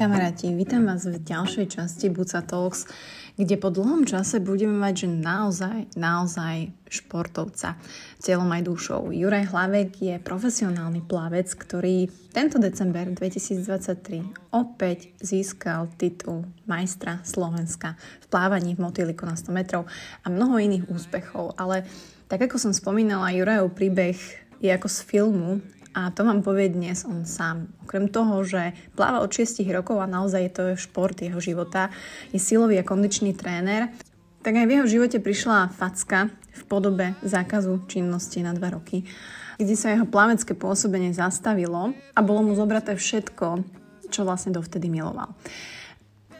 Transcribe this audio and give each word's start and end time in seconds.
kamaráti, 0.00 0.48
vítam 0.56 0.88
vás 0.88 1.04
v 1.04 1.20
ďalšej 1.20 1.76
časti 1.76 2.08
Buca 2.08 2.40
Talks, 2.40 2.88
kde 3.36 3.60
po 3.60 3.68
dlhom 3.68 4.08
čase 4.08 4.40
budeme 4.40 4.72
mať, 4.72 5.04
že 5.04 5.08
naozaj, 5.12 5.92
naozaj 5.92 6.72
športovca. 6.88 7.76
Cieľom 8.16 8.48
aj 8.48 8.64
dušou. 8.64 9.12
Juraj 9.12 9.52
Hlavek 9.52 10.00
je 10.00 10.16
profesionálny 10.16 11.04
plavec, 11.04 11.52
ktorý 11.52 12.08
tento 12.32 12.56
december 12.56 13.12
2023 13.12 14.56
opäť 14.56 15.12
získal 15.20 15.92
titul 16.00 16.48
majstra 16.64 17.20
Slovenska 17.20 18.00
v 18.24 18.26
plávaní 18.32 18.80
v 18.80 18.88
motýliku 18.88 19.28
na 19.28 19.36
100 19.36 19.52
metrov 19.52 19.84
a 20.24 20.32
mnoho 20.32 20.56
iných 20.64 20.88
úspechov. 20.88 21.60
Ale 21.60 21.84
tak 22.24 22.48
ako 22.48 22.56
som 22.56 22.72
spomínala, 22.72 23.36
Jurajov 23.36 23.76
príbeh 23.76 24.16
je 24.64 24.72
ako 24.72 24.88
z 24.88 24.98
filmu 25.04 25.60
a 25.94 26.14
to 26.14 26.22
vám 26.22 26.46
povie 26.46 26.70
dnes 26.70 27.02
on 27.02 27.26
sám. 27.26 27.66
Okrem 27.82 28.06
toho, 28.06 28.46
že 28.46 28.74
pláva 28.94 29.22
od 29.22 29.30
6 29.30 29.66
rokov 29.74 29.98
a 29.98 30.06
naozaj 30.06 30.54
to 30.54 30.62
šport 30.78 31.18
jeho 31.18 31.42
života, 31.42 31.90
je 32.30 32.38
silový 32.38 32.78
a 32.78 32.86
kondičný 32.86 33.34
tréner, 33.34 33.90
tak 34.40 34.56
aj 34.56 34.66
v 34.66 34.74
jeho 34.78 34.86
živote 34.86 35.18
prišla 35.18 35.74
facka 35.74 36.30
v 36.30 36.62
podobe 36.70 37.06
zákazu 37.26 37.84
činnosti 37.90 38.40
na 38.40 38.54
2 38.54 38.76
roky, 38.76 39.04
kde 39.58 39.74
sa 39.74 39.92
jeho 39.92 40.06
plavecké 40.06 40.54
pôsobenie 40.56 41.12
zastavilo 41.12 41.92
a 42.14 42.20
bolo 42.22 42.46
mu 42.46 42.52
zobraté 42.54 42.94
všetko, 42.94 43.66
čo 44.08 44.24
vlastne 44.24 44.54
dovtedy 44.54 44.88
miloval. 44.88 45.34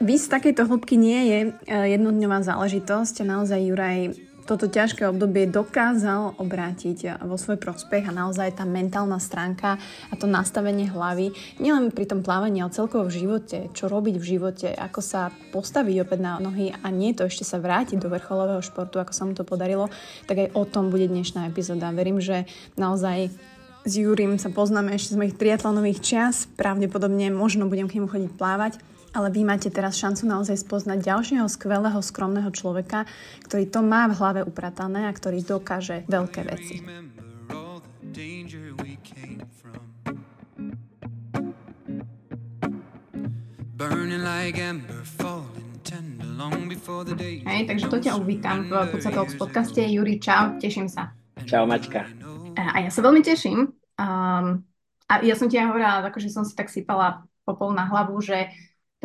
Vys 0.00 0.32
takejto 0.32 0.64
hĺbky 0.64 0.96
nie 0.96 1.20
je 1.28 1.38
e, 1.44 1.50
jednodňová 1.92 2.40
záležitosť. 2.40 3.20
Naozaj 3.20 3.60
Juraj 3.68 3.98
toto 4.50 4.66
ťažké 4.66 5.06
obdobie 5.06 5.46
dokázal 5.46 6.34
obrátiť 6.42 7.22
vo 7.22 7.38
svoj 7.38 7.54
prospech 7.62 8.10
a 8.10 8.16
naozaj 8.26 8.58
tá 8.58 8.66
mentálna 8.66 9.22
stránka 9.22 9.78
a 10.10 10.14
to 10.18 10.26
nastavenie 10.26 10.90
hlavy, 10.90 11.30
nielen 11.62 11.94
pri 11.94 12.10
tom 12.10 12.26
plávaní, 12.26 12.58
ale 12.58 12.74
celkovo 12.74 13.06
v 13.06 13.14
živote, 13.14 13.70
čo 13.70 13.86
robiť 13.86 14.18
v 14.18 14.26
živote, 14.26 14.74
ako 14.74 14.98
sa 14.98 15.30
postaviť 15.54 16.02
opäť 16.02 16.18
na 16.18 16.42
nohy 16.42 16.74
a 16.74 16.90
nie 16.90 17.14
to 17.14 17.30
ešte 17.30 17.46
sa 17.46 17.62
vrátiť 17.62 18.02
do 18.02 18.10
vrcholového 18.10 18.58
športu, 18.58 18.98
ako 18.98 19.12
sa 19.14 19.22
mu 19.22 19.38
to 19.38 19.46
podarilo, 19.46 19.86
tak 20.26 20.42
aj 20.42 20.48
o 20.58 20.66
tom 20.66 20.90
bude 20.90 21.06
dnešná 21.06 21.46
epizóda. 21.46 21.94
Verím, 21.94 22.18
že 22.18 22.50
naozaj 22.74 23.30
s 23.86 23.92
Júrim 23.96 24.34
sa 24.34 24.50
poznáme 24.50 24.98
ešte 24.98 25.14
z 25.14 25.18
mojich 25.22 25.38
triatlonových 25.38 26.02
čias, 26.02 26.50
pravdepodobne 26.58 27.30
možno 27.30 27.70
budem 27.70 27.86
k 27.86 28.02
nemu 28.02 28.10
chodiť 28.10 28.30
plávať 28.34 28.82
ale 29.10 29.28
vy 29.34 29.42
máte 29.42 29.68
teraz 29.70 29.98
šancu 29.98 30.26
naozaj 30.26 30.62
spoznať 30.62 30.98
ďalšieho 31.02 31.46
skvelého, 31.50 31.98
skromného 31.98 32.50
človeka, 32.54 33.06
ktorý 33.46 33.66
to 33.66 33.80
má 33.82 34.06
v 34.06 34.16
hlave 34.18 34.40
upratané 34.46 35.10
a 35.10 35.12
ktorý 35.12 35.42
dokáže 35.42 36.06
veľké 36.06 36.40
veci. 36.46 36.76
Hej, 47.20 47.62
takže 47.66 47.86
to 47.88 47.98
ťa 48.00 48.12
uvítam 48.16 48.68
v 48.68 48.72
Pucatalks 48.94 49.34
podcaste. 49.36 49.80
Juri, 49.80 50.20
čau, 50.20 50.56
teším 50.60 50.86
sa. 50.86 51.12
Čau, 51.48 51.66
Maťka. 51.66 52.06
A 52.56 52.84
ja 52.84 52.90
sa 52.92 53.00
veľmi 53.00 53.24
teším. 53.24 53.72
Um, 53.96 54.64
a 55.10 55.12
ja 55.26 55.34
som 55.34 55.50
ti 55.50 55.58
aj 55.58 55.72
hovorila, 55.72 56.06
akože 56.06 56.28
som 56.30 56.44
si 56.46 56.54
tak 56.54 56.70
sypala 56.70 57.24
popol 57.44 57.74
na 57.74 57.88
hlavu, 57.88 58.20
že 58.22 58.52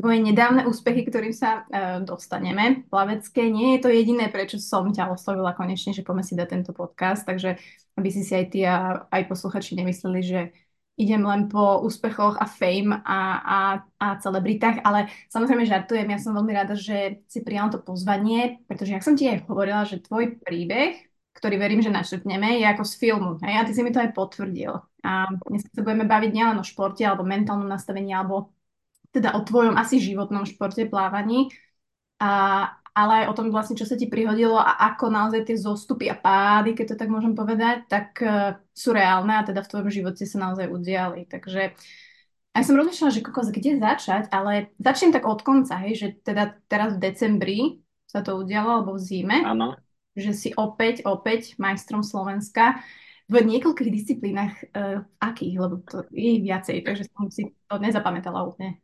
moje 0.04 0.20
nedávne 0.20 0.68
úspechy, 0.68 1.08
ktorým 1.08 1.32
sa 1.32 1.64
e, 1.72 2.04
dostaneme 2.04 2.84
plavecké. 2.92 3.48
Nie 3.48 3.80
je 3.80 3.88
to 3.88 3.90
jediné, 3.92 4.28
prečo 4.28 4.60
som 4.60 4.92
ťa 4.92 5.08
oslovila 5.08 5.56
konečne, 5.56 5.96
že 5.96 6.04
poďme 6.04 6.24
si 6.28 6.36
dať 6.36 6.48
tento 6.52 6.72
podcast, 6.76 7.24
takže 7.24 7.56
aby 7.96 8.10
si 8.12 8.28
si 8.28 8.36
aj 8.36 8.46
ty 8.52 8.68
a 8.68 9.08
aj 9.08 9.24
posluchači 9.32 9.80
nemysleli, 9.80 10.20
že 10.20 10.40
idem 10.96 11.24
len 11.24 11.48
po 11.52 11.84
úspechoch 11.84 12.40
a 12.40 12.48
fame 12.48 13.04
a, 13.04 13.20
a, 13.40 13.60
a 14.00 14.08
celebritách, 14.20 14.84
ale 14.84 15.12
samozrejme 15.28 15.68
žartujem, 15.68 16.08
ja 16.08 16.20
som 16.20 16.36
veľmi 16.36 16.54
rada, 16.56 16.76
že 16.76 17.24
si 17.28 17.44
prijala 17.44 17.72
to 17.72 17.84
pozvanie, 17.84 18.64
pretože 18.68 18.96
jak 18.96 19.04
som 19.04 19.16
ti 19.16 19.28
aj 19.28 19.44
hovorila, 19.48 19.84
že 19.84 20.04
tvoj 20.04 20.40
príbeh, 20.40 20.96
ktorý 21.36 21.56
verím, 21.60 21.84
že 21.84 21.92
našrtneme, 21.92 22.64
je 22.64 22.68
ako 22.68 22.84
z 22.88 22.94
filmu. 22.96 23.32
Hej? 23.44 23.54
A 23.60 23.66
ty 23.68 23.76
si 23.76 23.84
mi 23.84 23.92
to 23.92 24.00
aj 24.00 24.16
potvrdil. 24.16 24.72
A 25.04 25.28
dnes 25.52 25.68
sa 25.68 25.84
budeme 25.84 26.08
baviť 26.08 26.32
nielen 26.32 26.58
o 26.60 26.64
športe 26.64 27.04
alebo 27.04 27.28
mentálnom 27.28 27.68
nastavení 27.68 28.16
alebo 28.16 28.56
teda 29.16 29.32
o 29.38 29.42
tvojom 29.48 29.80
asi 29.80 30.04
životnom 30.04 30.44
športe, 30.44 30.84
plávaní, 30.92 31.48
a, 32.20 32.68
ale 32.96 33.24
aj 33.24 33.26
o 33.32 33.36
tom 33.36 33.48
vlastne, 33.52 33.76
čo 33.76 33.84
sa 33.84 34.00
ti 34.00 34.08
prihodilo 34.08 34.56
a 34.56 34.80
ako 34.92 35.12
naozaj 35.12 35.52
tie 35.52 35.60
zostupy 35.60 36.08
a 36.08 36.16
pády, 36.16 36.72
keď 36.72 36.96
to 36.96 37.00
tak 37.00 37.12
môžem 37.12 37.36
povedať, 37.36 37.92
tak 37.92 38.16
uh, 38.24 38.56
sú 38.72 38.96
reálne 38.96 39.36
a 39.36 39.44
teda 39.44 39.60
v 39.64 39.70
tvojom 39.72 39.90
živote 39.92 40.24
sa 40.24 40.40
naozaj 40.40 40.72
udiali. 40.72 41.28
Takže 41.28 41.76
ja 42.56 42.62
som 42.64 42.80
rozmýšľala, 42.80 43.12
že 43.12 43.26
kokos, 43.28 43.52
kde 43.52 43.84
začať, 43.84 44.32
ale 44.32 44.72
začnem 44.80 45.12
tak 45.12 45.28
od 45.28 45.44
konca, 45.44 45.76
hej, 45.84 45.94
že 46.00 46.08
teda 46.24 46.56
teraz 46.72 46.96
v 46.96 47.04
decembri 47.04 47.60
sa 48.08 48.24
to 48.24 48.40
udialo, 48.40 48.80
alebo 48.80 48.96
v 48.96 49.04
zime. 49.04 49.44
Áno. 49.44 49.76
Že 50.16 50.32
si 50.32 50.50
opäť, 50.56 51.04
opäť 51.04 51.60
majstrom 51.60 52.00
Slovenska 52.00 52.80
v 53.28 53.44
niekoľkých 53.44 53.92
disciplínach, 53.92 54.56
uh, 54.72 55.04
akých, 55.20 55.56
lebo 55.60 55.84
to 55.84 56.08
je 56.16 56.40
viacej, 56.40 56.80
takže 56.88 57.12
som 57.12 57.28
si 57.28 57.52
to 57.68 57.76
nezapamätala 57.76 58.48
úplne. 58.48 58.80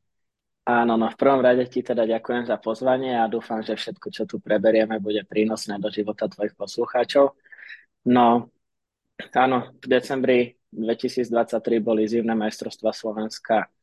Áno, 0.62 0.94
no 0.94 1.10
v 1.10 1.18
prvom 1.18 1.42
rade 1.42 1.66
ti 1.66 1.82
teda 1.82 2.06
ďakujem 2.06 2.46
za 2.46 2.62
pozvanie 2.62 3.18
a 3.18 3.26
dúfam, 3.26 3.66
že 3.66 3.74
všetko, 3.74 4.08
čo 4.14 4.24
tu 4.30 4.38
preberieme, 4.38 5.02
bude 5.02 5.26
prínosné 5.26 5.82
do 5.82 5.90
života 5.90 6.30
tvojich 6.30 6.54
poslucháčov. 6.54 7.34
No, 8.06 8.46
áno, 9.34 9.58
v 9.82 9.86
decembri 9.90 10.40
2023 10.70 11.82
boli 11.82 12.06
zimné 12.06 12.38
majstrovstva 12.38 12.94
Slovenska 12.94 13.74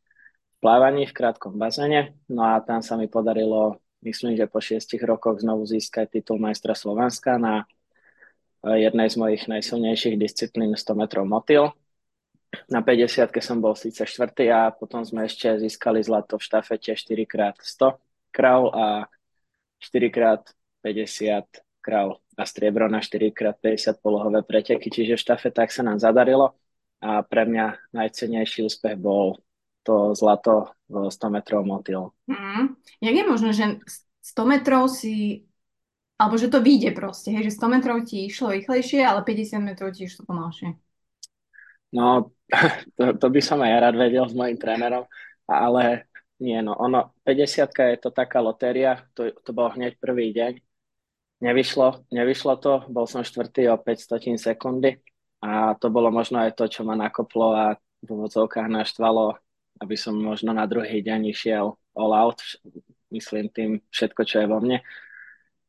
v 0.55 0.57
plávaní 0.63 1.11
v 1.11 1.17
krátkom 1.19 1.59
bazene, 1.59 2.15
no 2.31 2.47
a 2.47 2.63
tam 2.63 2.79
sa 2.79 2.95
mi 2.95 3.11
podarilo, 3.11 3.83
myslím, 4.07 4.39
že 4.39 4.47
po 4.47 4.63
šiestich 4.63 5.03
rokoch 5.03 5.43
znovu 5.43 5.67
získať 5.67 6.23
titul 6.23 6.39
majstra 6.39 6.79
Slovenska 6.79 7.43
na 7.43 7.67
jednej 8.63 9.11
z 9.11 9.19
mojich 9.19 9.51
najsilnejších 9.51 10.15
disciplín 10.15 10.79
100 10.79 10.95
metrov 10.95 11.27
motil 11.27 11.75
na 12.73 12.81
50 12.81 13.29
som 13.45 13.61
bol 13.61 13.77
síce 13.77 14.01
štvrtý 14.05 14.49
a 14.49 14.73
potom 14.73 15.05
sme 15.05 15.29
ešte 15.29 15.61
získali 15.61 16.01
zlato 16.01 16.41
v 16.41 16.47
štafete 16.49 16.97
4x100 16.97 18.01
krav 18.33 18.63
a 18.73 18.87
4x50 19.81 21.45
krav 21.85 22.21
a 22.39 22.43
striebro 22.49 22.89
na 22.89 23.05
4x50 23.05 24.01
polohové 24.01 24.41
preteky, 24.43 24.89
čiže 24.89 25.17
v 25.17 25.25
štafetách 25.25 25.71
sa 25.73 25.83
nám 25.85 26.01
zadarilo 26.01 26.57
a 27.05 27.23
pre 27.23 27.45
mňa 27.45 27.95
najcennejší 27.95 28.65
úspech 28.67 28.97
bol 28.99 29.39
to 29.85 30.13
zlato 30.17 30.73
v 30.89 31.09
100 31.09 31.35
metrov 31.35 31.65
motil. 31.65 32.13
Mm. 32.29 32.77
Jak 33.01 33.15
je 33.15 33.25
možné, 33.25 33.51
že 33.53 33.65
100 34.25 34.45
metrov 34.45 34.89
si 34.89 35.45
alebo 36.19 36.35
že 36.35 36.51
to 36.51 36.59
vyjde 36.59 36.99
proste, 36.99 37.31
hej, 37.31 37.47
že 37.47 37.63
100 37.63 37.75
metrov 37.79 38.03
ti 38.03 38.27
išlo 38.27 38.51
rýchlejšie, 38.51 39.07
ale 39.07 39.23
50 39.23 39.63
metrov 39.63 39.95
ti 39.95 40.11
išlo 40.11 40.27
pomalšie. 40.27 40.75
No, 41.93 42.33
to, 42.97 43.05
to 43.17 43.27
by 43.29 43.41
som 43.41 43.61
aj 43.65 43.71
ja 43.71 43.79
rád 43.89 43.97
vedel 43.97 44.25
s 44.29 44.35
mojim 44.37 44.57
trénerom, 44.61 45.05
ale 45.49 46.09
nie, 46.39 46.61
no 46.63 46.79
ono, 46.79 47.19
50 47.27 47.75
je 47.75 47.99
to 47.99 48.11
taká 48.15 48.39
lotéria, 48.39 49.03
to, 49.17 49.35
to 49.43 49.51
bol 49.51 49.73
hneď 49.75 49.99
prvý 49.99 50.31
deň. 50.31 50.63
Nevyšlo, 51.39 52.11
nevyšlo 52.11 52.59
to, 52.59 52.83
bol 52.91 53.07
som 53.07 53.23
štvrtý 53.23 53.71
o 53.71 53.79
500 53.79 54.39
sekundy 54.39 54.99
a 55.39 55.79
to 55.79 55.87
bolo 55.87 56.11
možno 56.11 56.43
aj 56.43 56.59
to, 56.59 56.67
čo 56.67 56.83
ma 56.83 56.99
nakoplo 56.99 57.55
a 57.55 57.79
v 58.03 58.09
úvodzovkách 58.11 58.67
naštvalo, 58.67 59.39
aby 59.79 59.95
som 59.95 60.19
možno 60.19 60.51
na 60.51 60.67
druhý 60.67 60.99
deň 61.03 61.31
išiel 61.31 61.79
all 61.95 62.15
out, 62.15 62.43
myslím 63.11 63.51
tým 63.51 63.71
všetko, 63.91 64.23
čo 64.27 64.37
je 64.43 64.47
vo 64.51 64.59
mne. 64.59 64.83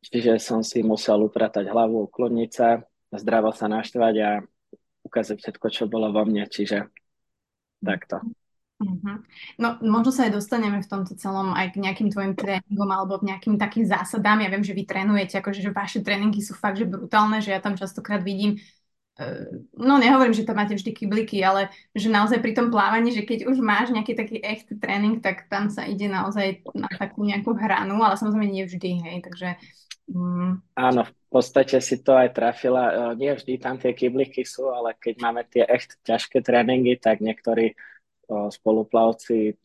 Čiže 0.06 0.42
som 0.42 0.62
si 0.66 0.82
musel 0.82 1.22
upratať 1.22 1.70
hlavu, 1.70 2.10
ukloniť 2.10 2.50
sa, 2.50 2.82
zdravo 3.14 3.54
sa 3.54 3.70
naštvať 3.70 4.16
a 4.22 4.30
ukázať 5.10 5.42
všetko, 5.42 5.68
čo 5.74 5.84
bolo 5.90 6.14
vo 6.14 6.24
mne, 6.24 6.46
čiže 6.46 6.86
takto. 7.82 8.22
Mm-hmm. 8.80 9.18
No, 9.60 9.76
možno 9.84 10.16
sa 10.16 10.32
aj 10.32 10.40
dostaneme 10.40 10.80
v 10.80 10.88
tomto 10.88 11.12
celom 11.20 11.52
aj 11.52 11.76
k 11.76 11.84
nejakým 11.84 12.16
tvojim 12.16 12.32
tréningom 12.32 12.88
alebo 12.88 13.20
k 13.20 13.28
nejakým 13.28 13.60
takým 13.60 13.84
zásadám. 13.84 14.40
Ja 14.40 14.48
viem, 14.48 14.64
že 14.64 14.72
vy 14.72 14.88
trénujete, 14.88 15.36
akože 15.36 15.60
že 15.60 15.76
vaše 15.76 16.00
tréningy 16.00 16.40
sú 16.40 16.56
fakt, 16.56 16.80
že 16.80 16.88
brutálne, 16.88 17.44
že 17.44 17.52
ja 17.52 17.60
tam 17.60 17.76
častokrát 17.76 18.24
vidím 18.24 18.56
uh, 19.20 19.52
no 19.76 20.00
nehovorím, 20.00 20.32
že 20.32 20.48
tam 20.48 20.56
máte 20.56 20.80
vždy 20.80 20.96
kybliky, 20.96 21.44
ale 21.44 21.68
že 21.92 22.08
naozaj 22.08 22.40
pri 22.40 22.56
tom 22.56 22.72
plávaní, 22.72 23.12
že 23.12 23.28
keď 23.28 23.52
už 23.52 23.60
máš 23.60 23.92
nejaký 23.92 24.16
taký 24.16 24.40
echt 24.40 24.72
tréning, 24.80 25.20
tak 25.20 25.52
tam 25.52 25.68
sa 25.68 25.84
ide 25.84 26.08
naozaj 26.08 26.64
na 26.72 26.88
takú 26.88 27.28
nejakú 27.28 27.52
hranu, 27.60 28.00
ale 28.00 28.16
samozrejme 28.16 28.48
nie 28.48 28.64
vždy, 28.64 28.90
hej, 29.04 29.18
takže 29.28 29.60
Mm. 30.10 30.66
Áno, 30.74 31.02
v 31.06 31.14
podstate 31.30 31.78
si 31.80 32.02
to 32.02 32.18
aj 32.18 32.34
trafila. 32.34 33.14
Nie 33.14 33.38
vždy 33.38 33.62
tam 33.62 33.78
tie 33.78 33.94
kybliky 33.94 34.42
sú, 34.42 34.74
ale 34.74 34.98
keď 34.98 35.16
máme 35.22 35.46
tie 35.46 35.64
echt 35.70 36.02
ťažké 36.02 36.42
tréningy, 36.42 36.98
tak 36.98 37.22
niektorí 37.22 37.78
spoluplavci 38.30 39.58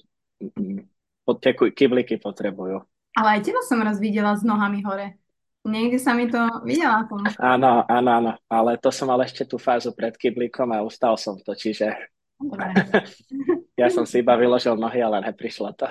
tie 1.41 1.53
kybliky 1.57 2.21
potrebujú. 2.21 2.85
Ale 3.15 3.39
aj 3.39 3.41
teba 3.47 3.61
som 3.65 3.81
raz 3.81 3.97
videla 4.03 4.35
s 4.37 4.45
nohami 4.45 4.85
hore. 4.85 5.17
Niekde 5.65 5.97
sa 5.97 6.13
mi 6.13 6.29
to 6.29 6.37
videla. 6.69 7.09
Som. 7.09 7.25
Áno, 7.41 7.89
áno, 7.89 8.11
áno. 8.13 8.33
Ale 8.53 8.77
to 8.77 8.93
som 8.93 9.09
mal 9.09 9.21
ešte 9.25 9.49
tú 9.49 9.57
fázu 9.57 9.97
pred 9.97 10.13
kyblikom 10.13 10.69
a 10.77 10.85
ustal 10.85 11.17
som 11.17 11.41
to, 11.41 11.57
čiže 11.57 11.89
ja 13.81 13.89
som 13.89 14.05
si 14.05 14.21
iba 14.21 14.37
vyložil 14.37 14.77
nohy, 14.77 15.01
ale 15.01 15.25
neprišlo 15.25 15.73
to. 15.73 15.89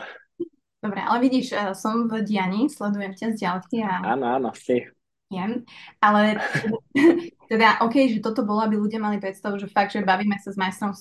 Dobre, 0.84 1.00
ale 1.00 1.18
vidíš, 1.24 1.56
eh, 1.56 1.72
som 1.72 2.12
v 2.12 2.28
dianí, 2.28 2.68
sledujem 2.68 3.16
ťa 3.16 3.28
z 3.32 3.38
ďalky 3.40 3.78
a 3.88 4.04
Áno, 4.04 4.26
áno, 4.28 4.50
si. 4.52 4.84
viem, 5.32 5.64
ale 6.04 6.44
teda 7.52 7.80
OK, 7.88 8.12
že 8.12 8.20
toto 8.20 8.44
bolo, 8.44 8.68
aby 8.68 8.76
ľudia 8.76 9.00
mali 9.00 9.16
predstavu, 9.24 9.56
že 9.56 9.72
fakt, 9.72 9.96
že 9.96 10.04
bavíme 10.04 10.36
sa 10.44 10.52
s 10.52 10.60
majstrom 10.60 10.92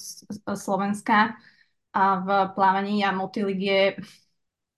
Slovenska 0.55 1.35
a 1.91 2.03
v 2.23 2.29
plávaní 2.55 3.03
a 3.03 3.11
motilik 3.11 3.59
je 3.59 3.83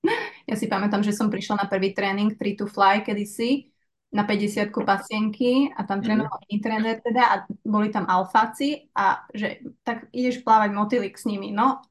ja 0.50 0.56
si 0.56 0.64
pamätám, 0.72 1.04
že 1.04 1.12
som 1.12 1.28
prišla 1.28 1.64
na 1.64 1.66
prvý 1.68 1.92
tréning 1.92 2.32
3 2.32 2.56
to 2.56 2.64
fly 2.64 3.04
kedysi 3.04 3.68
na 4.14 4.24
50 4.24 4.70
pasienky 4.86 5.74
a 5.74 5.82
tam 5.84 6.00
mm. 6.00 6.04
trénoval 6.06 6.38
iný 6.46 6.56
tréner 6.62 6.96
teda 7.02 7.22
a 7.28 7.34
boli 7.66 7.90
tam 7.90 8.06
alfáci 8.06 8.88
a 8.94 9.26
že 9.34 9.58
tak 9.82 10.06
ideš 10.14 10.46
plávať 10.46 10.70
motilik 10.70 11.12
s 11.12 11.26
nimi. 11.26 11.50
No, 11.50 11.82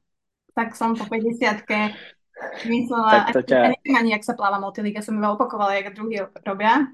tak 0.56 0.72
som 0.72 0.96
po 0.96 1.04
50 1.04 1.68
Myslela, 2.66 3.10
tak 3.10 3.26
to 3.34 3.42
ťa... 3.44 3.76
neviem 3.76 3.96
ani, 3.96 4.10
jak 4.14 4.24
sa 4.24 4.34
pláva 4.34 4.58
motýlik, 4.60 4.98
ja 4.98 5.04
som 5.04 5.16
iba 5.16 5.34
opakovala, 5.34 5.76
jak 5.76 5.94
druhý 5.94 6.24
robia. 6.42 6.88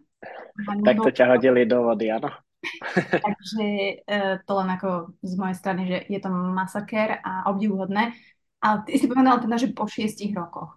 Tak 0.85 0.97
to 1.01 1.11
ťa 1.11 1.27
hodili 1.37 1.65
do 1.65 1.85
vody, 1.87 2.13
áno. 2.13 2.31
Takže 3.25 3.67
e, 4.05 4.21
to 4.45 4.53
len 4.53 4.69
ako 4.69 5.17
z 5.25 5.33
mojej 5.41 5.57
strany, 5.57 5.83
že 5.89 5.99
je 6.13 6.19
to 6.21 6.29
masaker 6.29 7.21
a 7.25 7.49
obdivuhodné. 7.49 8.13
Ale 8.61 8.85
ty 8.85 9.01
si 9.01 9.09
povedala 9.09 9.41
teda, 9.41 9.57
že 9.57 9.73
po 9.73 9.89
šiestich 9.89 10.37
rokoch. 10.37 10.77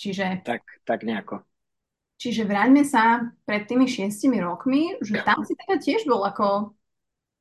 Čiže... 0.00 0.40
Tak, 0.40 0.64
tak 0.88 1.04
nejako. 1.04 1.44
Čiže 2.16 2.48
vráťme 2.48 2.88
sa 2.88 3.34
pred 3.44 3.68
tými 3.68 3.84
šiestimi 3.84 4.40
rokmi, 4.40 4.96
že 5.04 5.20
tam 5.20 5.44
si 5.44 5.52
teda 5.52 5.76
tiež 5.76 6.08
bol 6.08 6.24
ako 6.24 6.72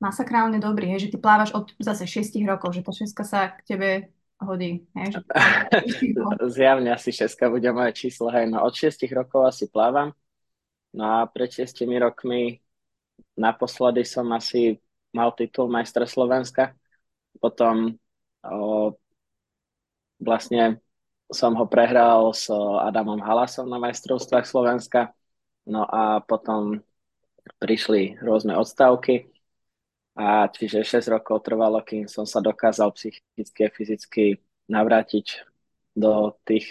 masakrálne 0.04 0.60
dobrý, 0.60 0.92
hej, 0.92 1.08
že 1.08 1.12
ty 1.16 1.18
plávaš 1.22 1.56
od 1.56 1.72
zase 1.80 2.04
šiestich 2.04 2.44
rokov, 2.44 2.76
že 2.76 2.84
tá 2.84 2.92
šestka 2.92 3.24
sa 3.24 3.56
k 3.56 3.60
tebe 3.64 3.90
hodí. 4.44 4.86
Zjavne 6.56 6.94
asi 6.94 7.12
šestka 7.12 7.50
bude 7.50 7.72
moje 7.72 7.94
číslo. 7.94 8.30
Hej, 8.30 8.52
no 8.52 8.64
od 8.64 8.76
6 8.76 9.10
rokov 9.12 9.46
asi 9.46 9.68
plávam. 9.72 10.12
No 10.94 11.04
a 11.06 11.18
pred 11.26 11.50
6 11.50 11.84
rokmi 12.00 12.62
naposledy 13.34 14.06
som 14.06 14.30
asi 14.32 14.78
mal 15.10 15.34
titul 15.34 15.70
majstra 15.70 16.06
Slovenska. 16.06 16.78
Potom 17.42 17.98
o, 18.46 18.94
vlastne 20.22 20.78
som 21.34 21.58
ho 21.58 21.66
prehral 21.66 22.30
s 22.30 22.46
Adamom 22.86 23.18
Halasom 23.18 23.66
na 23.66 23.82
majstrovstvách 23.82 24.46
Slovenska. 24.46 25.10
No 25.66 25.88
a 25.90 26.22
potom 26.22 26.86
prišli 27.58 28.22
rôzne 28.22 28.54
odstavky 28.54 29.33
a 30.14 30.46
čiže 30.50 30.86
6 30.86 31.10
rokov 31.10 31.42
trvalo, 31.42 31.82
kým 31.82 32.06
som 32.06 32.26
sa 32.26 32.38
dokázal 32.38 32.94
psychicky 32.94 33.62
a 33.66 33.74
fyzicky 33.74 34.24
navrátiť 34.70 35.42
do 35.98 36.34
tých 36.46 36.70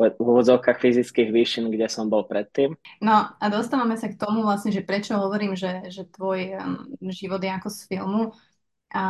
v 0.00 0.16
úvodzovkách 0.16 0.80
fyzických 0.80 1.28
výšin, 1.28 1.68
kde 1.68 1.84
som 1.92 2.08
bol 2.08 2.24
predtým. 2.24 2.72
No 3.04 3.36
a 3.36 3.44
dostávame 3.52 4.00
sa 4.00 4.08
k 4.08 4.16
tomu 4.16 4.40
vlastne, 4.40 4.72
že 4.72 4.80
prečo 4.80 5.12
hovorím, 5.12 5.52
že, 5.52 5.92
že 5.92 6.08
tvoj 6.08 6.56
um, 6.56 6.88
život 7.12 7.36
je 7.36 7.52
ako 7.52 7.68
z 7.68 7.80
filmu, 7.84 8.22
a, 8.96 9.04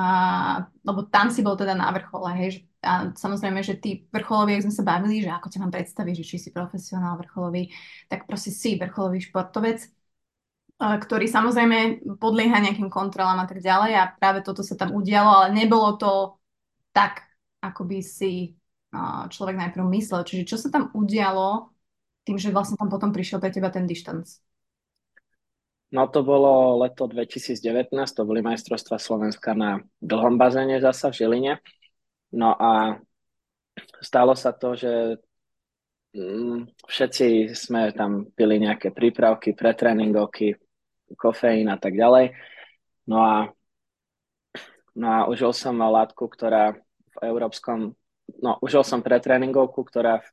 lebo 0.83 1.07
tam 1.07 1.31
si 1.31 1.47
bol 1.47 1.55
teda 1.55 1.79
na 1.79 1.95
vrchole, 1.95 2.35
hej, 2.43 2.67
a 2.81 3.13
samozrejme, 3.13 3.61
že 3.61 3.77
tí 3.77 4.09
vrcholoví, 4.09 4.57
ak 4.57 4.65
sme 4.65 4.75
sa 4.75 4.85
bavili, 4.85 5.21
že 5.21 5.31
ako 5.31 5.47
ťa 5.53 5.61
mám 5.61 5.73
predstaviť, 5.73 6.15
že 6.17 6.25
či 6.27 6.37
si 6.41 6.51
profesionál 6.51 7.21
vrcholový, 7.21 7.69
tak 8.09 8.25
proste 8.25 8.51
si 8.51 8.81
vrcholový 8.81 9.21
športovec 9.21 9.85
ktorý 10.81 11.29
samozrejme 11.29 12.09
podlieha 12.17 12.57
nejakým 12.57 12.89
kontrolám 12.89 13.45
a 13.45 13.47
tak 13.47 13.61
ďalej 13.61 13.93
a 14.01 14.11
práve 14.17 14.41
toto 14.41 14.65
sa 14.65 14.81
tam 14.81 14.97
udialo, 14.97 15.29
ale 15.29 15.49
nebolo 15.53 16.01
to 16.01 16.41
tak, 16.97 17.29
ako 17.61 17.85
by 17.85 18.01
si 18.01 18.57
človek 19.29 19.61
najprv 19.61 19.85
myslel. 20.01 20.25
Čiže 20.25 20.49
čo 20.49 20.57
sa 20.57 20.73
tam 20.73 20.89
udialo 20.97 21.69
tým, 22.25 22.41
že 22.41 22.49
vlastne 22.49 22.81
tam 22.81 22.89
potom 22.89 23.13
prišiel 23.13 23.39
pre 23.39 23.53
teba 23.53 23.69
ten 23.69 23.85
distance? 23.85 24.41
No 25.91 26.07
to 26.07 26.23
bolo 26.23 26.79
leto 26.81 27.11
2019, 27.11 27.91
to 27.91 28.23
boli 28.23 28.41
majstrovstvá 28.47 28.97
Slovenska 29.03 29.59
na 29.59 29.83
dlhom 29.99 30.39
bazéne 30.39 30.79
zasa 30.79 31.11
v 31.11 31.19
Žiline. 31.19 31.55
No 32.31 32.55
a 32.55 33.03
stalo 33.99 34.39
sa 34.39 34.55
to, 34.55 34.79
že 34.79 35.19
mm, 36.15 36.87
všetci 36.87 37.59
sme 37.59 37.91
tam 37.91 38.31
pili 38.31 38.63
nejaké 38.63 38.95
prípravky, 38.95 39.51
pretréningovky, 39.51 40.55
kofeín 41.19 41.71
a 41.71 41.79
tak 41.79 41.95
ďalej. 41.95 42.35
No 43.11 43.19
a, 43.25 43.37
no 44.95 45.07
a 45.07 45.19
užil 45.27 45.51
som 45.55 45.79
látku, 45.79 46.31
ktorá 46.31 46.77
v 47.11 47.17
európskom, 47.27 47.95
no 48.39 48.59
užil 48.63 48.87
som 48.87 49.03
pretréningovku, 49.03 49.83
ktorá 49.83 50.23
v 50.23 50.29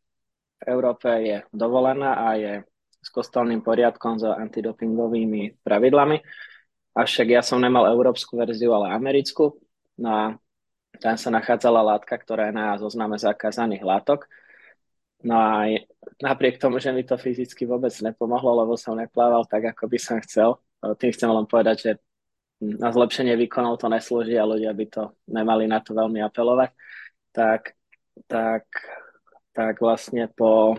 Európe 0.66 1.10
je 1.22 1.38
dovolená 1.54 2.18
a 2.18 2.28
je 2.38 2.54
s 3.02 3.10
kostolným 3.14 3.62
poriadkom, 3.62 4.18
so 4.18 4.34
antidopingovými 4.34 5.62
pravidlami. 5.62 6.18
Avšak 6.98 7.28
ja 7.30 7.42
som 7.46 7.62
nemal 7.62 7.86
európsku 7.86 8.34
verziu, 8.36 8.74
ale 8.74 8.90
americkú. 8.90 9.62
No 10.02 10.10
a 10.10 10.24
tam 10.98 11.16
sa 11.16 11.30
nachádzala 11.30 11.86
látka, 11.86 12.18
ktorá 12.18 12.50
je 12.50 12.58
na 12.58 12.74
zozname 12.82 13.22
zakázaných 13.22 13.86
látok. 13.86 14.26
No 15.22 15.38
a 15.38 15.66
napriek 16.22 16.58
tomu, 16.62 16.82
že 16.82 16.94
mi 16.94 17.06
to 17.06 17.18
fyzicky 17.18 17.66
vôbec 17.70 17.94
nepomohlo, 18.02 18.66
lebo 18.66 18.74
som 18.78 18.98
neplával 18.98 19.46
tak, 19.46 19.74
ako 19.74 19.90
by 19.90 19.98
som 20.02 20.18
chcel, 20.22 20.58
tým 20.96 21.12
chcem 21.12 21.28
len 21.28 21.50
povedať, 21.50 21.78
že 21.82 21.92
na 22.62 22.90
zlepšenie 22.90 23.38
výkonov 23.38 23.78
to 23.78 23.92
neslúži 23.92 24.38
a 24.38 24.48
ľudia 24.50 24.74
by 24.74 24.86
to 24.90 25.04
nemali 25.30 25.70
na 25.70 25.84
to 25.84 25.94
veľmi 25.94 26.24
apelovať, 26.26 26.74
tak, 27.30 27.78
tak, 28.26 28.66
tak 29.54 29.74
vlastne 29.78 30.26
po, 30.32 30.74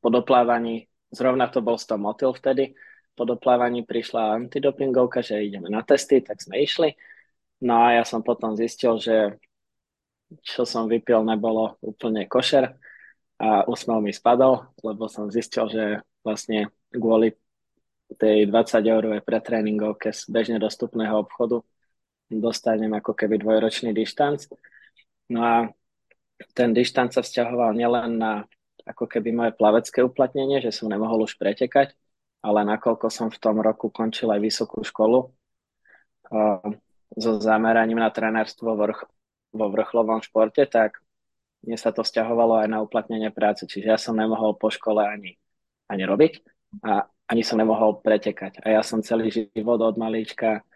po 0.00 0.08
doplávaní, 0.08 0.88
zrovna 1.12 1.52
to 1.52 1.60
bol 1.60 1.76
100 1.76 2.00
motil 2.00 2.32
vtedy, 2.32 2.72
po 3.12 3.28
doplávaní 3.28 3.84
prišla 3.84 4.40
antidopingovka, 4.40 5.20
že 5.20 5.44
ideme 5.44 5.68
na 5.68 5.84
testy, 5.84 6.24
tak 6.24 6.40
sme 6.40 6.64
išli. 6.64 6.96
No 7.60 7.84
a 7.84 8.00
ja 8.00 8.04
som 8.08 8.24
potom 8.24 8.56
zistil, 8.56 8.96
že 8.96 9.36
čo 10.40 10.64
som 10.64 10.88
vypil 10.88 11.20
nebolo 11.26 11.76
úplne 11.84 12.24
košer 12.24 12.72
a 13.36 13.68
úsmev 13.68 14.00
mi 14.00 14.14
spadol, 14.14 14.72
lebo 14.80 15.10
som 15.10 15.28
zistil, 15.28 15.68
že 15.68 15.84
vlastne 16.24 16.72
kvôli 16.88 17.36
tej 18.18 18.50
20 18.50 18.82
eurovej 18.82 19.22
pretréningovke 19.22 20.10
z 20.10 20.26
bežne 20.30 20.58
dostupného 20.58 21.14
obchodu 21.20 21.62
dostanem 22.30 22.94
ako 22.94 23.12
keby 23.18 23.42
dvojročný 23.42 23.90
dištanc. 23.90 24.46
No 25.34 25.40
a 25.42 25.54
ten 26.54 26.70
dištanc 26.70 27.10
sa 27.10 27.26
vzťahoval 27.26 27.74
nielen 27.74 28.22
na 28.22 28.46
ako 28.86 29.10
keby 29.10 29.34
moje 29.34 29.52
plavecké 29.58 30.00
uplatnenie, 30.00 30.62
že 30.62 30.70
som 30.70 30.88
nemohol 30.88 31.26
už 31.26 31.36
pretekať, 31.36 31.92
ale 32.40 32.64
nakoľko 32.64 33.10
som 33.10 33.28
v 33.28 33.38
tom 33.42 33.58
roku 33.60 33.90
končil 33.92 34.30
aj 34.32 34.40
vysokú 34.40 34.80
školu 34.80 35.28
uh, 35.28 36.64
so 37.18 37.36
zameraním 37.42 38.00
na 38.00 38.08
trenérstvo 38.08 38.78
vrch, 38.78 39.00
vo 39.50 39.66
vrchlovom 39.68 40.22
športe, 40.22 40.64
tak 40.70 41.02
mne 41.66 41.76
sa 41.76 41.92
to 41.92 42.06
vzťahovalo 42.06 42.64
aj 42.64 42.68
na 42.70 42.78
uplatnenie 42.80 43.28
práce, 43.34 43.68
čiže 43.68 43.86
ja 43.90 43.98
som 44.00 44.16
nemohol 44.16 44.56
po 44.56 44.72
škole 44.72 45.04
ani, 45.04 45.36
ani 45.90 46.02
robiť. 46.08 46.32
A 46.86 47.04
ani 47.30 47.46
som 47.46 47.62
nemohol 47.62 48.02
pretekať. 48.02 48.58
A 48.66 48.74
ja 48.74 48.82
som 48.82 49.06
celý 49.06 49.30
život 49.30 49.78
od 49.78 49.94
malička 49.94 50.66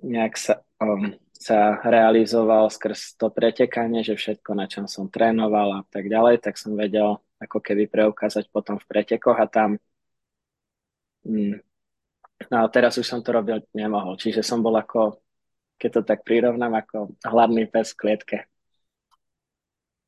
nejak 0.00 0.34
sa, 0.40 0.64
um, 0.80 1.12
sa 1.36 1.76
realizoval 1.84 2.72
skrz 2.72 3.20
to 3.20 3.28
pretekanie, 3.28 4.00
že 4.00 4.16
všetko, 4.16 4.56
na 4.56 4.64
čom 4.64 4.88
som 4.88 5.12
trénoval 5.12 5.78
a 5.78 5.82
tak 5.92 6.08
ďalej, 6.08 6.40
tak 6.40 6.56
som 6.56 6.72
vedel 6.72 7.20
ako 7.38 7.60
keby 7.60 7.84
preukázať 7.86 8.48
potom 8.48 8.80
v 8.80 8.88
pretekoch 8.88 9.36
a 9.36 9.46
tam 9.46 9.76
mm, 11.28 11.60
no 12.48 12.56
a 12.62 12.66
teraz 12.70 12.96
už 12.96 13.06
som 13.06 13.20
to 13.20 13.34
robil 13.34 13.60
nemohol. 13.74 14.14
Čiže 14.14 14.46
som 14.46 14.62
bol 14.62 14.74
ako, 14.78 15.18
keď 15.76 15.90
to 15.90 16.02
tak 16.06 16.22
prirovnám, 16.22 16.78
ako 16.78 17.12
hladný 17.26 17.66
pes 17.66 17.92
v 17.94 17.98
klietke. 17.98 18.38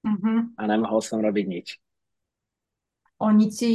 Mm-hmm. 0.06 0.56
A 0.56 0.62
nemohol 0.64 1.04
som 1.04 1.20
robiť 1.20 1.46
nič. 1.46 1.68
Oni 3.20 3.52
ti 3.52 3.72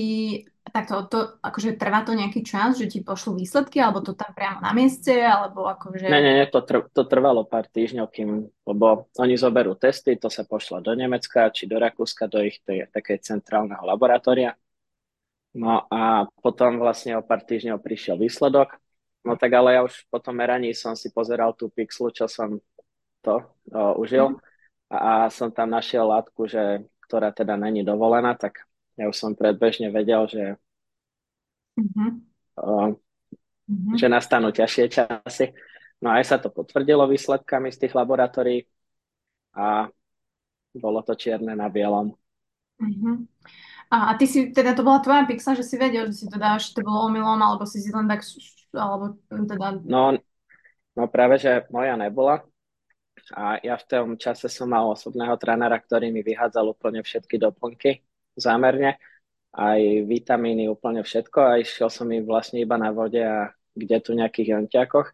takto, 0.75 1.07
to, 1.07 1.19
akože 1.39 1.79
trvá 1.79 2.03
to 2.03 2.11
nejaký 2.11 2.43
čas, 2.43 2.75
že 2.75 2.91
ti 2.91 2.99
pošlú 2.99 3.39
výsledky, 3.39 3.79
alebo 3.79 4.03
to 4.03 4.11
tam 4.11 4.35
priamo 4.35 4.59
na 4.59 4.75
mieste, 4.75 5.15
alebo 5.23 5.71
akože... 5.71 6.11
Nie, 6.11 6.19
nie, 6.19 6.43
nie, 6.43 6.47
to, 6.51 6.59
tr- 6.67 6.91
to 6.91 7.07
trvalo 7.07 7.47
pár 7.47 7.71
týždňov, 7.71 8.11
kým, 8.11 8.43
lebo 8.43 9.07
oni 9.15 9.39
zoberú 9.39 9.79
testy, 9.79 10.19
to 10.19 10.27
sa 10.27 10.43
pošla 10.43 10.83
do 10.83 10.91
Nemecka, 10.91 11.47
či 11.55 11.71
do 11.71 11.79
Rakúska, 11.79 12.27
do 12.27 12.43
ich 12.43 12.59
tej, 12.67 12.91
také 12.91 13.15
centrálneho 13.23 13.87
laboratória. 13.87 14.59
No 15.55 15.87
a 15.87 16.27
potom 16.43 16.83
vlastne 16.83 17.15
o 17.15 17.23
pár 17.23 17.47
týždňov 17.47 17.79
prišiel 17.79 18.19
výsledok. 18.19 18.75
No 19.23 19.39
tak 19.39 19.55
ale 19.55 19.79
ja 19.79 19.81
už 19.87 20.03
po 20.11 20.19
tom 20.19 20.35
meraní 20.35 20.75
som 20.75 20.99
si 20.99 21.07
pozeral 21.07 21.55
tú 21.55 21.71
pixlu, 21.71 22.11
čo 22.11 22.27
som 22.27 22.59
to 23.23 23.39
o, 23.71 23.95
užil. 24.03 24.35
Mm. 24.35 24.39
A, 24.91 24.97
a 24.99 25.11
som 25.31 25.55
tam 25.55 25.71
našiel 25.71 26.03
látku, 26.03 26.51
že, 26.51 26.83
ktorá 27.07 27.31
teda 27.31 27.55
není 27.55 27.87
dovolená, 27.87 28.35
tak 28.35 28.67
ja 28.99 29.07
už 29.07 29.15
som 29.15 29.31
predbežne 29.31 29.95
vedel, 29.95 30.27
že, 30.27 30.59
mm-hmm. 31.79 32.09
uh, 32.59 32.91
mm-hmm. 33.69 33.95
že 33.95 34.07
nastanú 34.07 34.49
ťažšie 34.51 34.85
časy. 34.91 35.55
No 36.03 36.11
aj 36.11 36.23
sa 36.27 36.37
to 36.37 36.51
potvrdilo 36.51 37.07
výsledkami 37.07 37.71
z 37.71 37.87
tých 37.87 37.93
laboratórií 37.95 38.67
a 39.55 39.87
bolo 40.75 40.99
to 41.07 41.15
čierne 41.15 41.55
na 41.55 41.71
bielom. 41.71 42.11
Uh-huh. 42.75 43.23
A, 43.87 44.11
a 44.11 44.19
ty 44.19 44.27
si, 44.27 44.51
teda 44.51 44.75
to 44.75 44.83
bola 44.83 44.99
tvoja 44.99 45.23
pixla, 45.23 45.55
že 45.55 45.63
si 45.63 45.79
vedel, 45.79 46.11
že 46.11 46.25
si 46.25 46.25
to 46.27 46.35
dáš, 46.35 46.75
to 46.75 46.83
bolo 46.83 47.07
omylom, 47.07 47.39
alebo 47.39 47.63
si 47.63 47.79
si 47.79 47.87
len 47.95 48.11
tak, 48.11 48.27
alebo 48.75 49.15
teda... 49.31 49.79
No, 49.87 50.19
no 50.99 51.03
práve, 51.07 51.39
že 51.39 51.63
moja 51.71 51.95
nebola. 51.95 52.43
A 53.31 53.57
ja 53.63 53.79
v 53.79 53.87
tom 53.87 54.07
čase 54.19 54.51
som 54.51 54.67
mal 54.67 54.91
osobného 54.91 55.39
trénera, 55.39 55.79
ktorý 55.79 56.11
mi 56.11 56.19
vyhádzal 56.19 56.75
úplne 56.75 56.99
všetky 56.99 57.39
doplnky 57.39 58.03
zámerne, 58.35 58.99
aj 59.55 60.03
vitamíny, 60.03 60.67
úplne 60.67 60.99
všetko 60.99 61.39
a 61.39 61.59
išiel 61.63 61.87
som 61.87 62.11
im 62.11 62.27
vlastne 62.27 62.59
iba 62.59 62.75
na 62.75 62.91
vode 62.91 63.23
a 63.23 63.55
kde 63.71 63.97
tu 64.03 64.11
nejakých 64.11 64.59
jonťakoch. 64.59 65.07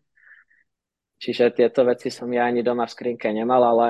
Čiže 1.22 1.54
tieto 1.54 1.86
veci 1.86 2.10
som 2.10 2.26
ja 2.34 2.50
ani 2.50 2.66
doma 2.66 2.90
v 2.90 2.94
skrinke 2.98 3.30
nemal, 3.30 3.62
ale 3.62 3.88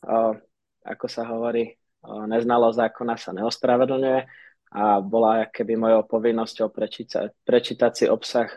o, 0.00 0.32
ako 0.80 1.06
sa 1.12 1.28
hovorí, 1.28 1.76
o, 2.00 2.24
neznalo 2.24 2.72
zákona 2.72 3.20
sa 3.20 3.36
neospravedlňuje 3.36 4.20
a 4.72 4.98
bola 5.04 5.44
keby 5.52 5.76
mojou 5.76 6.08
povinnosťou 6.08 6.72
prečítať, 6.72 7.44
prečítať 7.44 7.92
si 7.92 8.04
obsah 8.08 8.48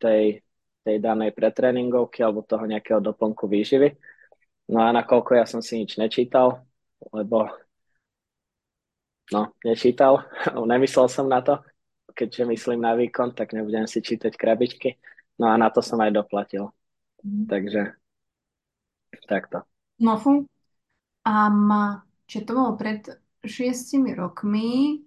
tej, 0.00 0.40
tej 0.80 0.96
danej 0.96 1.36
pretréningovky 1.36 2.24
alebo 2.24 2.48
toho 2.48 2.64
nejakého 2.64 3.04
doplnku 3.04 3.44
výživy. 3.44 3.92
No 4.72 4.80
a 4.80 4.88
nakoľko 4.96 5.36
ja 5.36 5.44
som 5.44 5.60
si 5.60 5.76
nič 5.76 6.00
nečítal, 6.00 6.64
lebo 7.12 7.52
no, 9.30 9.54
nečítal, 9.62 10.26
nemyslel 10.72 11.06
som 11.06 11.30
na 11.30 11.44
to, 11.44 11.62
keďže 12.12 12.48
myslím 12.50 12.82
na 12.82 12.98
výkon, 12.98 13.36
tak 13.36 13.54
nebudem 13.54 13.86
si 13.86 14.02
čítať 14.02 14.34
krabičky. 14.34 14.98
No 15.38 15.48
a 15.48 15.56
na 15.56 15.72
to 15.72 15.80
som 15.80 16.00
aj 16.02 16.12
doplatil. 16.12 16.74
Mm. 17.24 17.46
Takže 17.48 17.80
takto. 19.28 19.64
No 20.02 20.18
fú. 20.18 20.44
A 21.22 21.46
ma, 21.48 22.02
či 22.26 22.42
to 22.42 22.58
bolo 22.58 22.74
pred 22.74 23.06
šiestimi 23.46 24.12
rokmi, 24.12 25.02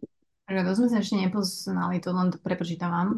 že 0.48 0.62
to 0.64 0.72
sme 0.78 0.88
sa 0.88 0.98
ešte 1.04 1.20
nepoznali, 1.20 2.00
to 2.00 2.10
len 2.16 2.32
to 2.32 2.40
prepočítam 2.40 2.92
vám. 2.92 3.10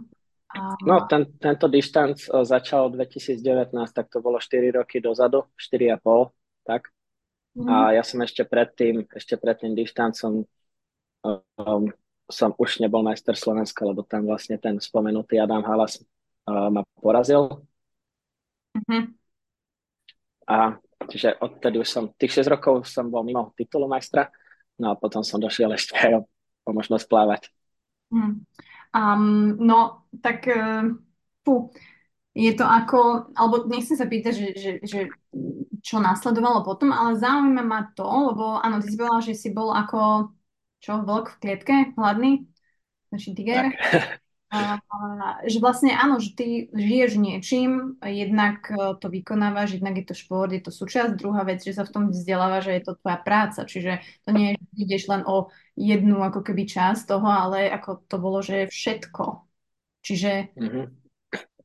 A... 0.58 0.74
No, 0.82 1.06
ten, 1.06 1.28
tento 1.38 1.68
distanc 1.68 2.24
začal 2.24 2.90
2019, 2.90 3.44
tak 3.92 4.08
to 4.08 4.24
bolo 4.24 4.40
4 4.40 4.80
roky 4.80 5.04
dozadu, 5.04 5.46
4,5, 5.60 6.34
tak. 6.66 6.90
Mm. 7.58 7.68
A 7.68 7.76
ja 8.00 8.04
som 8.06 8.22
ešte 8.24 8.48
predtým, 8.48 9.06
ešte 9.12 9.38
pred 9.38 9.58
tým 9.60 9.78
distancom 9.78 10.46
um, 11.60 11.90
som 12.28 12.52
už 12.60 12.84
nebol 12.84 13.04
majster 13.04 13.36
Slovenska, 13.40 13.88
lebo 13.88 14.04
tam 14.04 14.28
vlastne 14.28 14.60
ten 14.60 14.80
spomenutý 14.84 15.40
Adam 15.40 15.64
Halas 15.64 16.04
uh, 16.48 16.68
ma 16.68 16.84
porazil 17.00 17.64
Uh-huh. 18.78 19.04
A 20.48 20.78
čiže 21.10 21.36
odtedy 21.42 21.82
už 21.82 21.90
som, 21.90 22.04
tých 22.16 22.46
6 22.46 22.54
rokov 22.54 22.86
som 22.88 23.10
bol 23.10 23.26
mimo 23.26 23.52
titulu 23.58 23.90
majstra, 23.90 24.30
no 24.80 24.94
a 24.94 25.00
potom 25.00 25.26
som 25.26 25.42
došiel 25.42 25.74
ešte 25.74 25.98
aj 25.98 26.12
o, 26.14 26.22
o 26.68 26.70
možnosť 26.72 27.06
plávať. 27.10 27.42
Um, 28.96 29.60
no, 29.60 30.08
tak 30.24 30.48
uh, 30.48 30.96
fú, 31.44 31.74
je 32.32 32.54
to 32.56 32.64
ako, 32.64 33.34
alebo 33.36 33.68
nechcem 33.68 34.00
sa 34.00 34.08
pýtať, 34.08 34.34
že, 34.34 34.50
že, 34.56 34.72
že 34.86 35.00
čo 35.84 36.00
nasledovalo 36.00 36.64
potom, 36.64 36.96
ale 36.96 37.20
zaujíma 37.20 37.64
ma 37.66 37.92
to, 37.92 38.08
lebo 38.08 38.62
áno, 38.64 38.80
ty 38.80 38.94
si 38.94 38.96
povedala, 38.96 39.26
že 39.26 39.34
si 39.36 39.50
bol 39.52 39.76
ako, 39.76 40.32
čo, 40.80 41.02
vlk 41.02 41.38
v 41.38 41.40
klietke, 41.42 41.76
hladný, 41.98 42.48
znači 43.10 43.36
tiger. 43.36 43.74
Tak. 43.92 44.20
A, 44.48 44.80
že 45.44 45.60
vlastne 45.60 45.92
áno, 45.92 46.24
že 46.24 46.32
ty 46.32 46.48
žiješ 46.72 47.20
niečím, 47.20 48.00
jednak 48.00 48.64
e, 48.72 48.96
to 48.96 49.12
vykonávaš, 49.12 49.76
jednak 49.76 50.00
je 50.00 50.08
to 50.08 50.16
šport, 50.16 50.48
je 50.56 50.64
to 50.64 50.72
súčasť. 50.72 51.20
Druhá 51.20 51.44
vec, 51.44 51.60
že 51.60 51.76
sa 51.76 51.84
v 51.84 51.92
tom 51.92 52.04
vzdeláva, 52.16 52.64
že 52.64 52.80
je 52.80 52.88
to 52.88 52.96
tvoja 52.96 53.20
práca, 53.20 53.68
čiže 53.68 54.00
to 54.24 54.32
nie 54.32 54.56
je, 54.56 54.64
že 54.64 54.76
ideš 54.88 55.04
len 55.12 55.28
o 55.28 55.52
jednu 55.76 56.24
ako 56.24 56.48
keby 56.48 56.64
časť 56.64 57.12
toho, 57.12 57.28
ale 57.28 57.68
ako 57.68 58.08
to 58.08 58.16
bolo, 58.24 58.40
že 58.40 58.72
všetko. 58.72 59.44
Čiže 60.08 60.56
mm-hmm. 60.56 60.86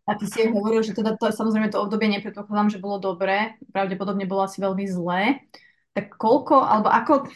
a 0.03 0.13
ty 0.19 0.25
si 0.27 0.51
hovoril, 0.51 0.83
že 0.83 0.99
teda 0.99 1.15
to, 1.15 1.31
samozrejme 1.31 1.71
to 1.71 1.79
obdobie 1.79 2.11
nepredpokladám, 2.11 2.75
že 2.75 2.83
bolo 2.83 2.99
dobré, 2.99 3.55
pravdepodobne 3.71 4.27
bolo 4.27 4.43
asi 4.43 4.59
veľmi 4.59 4.91
zlé. 4.91 5.47
Tak 5.95 6.19
koľko, 6.19 6.67
alebo 6.67 6.91
ako... 6.91 7.31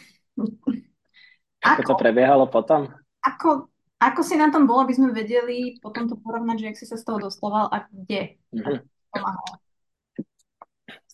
Ako, 1.63 1.81
ako 1.81 1.81
to 1.89 1.93
prebiehalo 1.97 2.45
potom? 2.49 2.91
Ako, 3.25 3.69
ako 3.97 4.21
si 4.21 4.37
na 4.37 4.53
tom 4.53 4.69
bolo, 4.69 4.85
aby 4.85 4.93
sme 4.93 5.09
vedeli 5.09 5.81
potom 5.81 6.05
to 6.05 6.15
porovnať, 6.21 6.57
že 6.61 6.67
ak 6.69 6.77
si 6.77 6.85
sa 6.85 6.97
z 6.97 7.05
toho 7.05 7.17
dostával 7.17 7.65
a 7.73 7.89
kde? 7.89 8.37
Mm-hmm. 8.53 8.77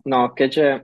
No, 0.03 0.27
keďže 0.35 0.83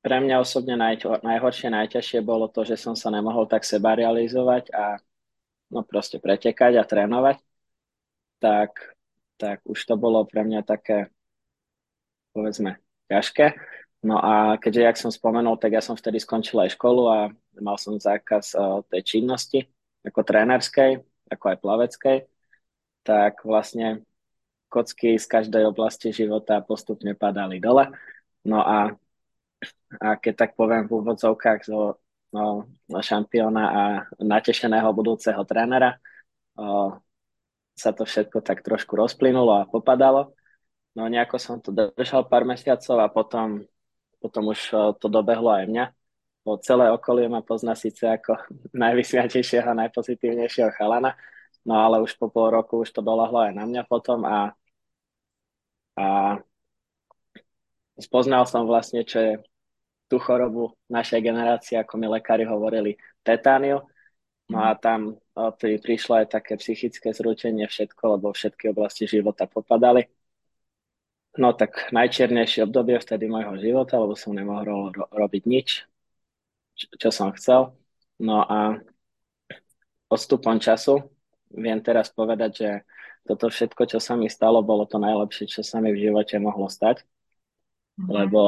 pre 0.00 0.16
mňa 0.18 0.42
osobne 0.42 0.74
najho- 0.74 1.20
najhoršie, 1.22 1.70
najťažšie 1.70 2.20
bolo 2.24 2.48
to, 2.48 2.66
že 2.66 2.80
som 2.80 2.96
sa 2.96 3.12
nemohol 3.12 3.46
tak 3.46 3.62
seba 3.62 3.94
realizovať 3.94 4.72
a 4.74 4.98
no 5.70 5.86
proste 5.86 6.18
pretekať 6.18 6.80
a 6.80 6.88
trénovať, 6.88 7.38
tak, 8.40 8.74
tak 9.36 9.62
už 9.68 9.78
to 9.78 9.94
bolo 9.94 10.24
pre 10.26 10.42
mňa 10.42 10.66
také, 10.66 11.12
povedzme, 12.32 12.80
ťažké. 13.06 13.54
No 14.00 14.16
a 14.16 14.56
keďže, 14.56 14.82
jak 14.82 14.96
som 14.96 15.12
spomenul, 15.12 15.60
tak 15.60 15.76
ja 15.76 15.84
som 15.84 15.92
vtedy 15.92 16.16
skončil 16.16 16.56
aj 16.64 16.72
školu 16.72 17.02
a 17.04 17.18
mal 17.60 17.76
som 17.76 18.00
zákaz 18.00 18.56
uh, 18.56 18.80
tej 18.88 19.02
činnosti, 19.04 19.68
ako 20.00 20.24
trénerskej, 20.24 21.04
ako 21.28 21.44
aj 21.52 21.56
plaveckej, 21.60 22.16
tak 23.04 23.44
vlastne 23.44 24.02
kocky 24.70 25.18
z 25.20 25.26
každej 25.26 25.68
oblasti 25.68 26.14
života 26.14 26.62
postupne 26.64 27.12
padali 27.12 27.60
dole. 27.60 27.92
No 28.46 28.64
a, 28.64 28.94
a 30.00 30.08
keď 30.16 30.34
tak 30.46 30.50
poviem 30.56 30.88
v 30.88 30.96
úvodzovkách 31.02 31.60
zo 31.66 32.00
no, 32.32 32.64
šampióna 32.88 33.64
a 33.66 33.82
natešeného 34.22 34.88
budúceho 34.94 35.42
trénera, 35.44 35.98
o, 36.54 36.96
sa 37.74 37.90
to 37.90 38.06
všetko 38.06 38.40
tak 38.40 38.62
trošku 38.62 38.94
rozplynulo 38.94 39.52
a 39.60 39.68
popadalo. 39.68 40.32
No 40.94 41.06
nejako 41.10 41.36
som 41.42 41.56
to 41.58 41.74
držal 41.74 42.26
pár 42.26 42.46
mesiacov 42.46 42.96
a 42.98 43.06
potom, 43.10 43.66
potom 44.20 44.52
už 44.52 44.60
to 45.00 45.06
dobehlo 45.08 45.50
aj 45.50 45.64
mňa 45.66 45.84
bo 46.44 46.56
celé 46.58 46.88
okolie 46.90 47.28
ma 47.28 47.44
pozná 47.44 47.76
síce 47.76 48.08
ako 48.08 48.36
najvysviatejšieho 48.82 49.70
najpozitívnejšieho 49.76 50.70
chalana, 50.76 51.16
no 51.62 51.74
ale 51.76 52.00
už 52.00 52.16
po 52.16 52.32
pol 52.32 52.50
roku 52.50 52.80
už 52.82 52.90
to 52.92 53.00
dolahlo 53.04 53.44
aj 53.44 53.52
na 53.54 53.64
mňa 53.68 53.82
potom 53.84 54.24
a, 54.24 54.52
a 56.00 56.06
spoznal 58.00 58.48
som 58.48 58.64
vlastne, 58.64 59.04
čo 59.04 59.18
je 59.20 59.32
tú 60.10 60.18
chorobu 60.18 60.74
našej 60.90 61.20
generácie, 61.22 61.78
ako 61.78 61.94
mi 61.94 62.10
lekári 62.10 62.42
hovorili, 62.42 62.98
tetániu. 63.22 63.86
No 64.50 64.58
a 64.66 64.74
tam 64.74 65.14
pri, 65.62 65.78
prišlo 65.78 66.18
aj 66.18 66.34
také 66.34 66.58
psychické 66.58 67.14
zrútenie 67.14 67.70
všetko, 67.70 68.18
lebo 68.18 68.34
všetky 68.34 68.74
oblasti 68.74 69.06
života 69.06 69.46
popadali. 69.46 70.10
No 71.38 71.54
tak 71.54 71.94
najčiernejšie 71.94 72.66
obdobie 72.66 72.98
vtedy 72.98 73.30
môjho 73.30 73.54
života, 73.62 74.00
lebo 74.02 74.18
som 74.18 74.34
nemohol 74.34 74.90
ro- 74.90 75.10
robiť 75.14 75.42
nič 75.46 75.90
čo 76.96 77.10
som 77.12 77.32
chcel. 77.36 77.76
No 78.20 78.44
a 78.44 78.80
odstupom 80.08 80.60
času 80.60 81.04
viem 81.52 81.80
teraz 81.82 82.08
povedať, 82.12 82.50
že 82.56 82.70
toto 83.26 83.52
všetko, 83.52 83.82
čo 83.84 83.98
sa 84.00 84.16
mi 84.16 84.32
stalo, 84.32 84.64
bolo 84.64 84.88
to 84.88 84.96
najlepšie, 84.96 85.50
čo 85.50 85.60
sa 85.60 85.82
mi 85.82 85.92
v 85.92 86.08
živote 86.08 86.40
mohlo 86.40 86.70
stať. 86.72 87.04
Mm-hmm. 87.04 88.08
Lebo 88.08 88.40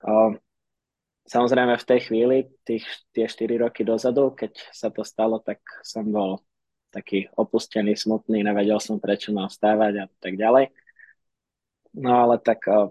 o, 0.00 0.14
samozrejme 1.28 1.76
v 1.76 1.88
tej 1.88 2.00
chvíli, 2.08 2.36
tých, 2.64 2.86
tie 3.12 3.28
4 3.28 3.60
roky 3.60 3.84
dozadu, 3.84 4.32
keď 4.32 4.56
sa 4.72 4.88
to 4.88 5.04
stalo, 5.04 5.36
tak 5.42 5.60
som 5.84 6.08
bol 6.08 6.40
taký 6.90 7.30
opustený, 7.38 7.94
smutný, 7.94 8.42
nevedel 8.42 8.82
som, 8.82 8.98
prečo 8.98 9.30
mám 9.30 9.46
vstávať 9.46 9.92
a 9.94 10.04
tak 10.18 10.34
ďalej. 10.34 10.74
No 11.94 12.10
ale 12.26 12.38
tak 12.38 12.66
o, 12.70 12.90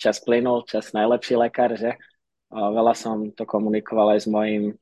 čas 0.00 0.20
plynul, 0.20 0.64
čas 0.64 0.92
najlepší 0.96 1.36
lekár, 1.36 1.76
že? 1.76 1.96
Veľa 2.54 2.94
som 2.94 3.34
to 3.34 3.42
komunikoval 3.42 4.14
aj 4.14 4.20
s 4.24 4.28
mojim 4.30 4.78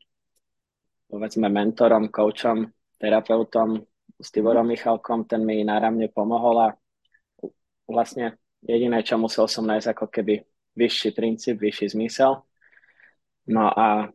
povedzme 1.12 1.52
mentorom, 1.52 2.08
coachom, 2.08 2.72
terapeutom, 2.96 3.84
s 4.16 4.32
Tiborom 4.32 4.64
Michalkom, 4.64 5.28
ten 5.28 5.44
mi 5.44 5.60
náramne 5.60 6.08
pomohol 6.08 6.56
a 6.56 6.68
vlastne 7.84 8.40
jediné, 8.64 9.04
čo 9.04 9.20
musel 9.20 9.44
som 9.44 9.68
nájsť 9.68 9.92
ako 9.92 10.08
keby 10.08 10.40
vyšší 10.72 11.12
princíp, 11.12 11.60
vyšší 11.60 11.92
zmysel. 11.92 12.40
No 13.44 13.68
a, 13.68 14.08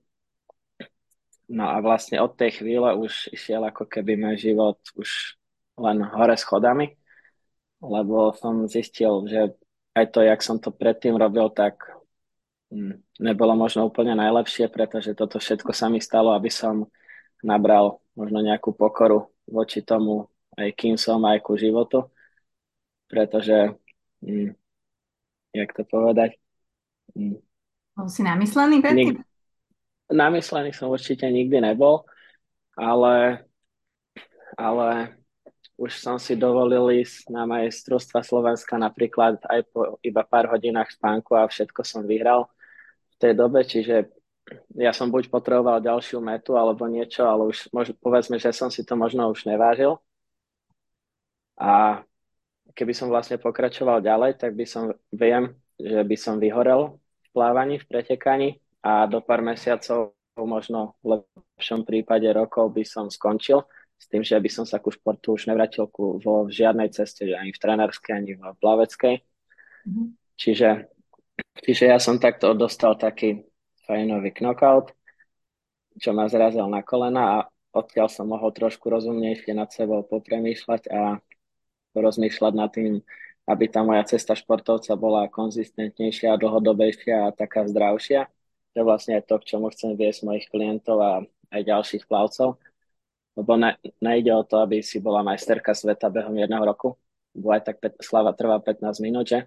no 1.46 1.63
a 1.70 1.77
vlastne 1.86 2.17
od 2.17 2.34
tej 2.34 2.65
chvíle 2.65 2.98
už 2.98 3.29
išiel 3.29 3.62
ako 3.62 3.86
keby 3.86 4.17
môj 4.17 4.50
život 4.50 4.82
už 4.98 5.38
len 5.77 6.01
hore 6.01 6.34
schodami, 6.34 6.97
lebo 7.81 8.34
som 8.38 8.65
zistil, 8.69 9.25
že 9.29 9.53
aj 9.98 10.05
to, 10.13 10.19
jak 10.25 10.39
som 10.41 10.57
to 10.62 10.69
predtým 10.74 11.17
robil, 11.17 11.50
tak 11.50 11.98
Hm, 12.67 13.00
nebolo 13.24 13.55
možno 13.55 13.88
úplne 13.88 14.12
najlepšie, 14.19 14.67
pretože 14.67 15.15
toto 15.15 15.39
všetko 15.39 15.72
sa 15.72 15.88
mi 15.88 16.03
stalo, 16.03 16.36
aby 16.36 16.51
som 16.51 16.91
nabral 17.39 18.03
možno 18.12 18.43
nejakú 18.43 18.75
pokoru 18.75 19.31
voči 19.48 19.79
tomu, 19.79 20.27
aj 20.60 20.75
kým 20.75 21.00
som, 21.00 21.24
aj 21.24 21.39
ku 21.39 21.55
životu. 21.55 22.12
Pretože, 23.07 23.72
hm, 24.19 24.51
jak 25.55 25.69
to 25.74 25.84
povedať? 25.88 26.36
Hm, 27.15 27.39
Bol 27.96 28.07
si 28.12 28.22
namyslený 28.22 28.84
predtým? 28.84 29.15
Nik- 29.15 29.24
namyslený 30.12 30.75
som 30.75 30.91
určite 30.91 31.27
nikdy 31.31 31.63
nebol, 31.63 32.03
ale, 32.75 33.48
ale 34.57 35.16
už 35.77 35.93
som 36.01 36.17
si 36.17 36.34
dovolil 36.34 37.05
ísť 37.05 37.29
na 37.29 37.46
majstrovstva 37.46 38.25
Slovenska 38.25 38.81
napríklad 38.81 39.38
aj 39.46 39.62
po 39.69 40.01
iba 40.01 40.25
pár 40.25 40.50
hodinách 40.50 40.98
spánku 40.98 41.38
a 41.38 41.46
všetko 41.46 41.86
som 41.86 42.01
vyhral 42.10 42.50
v 43.13 43.15
tej 43.22 43.34
dobe, 43.38 43.62
čiže 43.62 44.10
ja 44.74 44.89
som 44.89 45.13
buď 45.13 45.29
potreboval 45.29 45.77
ďalšiu 45.77 46.17
metu 46.17 46.57
alebo 46.57 46.89
niečo, 46.89 47.29
ale 47.29 47.53
už 47.53 47.69
mož, 47.69 47.93
povedzme, 48.01 48.41
že 48.41 48.50
som 48.55 48.74
si 48.74 48.81
to 48.81 48.98
možno 48.98 49.29
už 49.29 49.46
nevážil. 49.46 50.01
A 51.57 52.01
keby 52.74 52.93
som 52.93 53.10
vlastne 53.13 53.38
pokračoval 53.38 54.01
ďalej, 54.01 54.38
tak 54.41 54.57
by 54.57 54.65
som, 54.65 54.93
viem, 55.13 55.53
že 55.77 56.01
by 56.01 56.15
som 56.17 56.41
vyhorel 56.41 56.98
v 56.98 57.27
plávaní, 57.34 57.81
v 57.81 57.89
pretekaní 57.89 58.50
a 58.81 59.05
do 59.05 59.22
pár 59.22 59.46
mesiacov, 59.46 60.17
možno 60.38 60.98
v 61.01 61.22
lepšom 61.22 61.81
prípade 61.81 62.29
rokov 62.29 62.69
by 62.69 62.86
som 62.86 63.10
skončil 63.10 63.65
s 63.98 64.06
tým, 64.06 64.22
že 64.22 64.38
by 64.38 64.50
som 64.50 64.66
sa 64.66 64.77
ku 64.77 64.94
športu 64.94 65.34
už 65.34 65.50
nevrátil 65.50 65.89
ku, 65.89 66.22
vo 66.22 66.46
v 66.46 66.54
žiadnej 66.54 66.94
ceste, 66.94 67.25
ani 67.34 67.50
v 67.50 67.60
trenerskej, 67.60 68.13
ani 68.13 68.38
v 68.38 68.54
plaveckej. 68.62 69.16
Mm-hmm. 69.20 70.08
Čiže, 70.38 70.70
čiže 71.66 71.84
ja 71.89 71.98
som 71.98 72.22
takto 72.22 72.54
dostal 72.54 72.94
taký 72.94 73.42
fajnový 73.89 74.30
knockout, 74.38 74.94
čo 75.98 76.13
ma 76.13 76.30
zrazil 76.30 76.70
na 76.70 76.86
kolena 76.86 77.24
a 77.25 77.38
odtiaľ 77.74 78.08
som 78.08 78.30
mohol 78.30 78.54
trošku 78.54 78.86
rozumnejšie 78.86 79.58
nad 79.58 79.74
sebou 79.74 80.06
popremýšľať 80.06 80.94
a 80.94 81.18
rozmýšľať 81.98 82.54
nad 82.54 82.70
tým, 82.70 83.01
aby 83.50 83.66
tá 83.66 83.82
moja 83.82 84.06
cesta 84.06 84.38
športovca 84.38 84.94
bola 84.94 85.25
konzistentnejšia, 85.32 86.38
dlhodobejšia 86.38 87.32
a 87.32 87.34
taká 87.34 87.66
zdravšia. 87.66 88.30
To 88.75 88.75
je 88.77 88.84
vlastne 88.86 89.18
to, 89.25 89.42
k 89.42 89.48
čomu 89.58 89.74
chcem 89.74 89.98
viesť 89.98 90.27
mojich 90.27 90.46
klientov 90.54 90.98
a 91.01 91.12
aj 91.50 91.62
ďalších 91.66 92.06
plavcov 92.06 92.62
lebo 93.38 93.53
ne, 93.53 93.77
nejde 94.01 94.34
o 94.34 94.41
to, 94.41 94.58
aby 94.65 94.82
si 94.82 94.98
bola 94.98 95.22
majsterka 95.22 95.77
sveta 95.77 96.10
behom 96.10 96.34
jedného 96.34 96.65
roku, 96.65 96.98
bo 97.38 97.53
aj 97.53 97.70
tak 97.70 97.77
slava 98.01 98.34
trvá 98.34 98.58
15 98.58 98.98
minút, 99.06 99.29
že? 99.29 99.46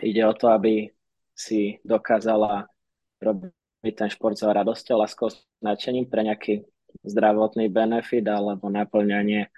Ide 0.00 0.24
o 0.24 0.32
to, 0.32 0.48
aby 0.48 0.88
si 1.36 1.76
dokázala 1.84 2.72
robiť 3.20 3.94
ten 3.94 4.08
šport 4.08 4.32
s 4.32 4.48
radosťou, 4.48 4.96
láskou, 4.96 5.28
nadšením 5.60 6.08
pre 6.08 6.24
nejaký 6.24 6.64
zdravotný 7.04 7.68
benefit 7.68 8.24
alebo 8.24 8.72
naplňanie 8.72 9.52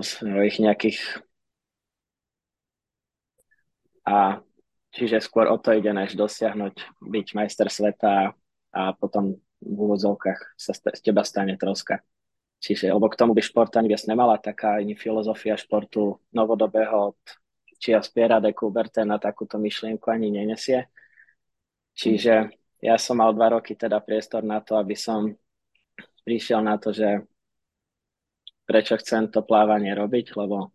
svojich 0.00 0.58
nejakých 0.58 0.98
a 4.02 4.42
čiže 4.90 5.22
skôr 5.22 5.46
o 5.46 5.60
to 5.60 5.70
ide, 5.70 5.92
než 5.94 6.18
dosiahnuť 6.18 7.04
byť 7.04 7.26
majster 7.36 7.68
sveta 7.70 8.34
a 8.74 8.82
potom 8.98 9.38
v 9.60 9.76
úvodzovkách 9.76 10.58
sa 10.58 10.72
z 10.74 10.98
teba 11.04 11.22
stane 11.22 11.54
troska. 11.54 12.02
Čiže, 12.60 12.92
lebo 12.92 13.08
k 13.08 13.16
tomu 13.16 13.32
by 13.32 13.40
šport 13.40 13.72
ani 13.80 13.88
viac 13.88 14.04
nemala 14.04 14.36
taká 14.36 14.76
ani 14.76 14.92
filozofia 14.92 15.56
športu 15.56 16.20
novodobého 16.36 17.16
od 17.16 17.20
čia 17.80 18.04
Spiera 18.04 18.36
de 18.36 18.52
Coubertin 18.52 19.08
na 19.08 19.16
takúto 19.16 19.56
myšlienku 19.56 20.12
ani 20.12 20.28
nenesie. 20.28 20.92
Čiže 21.96 22.52
ja 22.84 23.00
som 23.00 23.16
mal 23.24 23.32
dva 23.32 23.56
roky 23.56 23.72
teda 23.72 24.04
priestor 24.04 24.44
na 24.44 24.60
to, 24.60 24.76
aby 24.76 24.92
som 24.92 25.32
prišiel 26.28 26.60
na 26.60 26.76
to, 26.76 26.92
že 26.92 27.24
prečo 28.68 29.00
chcem 29.00 29.32
to 29.32 29.40
plávanie 29.40 29.96
robiť, 29.96 30.36
lebo 30.36 30.68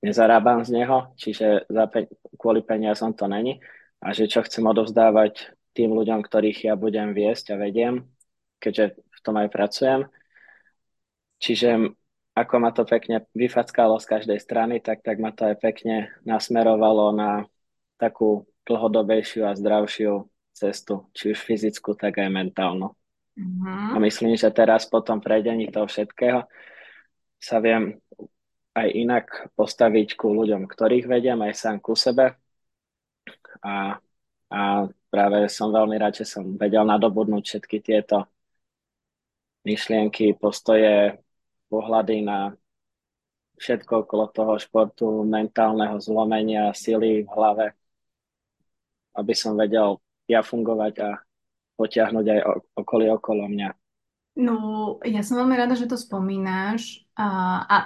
nezarábam 0.00 0.64
z 0.64 0.80
neho, 0.80 1.12
čiže 1.20 1.68
za 1.68 1.84
pe- 1.92 2.08
kvôli 2.40 2.64
peniazom 2.64 3.12
to 3.12 3.28
není 3.28 3.60
a 4.00 4.16
že 4.16 4.28
čo 4.28 4.40
chcem 4.42 4.64
odovzdávať 4.64 5.52
tým 5.76 5.92
ľuďom, 5.92 6.24
ktorých 6.24 6.72
ja 6.72 6.74
budem 6.74 7.12
viesť 7.12 7.52
a 7.52 7.60
vediem, 7.60 8.08
keďže 8.64 8.96
v 8.96 9.20
tom 9.20 9.36
aj 9.36 9.48
pracujem 9.52 10.00
Čiže 11.36 11.92
ako 12.36 12.54
ma 12.60 12.68
to 12.68 12.84
pekne 12.84 13.24
vyfackalo 13.32 13.96
z 13.96 14.06
každej 14.12 14.38
strany, 14.40 14.84
tak, 14.84 15.00
tak 15.00 15.16
ma 15.16 15.32
to 15.32 15.48
aj 15.48 15.56
pekne 15.56 16.12
nasmerovalo 16.28 17.16
na 17.16 17.48
takú 17.96 18.44
dlhodobejšiu 18.68 19.48
a 19.48 19.56
zdravšiu 19.56 20.28
cestu, 20.52 21.08
či 21.16 21.32
už 21.32 21.40
fyzickú, 21.40 21.96
tak 21.96 22.20
aj 22.20 22.28
mentálnu. 22.28 22.92
Mm-hmm. 23.36 23.92
A 23.92 23.96
myslím, 24.00 24.36
že 24.36 24.52
teraz 24.52 24.84
po 24.84 25.00
tom 25.00 25.20
prejdení 25.20 25.72
toho 25.72 25.88
všetkého 25.88 26.44
sa 27.40 27.56
viem 27.60 28.00
aj 28.76 28.88
inak 28.92 29.26
postaviť 29.56 30.20
ku 30.20 30.36
ľuďom, 30.36 30.68
ktorých 30.68 31.08
vediem, 31.08 31.40
aj 31.40 31.52
sám 31.56 31.76
ku 31.80 31.96
sebe. 31.96 32.36
A, 33.64 33.96
a 34.52 34.60
práve 35.08 35.48
som 35.48 35.72
veľmi 35.72 35.96
rád, 35.96 36.20
že 36.20 36.28
som 36.28 36.44
vedel 36.60 36.84
nadobudnúť 36.84 37.44
všetky 37.44 37.80
tieto 37.80 38.28
myšlienky, 39.64 40.36
postoje, 40.36 41.16
pohľady 41.66 42.22
na 42.22 42.54
všetko 43.56 44.04
okolo 44.04 44.28
toho 44.28 44.54
športu, 44.60 45.24
mentálneho 45.24 45.96
zlomenia, 46.00 46.76
sily 46.76 47.24
v 47.24 47.30
hlave, 47.32 47.66
aby 49.16 49.32
som 49.32 49.56
vedel 49.56 49.96
ja 50.28 50.44
fungovať 50.44 50.94
a 51.00 51.10
potiahnuť 51.80 52.26
aj 52.26 52.40
okolie 52.76 53.08
okolo 53.12 53.48
mňa. 53.48 53.70
No, 54.36 54.56
ja 55.00 55.24
som 55.24 55.40
veľmi 55.40 55.56
rada, 55.56 55.72
že 55.72 55.88
to 55.88 55.96
spomínáš, 55.96 57.08
a, 57.16 57.24
a, 57.64 57.76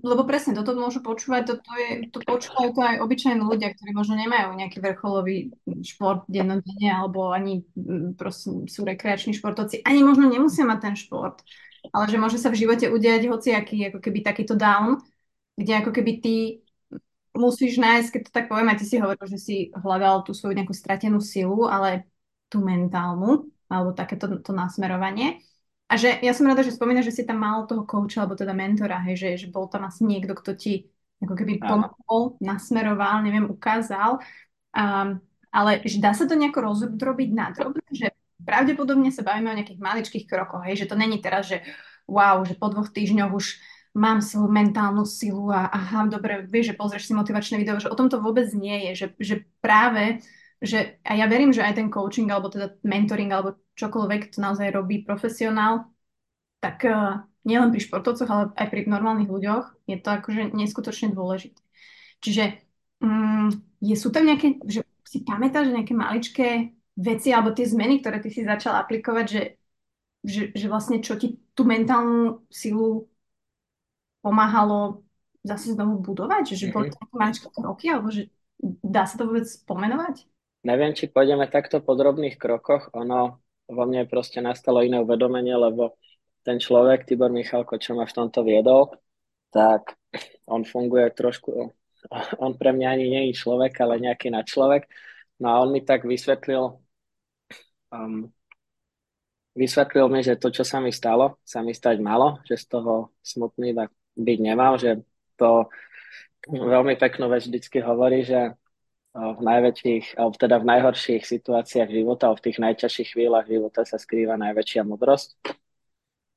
lebo 0.00 0.24
presne 0.24 0.56
toto 0.56 0.72
môžu 0.72 1.04
počúvať, 1.04 1.52
toto 1.52 1.68
je, 1.76 2.08
to 2.08 2.24
počúvajú 2.24 2.72
to 2.72 2.80
aj 2.80 2.96
obyčajní 3.04 3.44
ľudia, 3.44 3.76
ktorí 3.76 3.92
možno 3.92 4.16
nemajú 4.16 4.56
nejaký 4.56 4.80
vrcholový 4.80 5.52
šport 5.84 6.24
dennodenne, 6.24 6.88
alebo 6.88 7.28
ani 7.28 7.60
proste 8.16 8.64
sú 8.72 8.88
rekreační 8.88 9.36
športovci, 9.36 9.84
ani 9.84 10.00
možno 10.00 10.32
nemusia 10.32 10.64
mať 10.64 10.78
ten 10.80 10.94
šport 10.96 11.44
ale 11.92 12.04
že 12.10 12.18
môže 12.20 12.38
sa 12.40 12.50
v 12.50 12.60
živote 12.60 12.86
udiať 12.90 13.30
hociaký 13.30 13.92
ako 13.92 13.98
keby 14.02 14.20
takýto 14.24 14.54
down, 14.58 14.98
kde 15.54 15.72
ako 15.78 15.90
keby 15.90 16.12
ty 16.22 16.36
musíš 17.38 17.78
nájsť, 17.78 18.08
keď 18.10 18.20
to 18.26 18.32
tak 18.34 18.46
poviem, 18.50 18.70
aj 18.74 18.78
ty 18.82 18.86
si 18.86 18.96
hovoril, 18.98 19.26
že 19.30 19.38
si 19.38 19.56
hľadal 19.70 20.26
tú 20.26 20.34
svoju 20.34 20.58
nejakú 20.58 20.74
stratenú 20.74 21.22
silu, 21.22 21.70
ale 21.70 22.10
tú 22.50 22.58
mentálnu, 22.64 23.46
alebo 23.70 23.94
takéto 23.94 24.40
to 24.42 24.50
nasmerovanie. 24.50 25.38
A 25.88 25.96
že 25.96 26.20
ja 26.20 26.36
som 26.36 26.44
rada, 26.44 26.60
že 26.60 26.74
spomínaš, 26.74 27.14
že 27.14 27.22
si 27.22 27.24
tam 27.24 27.40
mal 27.40 27.64
toho 27.64 27.86
kouča, 27.86 28.24
alebo 28.24 28.36
teda 28.36 28.52
mentora, 28.52 29.00
hej, 29.08 29.16
že, 29.16 29.28
že 29.44 29.48
bol 29.48 29.70
tam 29.72 29.88
asi 29.88 30.04
niekto, 30.04 30.36
kto 30.36 30.52
ti 30.58 30.90
ako 31.22 31.34
keby 31.34 31.62
pomohol, 31.62 32.36
nasmeroval, 32.38 33.24
neviem, 33.24 33.48
ukázal. 33.48 34.20
Um, 34.76 35.18
ale 35.48 35.80
že 35.88 35.98
dá 35.98 36.12
sa 36.12 36.28
to 36.28 36.36
nejako 36.36 36.60
rozdrobiť 36.60 37.28
na 37.32 37.50
drobné, 37.50 37.88
že 37.90 38.12
pravdepodobne 38.42 39.10
sa 39.10 39.26
bavíme 39.26 39.50
o 39.50 39.58
nejakých 39.58 39.80
maličkých 39.82 40.24
krokoch, 40.30 40.62
hej, 40.66 40.84
že 40.84 40.88
to 40.90 40.94
není 40.94 41.18
teraz, 41.18 41.50
že 41.50 41.62
wow, 42.08 42.42
že 42.46 42.54
po 42.56 42.70
dvoch 42.72 42.88
týždňoch 42.90 43.32
už 43.34 43.58
mám 43.98 44.22
svoju 44.22 44.48
mentálnu 44.48 45.02
silu 45.02 45.50
a 45.50 45.66
aha, 45.68 46.06
dobre, 46.06 46.46
vieš, 46.46 46.72
že 46.72 46.78
pozrieš 46.78 47.10
si 47.10 47.12
motivačné 47.18 47.58
video, 47.58 47.82
že 47.82 47.90
o 47.90 47.98
tom 47.98 48.06
to 48.06 48.22
vôbec 48.22 48.46
nie 48.54 48.90
je, 48.90 48.92
že, 48.94 49.06
že 49.18 49.34
práve, 49.58 50.22
že 50.62 51.02
a 51.02 51.18
ja 51.18 51.26
verím, 51.26 51.50
že 51.50 51.66
aj 51.66 51.82
ten 51.82 51.88
coaching 51.90 52.30
alebo 52.30 52.50
teda 52.52 52.78
mentoring 52.86 53.30
alebo 53.30 53.58
čokoľvek 53.74 54.34
to 54.34 54.38
naozaj 54.38 54.70
robí 54.70 55.02
profesionál, 55.02 55.90
tak 56.62 56.82
uh, 56.86 57.26
nielen 57.46 57.70
pri 57.74 57.80
športovcoch, 57.82 58.30
ale 58.30 58.44
aj 58.54 58.66
pri 58.70 58.86
normálnych 58.86 59.30
ľuďoch 59.30 59.86
je 59.86 59.96
to 59.98 60.08
akože 60.10 60.54
neskutočne 60.54 61.14
dôležité. 61.14 61.58
Čiže 62.18 62.44
um, 63.02 63.50
je, 63.78 63.94
sú 63.94 64.10
tam 64.10 64.26
nejaké, 64.26 64.58
že 64.66 64.82
si 65.06 65.24
pamätáš 65.24 65.70
nejaké 65.72 65.94
maličké 65.94 66.77
veci 66.98 67.30
alebo 67.30 67.54
tie 67.54 67.70
zmeny, 67.70 68.02
ktoré 68.02 68.18
ty 68.18 68.34
si 68.34 68.42
začal 68.42 68.74
aplikovať, 68.82 69.26
že, 69.30 69.42
že, 70.26 70.42
že 70.50 70.66
vlastne 70.66 70.98
čo 70.98 71.14
ti 71.14 71.38
tú 71.54 71.62
mentálnu 71.62 72.42
silu 72.50 73.06
pomáhalo 74.18 75.06
zase 75.46 75.78
znovu 75.78 76.02
budovať? 76.02 76.52
Že, 76.52 76.56
že 76.58 76.66
boli 76.74 76.90
to 76.90 76.98
maličké 77.14 77.48
kroky 77.54 77.86
alebo 77.94 78.10
že 78.10 78.26
dá 78.82 79.06
sa 79.06 79.14
to 79.14 79.30
vôbec 79.30 79.46
pomenovať? 79.64 80.26
Neviem, 80.66 80.90
či 80.92 81.06
pôjdeme 81.06 81.46
takto 81.46 81.78
po 81.78 81.94
drobných 81.94 82.34
krokoch. 82.34 82.90
Ono 82.98 83.38
vo 83.70 83.84
mne 83.86 84.10
proste 84.10 84.42
nastalo 84.42 84.82
iné 84.82 84.98
uvedomenie, 84.98 85.54
lebo 85.54 85.94
ten 86.42 86.58
človek, 86.58 87.06
Tibor 87.06 87.30
Michalko, 87.30 87.78
čo 87.78 87.94
ma 87.94 88.08
v 88.08 88.16
tomto 88.16 88.42
viedol, 88.42 88.90
tak 89.54 89.94
on 90.50 90.66
funguje 90.66 91.14
trošku, 91.14 91.70
on 92.42 92.52
pre 92.58 92.74
mňa 92.74 92.88
ani 92.90 93.06
nie 93.06 93.22
je 93.30 93.38
človek, 93.38 93.78
ale 93.84 94.02
nejaký 94.02 94.34
nadčlovek. 94.34 94.90
No 95.38 95.46
a 95.54 95.54
on 95.62 95.70
mi 95.70 95.86
tak 95.86 96.02
vysvetlil 96.02 96.82
um, 97.92 98.28
vysvetlil 99.58 100.06
mi, 100.08 100.20
že 100.22 100.38
to, 100.38 100.54
čo 100.54 100.62
sa 100.62 100.78
mi 100.78 100.94
stalo, 100.94 101.42
sa 101.42 101.60
mi 101.66 101.74
stať 101.74 101.98
malo, 101.98 102.38
že 102.46 102.54
z 102.54 102.78
toho 102.78 103.10
smutný 103.20 103.74
tak 103.74 103.90
byť 104.14 104.38
nemal, 104.38 104.78
že 104.78 105.02
to 105.38 105.66
veľmi 106.46 106.94
peknú 106.94 107.26
vec 107.26 107.46
vždycky 107.46 107.82
hovorí, 107.82 108.22
že 108.22 108.54
v 109.18 109.40
najväčších, 109.42 110.14
alebo 110.14 110.36
teda 110.38 110.62
v 110.62 110.68
najhorších 110.68 111.22
situáciách 111.26 111.90
života, 111.90 112.30
alebo 112.30 112.38
v 112.38 112.46
tých 112.46 112.58
najťažších 112.62 113.08
chvíľach 113.16 113.46
života 113.50 113.82
sa 113.82 113.98
skrýva 113.98 114.38
najväčšia 114.38 114.86
mudrosť. 114.86 115.28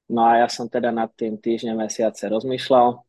No 0.10 0.26
a 0.26 0.42
ja 0.42 0.48
som 0.50 0.66
teda 0.66 0.90
nad 0.90 1.14
tým 1.14 1.38
týždne, 1.38 1.78
mesiace 1.78 2.26
rozmýšľal. 2.26 3.06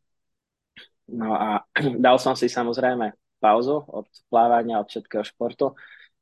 No 1.17 1.29
a 1.33 1.65
dal 2.05 2.21
som 2.21 2.37
si 2.37 2.53
samozrejme 2.53 3.17
pauzu 3.41 3.81
od 3.89 4.07
plávania, 4.29 4.79
od 4.79 4.87
všetkého 4.93 5.25
športu, 5.25 5.75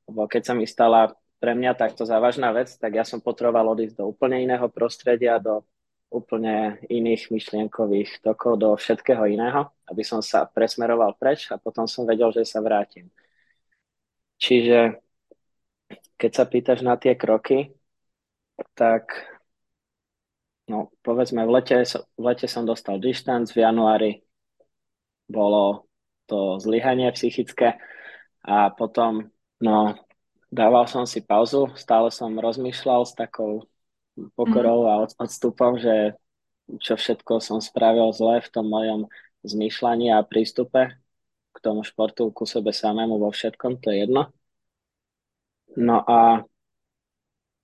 lebo 0.08 0.30
keď 0.30 0.42
sa 0.46 0.54
mi 0.54 0.64
stala 0.64 1.12
pre 1.40 1.56
mňa 1.56 1.72
takto 1.72 2.04
závažná 2.04 2.52
vec, 2.52 2.76
tak 2.76 2.94
ja 2.94 3.02
som 3.02 3.24
potreboval 3.24 3.72
odísť 3.72 4.04
do 4.04 4.04
úplne 4.12 4.44
iného 4.44 4.68
prostredia, 4.68 5.40
do 5.40 5.64
úplne 6.12 6.76
iných 6.92 7.32
myšlienkových 7.32 8.20
tokov, 8.20 8.60
do 8.60 8.76
všetkého 8.76 9.24
iného, 9.24 9.72
aby 9.88 10.02
som 10.04 10.20
sa 10.20 10.44
presmeroval 10.44 11.16
preč 11.16 11.48
a 11.48 11.56
potom 11.56 11.88
som 11.88 12.04
vedel, 12.04 12.28
že 12.34 12.44
sa 12.44 12.60
vrátim. 12.60 13.08
Čiže 14.36 15.00
keď 16.20 16.30
sa 16.36 16.44
pýtaš 16.44 16.84
na 16.84 17.00
tie 17.00 17.16
kroky, 17.16 17.72
tak 18.76 19.08
no, 20.68 20.92
povedzme, 21.00 21.46
v 21.46 21.50
lete, 21.56 21.80
v 22.20 22.22
lete 22.22 22.44
som 22.50 22.68
dostal 22.68 23.00
distanc, 23.00 23.48
v 23.48 23.64
januári 23.64 24.12
bolo 25.30 25.88
to 26.26 26.58
zlyhanie 26.58 27.08
psychické 27.14 27.78
a 28.42 28.70
potom 28.74 29.30
no, 29.62 29.94
dával 30.50 30.90
som 30.90 31.06
si 31.06 31.22
pauzu, 31.22 31.70
stále 31.78 32.10
som 32.10 32.34
rozmýšľal 32.34 33.06
s 33.06 33.14
takou 33.14 33.64
pokorou 34.34 34.90
a 34.90 35.06
odstupom, 35.06 35.78
že 35.78 36.18
čo 36.82 36.98
všetko 36.98 37.38
som 37.42 37.58
spravil 37.62 38.10
zle 38.14 38.42
v 38.42 38.48
tom 38.50 38.66
mojom 38.66 39.06
zmýšľaní 39.46 40.12
a 40.12 40.26
prístupe 40.26 40.98
k 41.50 41.56
tomu 41.58 41.82
športu, 41.82 42.30
ku 42.30 42.46
sebe 42.46 42.70
samému 42.70 43.18
vo 43.18 43.30
všetkom, 43.34 43.82
to 43.82 43.90
je 43.90 44.06
jedno. 44.06 44.30
No 45.74 46.02
a 46.02 46.46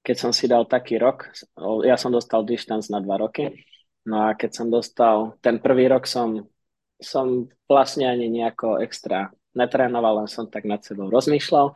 keď 0.07 0.16
som 0.16 0.31
si 0.31 0.46
dal 0.46 0.66
taký 0.66 0.99
rok, 0.99 1.35
ja 1.83 1.99
som 1.99 2.14
dostal 2.14 2.46
distance 2.46 2.90
na 2.90 3.03
dva 3.03 3.18
roky, 3.18 3.51
no 4.07 4.31
a 4.31 4.38
keď 4.38 4.51
som 4.62 4.66
dostal, 4.70 5.35
ten 5.42 5.59
prvý 5.59 5.90
rok 5.90 6.07
som, 6.07 6.46
som 7.03 7.51
vlastne 7.66 8.07
ani 8.07 8.31
nejako 8.31 8.79
extra 8.83 9.35
netrénoval, 9.57 10.23
len 10.23 10.29
som 10.29 10.45
tak 10.47 10.69
nad 10.69 10.85
sebou 10.85 11.09
rozmýšľal. 11.09 11.73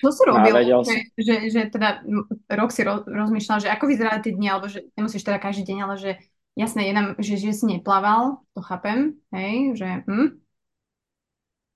Čo 0.00 0.10
si 0.14 0.22
robil, 0.24 0.54
vedel... 0.54 0.80
že, 0.86 0.98
že, 1.18 1.34
že 1.50 1.60
teda 1.68 2.06
rok 2.54 2.70
si 2.70 2.86
ro, 2.86 3.02
rozmýšľal, 3.02 3.66
že 3.66 3.72
ako 3.74 3.84
vyzerali 3.90 4.22
tie 4.22 4.32
dni, 4.32 4.48
alebo 4.54 4.70
že 4.70 4.86
nemusíš 4.94 5.26
teda 5.26 5.42
každý 5.42 5.66
deň, 5.66 5.78
ale 5.82 5.94
že 5.98 6.10
jasné, 6.54 6.88
je 6.88 6.94
nám, 6.94 7.06
že, 7.18 7.34
že 7.36 7.50
si 7.50 7.66
neplával, 7.66 8.38
to 8.54 8.62
chápem, 8.62 9.18
hej, 9.34 9.74
že 9.74 10.06
hm, 10.06 10.44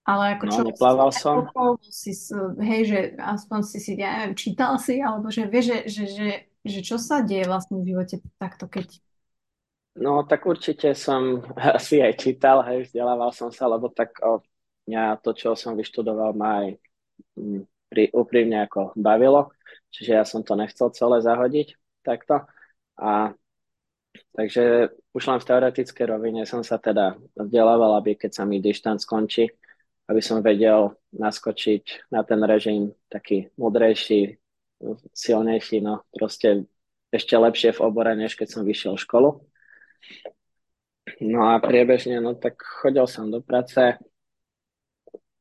ale 0.09 0.41
ako 0.41 0.45
no, 0.49 0.53
čo... 0.57 0.63
neplával 0.65 1.11
som. 1.13 1.35
Si, 1.85 2.17
hej, 2.65 2.83
že 2.89 2.99
aspoň 3.21 3.61
si 3.61 3.77
si, 3.77 3.93
ja 4.01 4.25
neviem, 4.25 4.41
čítal 4.41 4.81
si, 4.81 5.05
alebo 5.05 5.29
že 5.29 5.45
vieš, 5.45 5.69
že, 5.69 5.79
že, 5.85 6.05
že, 6.09 6.29
že 6.65 6.81
čo 6.81 6.97
sa 6.97 7.21
deje 7.21 7.45
vlastne 7.45 7.85
v 7.85 7.93
živote 7.93 8.25
takto, 8.41 8.73
keď... 8.73 9.05
No, 10.01 10.25
tak 10.25 10.49
určite 10.49 10.97
som 10.97 11.45
asi 11.77 12.01
aj 12.01 12.17
čítal, 12.17 12.65
hej, 12.65 12.89
vzdelával 12.89 13.37
som 13.37 13.53
sa, 13.53 13.69
lebo 13.69 13.93
tak 13.93 14.17
o, 14.25 14.41
mňa 14.89 15.21
to, 15.21 15.37
čo 15.37 15.53
som 15.53 15.77
vyštudoval, 15.77 16.33
ma 16.33 16.65
aj 16.65 16.69
mm, 17.37 17.63
pri, 17.93 18.05
úprimne 18.17 18.65
ako 18.65 18.97
bavilo, 18.97 19.53
čiže 19.93 20.13
ja 20.17 20.25
som 20.25 20.41
to 20.41 20.57
nechcel 20.57 20.89
celé 20.97 21.21
zahodiť 21.21 21.77
takto. 22.01 22.49
A 22.97 23.37
takže 24.33 24.97
už 25.13 25.23
len 25.29 25.39
v 25.39 25.49
teoretickej 25.49 26.07
rovine 26.09 26.43
som 26.49 26.65
sa 26.65 26.81
teda 26.81 27.21
vzdelával, 27.37 28.01
aby 28.01 28.17
keď 28.17 28.31
sa 28.33 28.45
mi 28.49 28.59
dištanc 28.59 29.05
skončí, 29.05 29.49
aby 30.09 30.21
som 30.25 30.41
vedel 30.41 30.97
naskočiť 31.13 32.09
na 32.09 32.25
ten 32.25 32.41
režim 32.41 32.97
taký 33.13 33.53
modrejší, 33.61 34.41
silnejší, 35.13 35.85
no 35.85 36.09
proste 36.15 36.65
ešte 37.13 37.35
lepšie 37.37 37.77
v 37.77 37.83
obore, 37.85 38.13
než 38.17 38.37
keď 38.37 38.49
som 38.49 38.63
vyšiel 38.65 38.97
školu. 38.97 39.43
No 41.25 41.49
a 41.49 41.57
priebežne, 41.59 42.21
no 42.21 42.37
tak 42.37 42.61
chodil 42.61 43.09
som 43.09 43.33
do 43.33 43.41
práce, 43.41 43.97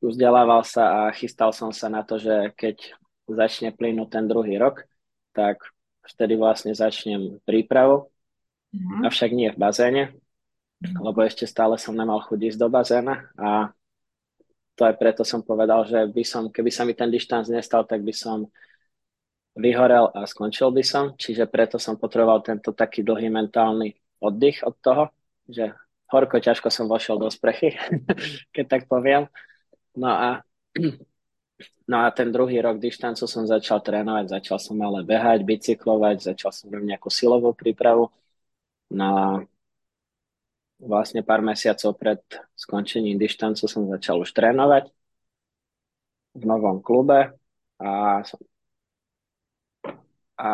vzdelával 0.01 0.61
sa 0.61 1.07
a 1.07 1.15
chystal 1.15 1.49
som 1.53 1.73
sa 1.73 1.89
na 1.89 2.05
to, 2.05 2.21
že 2.21 2.53
keď 2.53 2.93
začne 3.27 3.73
plynúť 3.73 4.09
ten 4.13 4.25
druhý 4.29 4.55
rok, 4.55 4.85
tak 5.33 5.61
vtedy 6.07 6.39
vlastne 6.39 6.71
začnem 6.71 7.43
prípravu, 7.43 8.07
mm-hmm. 8.71 9.03
avšak 9.03 9.31
nie 9.35 9.51
v 9.51 9.59
bazéne, 9.59 10.03
mm-hmm. 10.13 11.03
lebo 11.03 11.19
ešte 11.25 11.43
stále 11.49 11.75
som 11.75 11.97
nemal 11.97 12.23
chuť 12.23 12.39
ísť 12.53 12.59
do 12.61 12.67
bazéna 12.71 13.27
a 13.35 13.75
to 14.77 14.85
aj 14.85 14.95
preto 15.01 15.25
som 15.25 15.41
povedal, 15.41 15.89
že 15.89 16.05
by 16.05 16.21
som, 16.21 16.53
keby 16.53 16.69
sa 16.69 16.85
mi 16.85 16.93
ten 16.93 17.09
dištanc 17.09 17.49
nestal, 17.49 17.81
tak 17.89 18.05
by 18.05 18.13
som 18.13 18.45
vyhorel 19.57 20.13
a 20.13 20.29
skončil 20.29 20.69
by 20.69 20.85
som, 20.85 21.17
čiže 21.17 21.49
preto 21.49 21.81
som 21.81 21.97
potreboval 21.97 22.45
tento 22.45 22.69
taký 22.77 23.01
dlhý 23.01 23.33
mentálny 23.33 23.97
oddych 24.21 24.61
od 24.61 24.77
toho, 24.77 25.03
že 25.49 25.73
horko 26.13 26.37
ťažko 26.37 26.69
som 26.69 26.85
vošiel 26.85 27.17
do 27.17 27.27
sprechy, 27.33 27.73
keď 28.55 28.65
tak 28.69 28.81
poviem. 28.85 29.25
No 29.97 30.09
a, 30.13 30.29
no 31.91 31.95
a 32.05 32.07
ten 32.13 32.29
druhý 32.29 32.61
rok 32.61 32.77
dištancu 32.77 33.25
som 33.25 33.49
začal 33.49 33.81
trénovať, 33.81 34.37
začal 34.37 34.61
som 34.61 34.77
ale 34.85 35.01
behať, 35.01 35.41
bicyklovať, 35.41 36.33
začal 36.33 36.51
som 36.53 36.69
robiť 36.69 36.87
nejakú 36.93 37.09
silovú 37.09 37.57
prípravu. 37.57 38.13
No 38.93 39.05
a 39.09 39.25
vlastne 40.77 41.25
pár 41.25 41.41
mesiacov 41.41 41.97
pred 41.97 42.21
skončením 42.53 43.17
dištancu 43.17 43.65
som 43.65 43.89
začal 43.89 44.21
už 44.21 44.29
trénovať 44.37 44.93
v 46.37 46.43
novom 46.45 46.77
klube 46.85 47.33
a, 47.81 48.21
a 50.37 50.49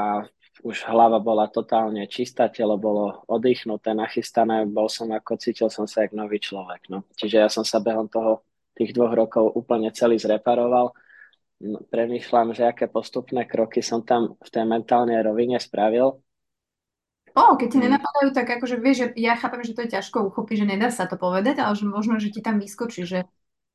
už 0.64 0.88
hlava 0.88 1.20
bola 1.20 1.52
totálne 1.52 2.08
čistá, 2.08 2.48
telo 2.48 2.80
bolo 2.80 3.28
oddychnuté, 3.28 3.92
nachystané, 3.92 4.64
bol 4.64 4.88
som 4.88 5.12
ako, 5.12 5.36
cítil 5.36 5.68
som 5.68 5.84
sa 5.84 6.08
ako 6.08 6.16
nový 6.16 6.40
človek. 6.40 6.88
No. 6.88 7.04
Čiže 7.20 7.36
ja 7.44 7.50
som 7.52 7.68
sa 7.68 7.84
behom 7.84 8.08
toho 8.08 8.48
tých 8.74 8.92
dvoch 8.94 9.14
rokov 9.14 9.54
úplne 9.54 9.94
celý 9.94 10.18
zreparoval. 10.18 10.94
No, 11.64 11.80
premýšľam, 11.88 12.52
že 12.52 12.68
aké 12.68 12.92
postupné 12.92 13.48
kroky 13.48 13.80
som 13.80 14.04
tam 14.04 14.36
v 14.42 14.50
tej 14.52 14.66
mentálnej 14.68 15.22
rovine 15.24 15.62
spravil 15.62 16.20
O, 17.34 17.58
keď 17.58 17.68
ti 17.70 17.78
mm. 17.82 17.84
nenapadajú, 17.90 18.30
tak 18.30 18.46
akože 18.46 18.78
vieš, 18.78 18.98
že 18.98 19.08
ja 19.18 19.34
chápem, 19.34 19.66
že 19.66 19.74
to 19.74 19.82
je 19.82 19.94
ťažko 19.98 20.30
uchopiť, 20.30 20.56
že 20.64 20.70
nedá 20.70 20.94
sa 20.94 21.10
to 21.10 21.18
povedať, 21.18 21.66
ale 21.66 21.74
že 21.74 21.86
možno, 21.90 22.22
že 22.22 22.30
ti 22.30 22.46
tam 22.46 22.62
vyskočí, 22.62 23.10
že 23.10 23.26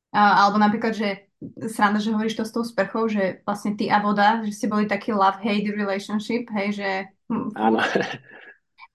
alebo 0.09 0.57
napríklad, 0.57 0.95
že 0.97 1.29
sranda, 1.69 2.01
že 2.01 2.09
hovoríš 2.09 2.39
to 2.39 2.45
s 2.47 2.55
tou 2.55 2.65
sprchou, 2.65 3.05
že 3.05 3.45
vlastne 3.45 3.77
ty 3.77 3.93
a 3.93 4.01
voda, 4.01 4.41
že 4.41 4.57
ste 4.57 4.65
boli 4.65 4.89
taký 4.89 5.13
love-hate 5.13 5.69
relationship, 5.69 6.49
hej, 6.49 6.81
že... 6.81 6.89
Hm, 7.29 7.53
Áno. 7.53 7.77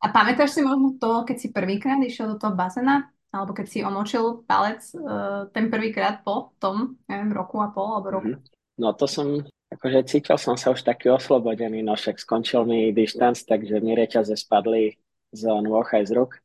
A 0.03 0.07
pamätáš 0.11 0.59
si 0.59 0.61
možno 0.61 0.99
to, 0.99 1.23
keď 1.23 1.37
si 1.39 1.49
prvýkrát 1.55 2.03
išiel 2.03 2.35
do 2.35 2.37
toho 2.37 2.53
bazéna, 2.59 3.14
alebo 3.35 3.51
keď 3.51 3.67
si 3.67 3.83
omočil 3.83 4.47
palec 4.47 4.87
uh, 4.95 5.51
ten 5.51 5.67
prvýkrát 5.67 6.23
po 6.23 6.55
tom, 6.63 6.95
neviem, 7.11 7.35
roku 7.35 7.59
a 7.59 7.75
pol, 7.75 7.99
alebo 7.99 8.09
roku? 8.15 8.31
Mm-hmm. 8.39 8.79
No 8.79 8.95
to 8.95 9.11
som 9.11 9.43
akože 9.75 10.07
cítil 10.07 10.39
som 10.39 10.55
sa 10.55 10.71
už 10.71 10.87
taký 10.87 11.11
oslobodený, 11.11 11.83
no 11.83 11.99
však 11.99 12.23
skončil 12.23 12.63
mi 12.63 12.95
distanc, 12.95 13.43
takže 13.43 13.83
mi 13.83 13.99
reťaze 13.99 14.39
spadli 14.39 14.95
z 15.35 15.43
nôh 15.51 15.83
aj 15.83 16.03
z 16.07 16.13
ruk. 16.15 16.39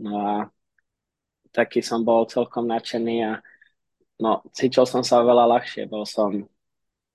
No 0.00 0.12
a 0.16 0.32
taký 1.52 1.84
som 1.84 2.00
bol 2.00 2.24
celkom 2.24 2.64
nadšený 2.64 3.16
a 3.28 3.32
no, 4.16 4.40
cítil 4.56 4.88
som 4.88 5.04
sa 5.04 5.20
oveľa 5.20 5.60
ľahšie. 5.60 5.92
Bol 5.92 6.08
som, 6.08 6.48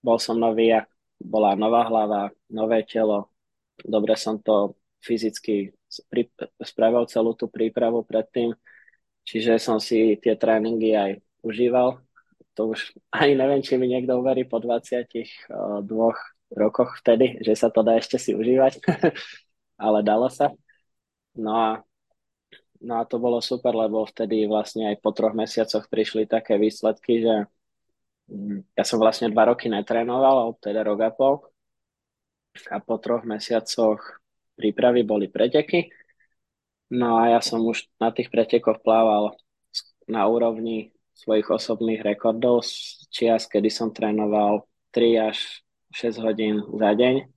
bol 0.06 0.18
som 0.22 0.38
nový 0.38 0.70
a 0.78 0.86
bola 1.18 1.58
nová 1.58 1.90
hlava, 1.90 2.30
nové 2.52 2.86
telo. 2.86 3.34
Dobre 3.82 4.14
som 4.14 4.38
to 4.38 4.78
fyzicky 5.02 5.74
spravil 6.62 7.10
celú 7.10 7.34
tú 7.34 7.50
prípravu 7.50 8.06
predtým. 8.06 8.54
Čiže 9.26 9.58
som 9.58 9.82
si 9.82 10.18
tie 10.22 10.38
tréningy 10.38 10.94
aj 10.94 11.12
užíval 11.42 12.06
to 12.56 12.72
už 12.72 12.96
ani 13.12 13.36
neviem, 13.36 13.60
či 13.60 13.76
mi 13.76 13.92
niekto 13.92 14.16
uverí 14.16 14.48
po 14.48 14.64
22 14.64 15.52
rokoch 16.56 16.92
vtedy, 17.04 17.44
že 17.44 17.54
sa 17.54 17.68
to 17.68 17.84
dá 17.84 18.00
ešte 18.00 18.16
si 18.16 18.32
užívať, 18.32 18.80
ale 19.86 20.00
dalo 20.02 20.32
sa. 20.32 20.56
No 21.36 21.52
a, 21.52 21.70
no 22.80 22.94
a 22.96 23.04
to 23.04 23.20
bolo 23.20 23.44
super, 23.44 23.76
lebo 23.76 24.08
vtedy 24.08 24.48
vlastne 24.48 24.88
aj 24.88 25.04
po 25.04 25.12
troch 25.12 25.36
mesiacoch 25.36 25.92
prišli 25.92 26.32
také 26.32 26.56
výsledky, 26.56 27.28
že 27.28 27.36
mm, 28.32 28.72
ja 28.80 28.84
som 28.88 29.04
vlastne 29.04 29.28
dva 29.28 29.52
roky 29.52 29.68
netrénoval, 29.68 30.56
teda 30.64 30.88
rok 30.88 31.00
a 31.04 31.12
pol. 31.12 31.36
A 32.72 32.80
po 32.80 32.96
troch 33.04 33.28
mesiacoch 33.28 34.24
prípravy 34.56 35.04
boli 35.04 35.28
preteky. 35.28 35.92
No 36.96 37.20
a 37.20 37.36
ja 37.36 37.40
som 37.44 37.60
už 37.60 37.92
na 38.00 38.08
tých 38.16 38.32
pretekoch 38.32 38.80
plával 38.80 39.36
na 40.08 40.24
úrovni 40.32 40.96
svojich 41.12 41.52
osobných 41.52 42.00
rekordov 42.00 42.64
z 42.64 43.04
čias, 43.12 43.44
kedy 43.52 43.68
som 43.68 43.92
trénoval 43.92 44.64
3 44.96 45.28
až 45.28 45.60
6 45.92 46.24
hodín 46.24 46.64
za 46.64 46.96
deň. 46.96 47.28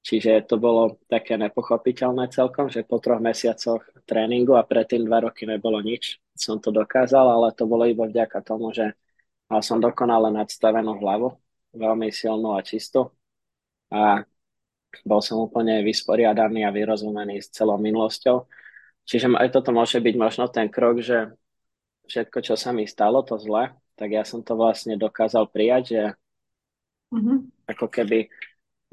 Čiže 0.00 0.48
to 0.48 0.56
bolo 0.56 0.96
také 1.12 1.36
nepochopiteľné 1.36 2.32
celkom, 2.32 2.72
že 2.72 2.88
po 2.88 2.96
troch 3.04 3.20
mesiacoch 3.20 3.84
tréningu 4.08 4.56
a 4.56 4.64
predtým 4.64 5.04
dva 5.04 5.28
roky 5.28 5.44
nebolo 5.44 5.84
nič, 5.84 6.16
som 6.32 6.56
to 6.56 6.72
dokázal, 6.72 7.28
ale 7.28 7.52
to 7.52 7.68
bolo 7.68 7.84
iba 7.84 8.08
vďaka 8.08 8.40
tomu, 8.40 8.72
že 8.72 8.96
mal 9.52 9.60
som 9.60 9.76
dokonale 9.76 10.32
nadstavenú 10.32 10.96
hlavu, 11.04 11.36
veľmi 11.76 12.08
silnú 12.08 12.56
a 12.56 12.64
čistú 12.64 13.12
a 13.92 14.24
bol 15.04 15.20
som 15.22 15.38
úplne 15.42 15.84
vysporiadaný 15.86 16.66
a 16.66 16.74
vyrozumený 16.74 17.38
s 17.42 17.52
celou 17.54 17.78
minulosťou. 17.78 18.46
Čiže 19.10 19.26
aj 19.34 19.50
toto 19.50 19.74
môže 19.74 19.98
byť 19.98 20.14
možno 20.14 20.46
ten 20.46 20.70
krok, 20.70 21.02
že 21.02 21.34
všetko, 22.06 22.38
čo 22.46 22.54
sa 22.54 22.70
mi 22.70 22.86
stalo, 22.86 23.26
to 23.26 23.34
zle, 23.42 23.74
tak 23.98 24.14
ja 24.14 24.22
som 24.22 24.46
to 24.46 24.54
vlastne 24.54 24.94
dokázal 24.94 25.50
prijať, 25.50 25.82
že 25.90 26.02
mm-hmm. 27.10 27.38
ako 27.74 27.90
keby 27.90 28.30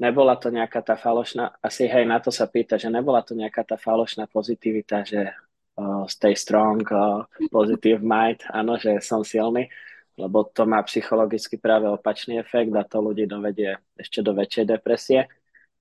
nebola 0.02 0.34
to 0.34 0.50
nejaká 0.50 0.82
tá 0.82 0.98
falošná, 0.98 1.54
asi 1.62 1.86
hej, 1.86 2.02
na 2.02 2.18
to 2.18 2.34
sa 2.34 2.50
pýta, 2.50 2.74
že 2.74 2.90
nebola 2.90 3.22
to 3.22 3.38
nejaká 3.38 3.62
tá 3.62 3.78
falošná 3.78 4.26
pozitivita, 4.26 5.06
že 5.06 5.30
uh, 5.78 6.02
stay 6.10 6.34
strong, 6.34 6.82
uh, 6.90 7.22
positive 7.50 8.02
mind, 8.02 8.42
áno, 8.50 8.74
že 8.74 8.98
som 8.98 9.22
silný, 9.22 9.70
lebo 10.18 10.46
to 10.50 10.66
má 10.66 10.82
psychologicky 10.82 11.62
práve 11.62 11.86
opačný 11.86 12.42
efekt 12.42 12.74
a 12.74 12.82
to 12.82 12.98
ľudí 12.98 13.30
dovedie 13.30 13.78
ešte 13.94 14.18
do 14.18 14.34
väčšej 14.34 14.66
depresie. 14.66 15.30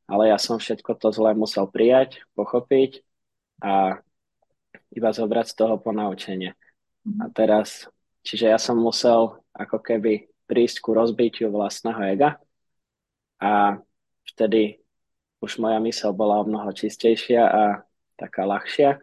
Ale 0.08 0.30
ja 0.30 0.38
som 0.39 0.62
všetko 0.62 0.93
to 1.02 1.10
zlé 1.12 1.36
musel 1.36 1.67
prijať, 1.67 2.23
pochopiť 2.38 3.04
a 3.60 4.00
iba 4.93 5.10
zobrať 5.12 5.45
z 5.52 5.56
toho 5.56 5.76
ponaučenie. 5.82 6.56
A 7.23 7.26
teraz, 7.32 7.88
čiže 8.23 8.52
ja 8.52 8.60
som 8.60 8.76
musel 8.76 9.39
ako 9.56 9.80
keby 9.80 10.28
prísť 10.47 10.84
ku 10.84 10.91
rozbitiu 10.95 11.52
vlastného 11.52 12.02
ega 12.12 12.30
a 13.39 13.80
vtedy 14.28 14.80
už 15.39 15.62
moja 15.62 15.80
mysel 15.84 16.12
bola 16.12 16.41
o 16.41 16.47
mnoho 16.47 16.71
čistejšia 16.73 17.43
a 17.47 17.63
taká 18.17 18.43
ľahšia. 18.43 18.97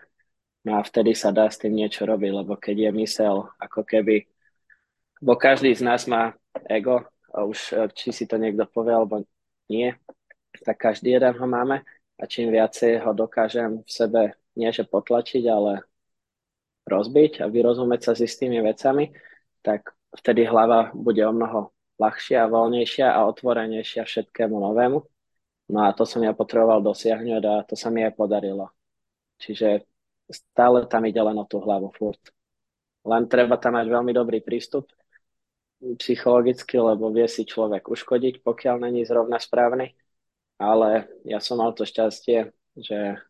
No 0.65 0.81
a 0.81 0.85
vtedy 0.85 1.13
sa 1.13 1.31
dá 1.31 1.47
s 1.47 1.61
tým 1.61 1.77
niečo 1.77 2.09
robiť, 2.09 2.31
lebo 2.33 2.57
keď 2.57 2.89
je 2.89 2.91
mysel 3.05 3.49
ako 3.61 3.85
keby, 3.85 4.25
bo 5.21 5.37
každý 5.37 5.77
z 5.77 5.85
nás 5.85 6.09
má 6.09 6.33
ego, 6.69 7.05
a 7.35 7.45
už 7.45 7.93
či 7.99 8.15
si 8.15 8.25
to 8.31 8.39
niekto 8.39 8.65
povie 8.71 8.95
alebo 8.95 9.27
nie, 9.67 9.93
tak 10.63 10.79
každý 10.79 11.19
jeden 11.19 11.35
ho 11.35 11.47
máme 11.51 11.83
a 12.15 12.23
čím 12.31 12.55
viacej 12.55 13.03
ho 13.03 13.11
dokážem 13.11 13.83
v 13.83 13.91
sebe 13.91 14.23
nie 14.55 14.71
že 14.71 14.87
potlačiť, 14.87 15.45
ale 15.51 15.85
rozbiť 16.85 17.41
a 17.41 17.49
vyrozumieť 17.49 18.01
sa 18.01 18.13
s 18.13 18.25
istými 18.25 18.61
vecami, 18.61 19.11
tak 19.65 19.97
vtedy 20.15 20.45
hlava 20.45 20.93
bude 20.93 21.25
o 21.25 21.33
mnoho 21.33 21.73
ľahšia, 21.97 22.51
voľnejšia 22.51 23.09
a 23.09 23.25
otvorenejšia 23.27 24.05
všetkému 24.05 24.57
novému. 24.59 24.99
No 25.73 25.79
a 25.81 25.97
to 25.97 26.05
som 26.05 26.21
ja 26.21 26.37
potreboval 26.37 26.85
dosiahnuť 26.85 27.43
a 27.49 27.55
to 27.65 27.75
sa 27.75 27.89
mi 27.89 28.05
aj 28.05 28.13
podarilo. 28.13 28.69
Čiže 29.41 29.89
stále 30.29 30.85
tam 30.85 31.09
ide 31.09 31.21
len 31.25 31.41
o 31.41 31.49
tú 31.49 31.59
hlavu 31.65 31.89
furt. 31.97 32.21
Len 33.05 33.25
treba 33.29 33.57
tam 33.57 33.81
mať 33.81 33.87
veľmi 33.89 34.13
dobrý 34.13 34.45
prístup 34.45 34.89
psychologicky, 36.01 36.81
lebo 36.81 37.13
vie 37.13 37.29
si 37.29 37.45
človek 37.45 37.93
uškodiť, 37.93 38.41
pokiaľ 38.41 38.89
není 38.89 39.05
zrovna 39.05 39.37
správny. 39.37 39.93
Ale 40.57 41.13
ja 41.29 41.43
som 41.45 41.61
mal 41.61 41.77
to 41.77 41.85
šťastie, 41.85 42.55
že 42.79 43.21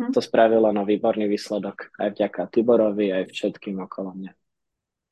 mhm. 0.00 0.12
to 0.12 0.20
spravilo 0.22 0.70
na 0.72 0.82
výborný 0.82 1.26
výsledok. 1.26 1.94
Aj 1.98 2.10
vďaka 2.10 2.50
Tiborovi, 2.50 3.12
aj 3.12 3.30
všetkým 3.30 3.80
okolo 3.82 4.14
mňa. 4.14 4.32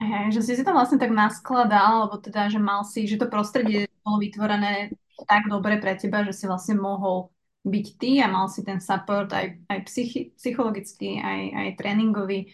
Hej, 0.03 0.35
že 0.35 0.41
si 0.43 0.53
si 0.59 0.63
to 0.67 0.75
vlastne 0.75 0.99
tak 0.99 1.15
naskladal, 1.15 2.11
alebo 2.11 2.19
teda, 2.19 2.51
že 2.51 2.59
mal 2.59 2.83
si, 2.83 3.07
že 3.07 3.23
to 3.23 3.31
prostredie 3.31 3.87
bolo 4.03 4.19
vytvorené 4.19 4.91
tak 5.31 5.47
dobre 5.47 5.79
pre 5.79 5.95
teba, 5.95 6.27
že 6.27 6.35
si 6.35 6.45
vlastne 6.51 6.75
mohol 6.75 7.31
byť 7.63 7.87
ty 7.99 8.19
a 8.19 8.27
mal 8.27 8.51
si 8.51 8.67
ten 8.67 8.83
support 8.83 9.31
aj, 9.31 9.63
aj 9.71 9.79
psychi- 9.87 10.35
psychologický, 10.35 11.23
aj, 11.23 11.41
aj 11.55 11.69
tréningový. 11.79 12.51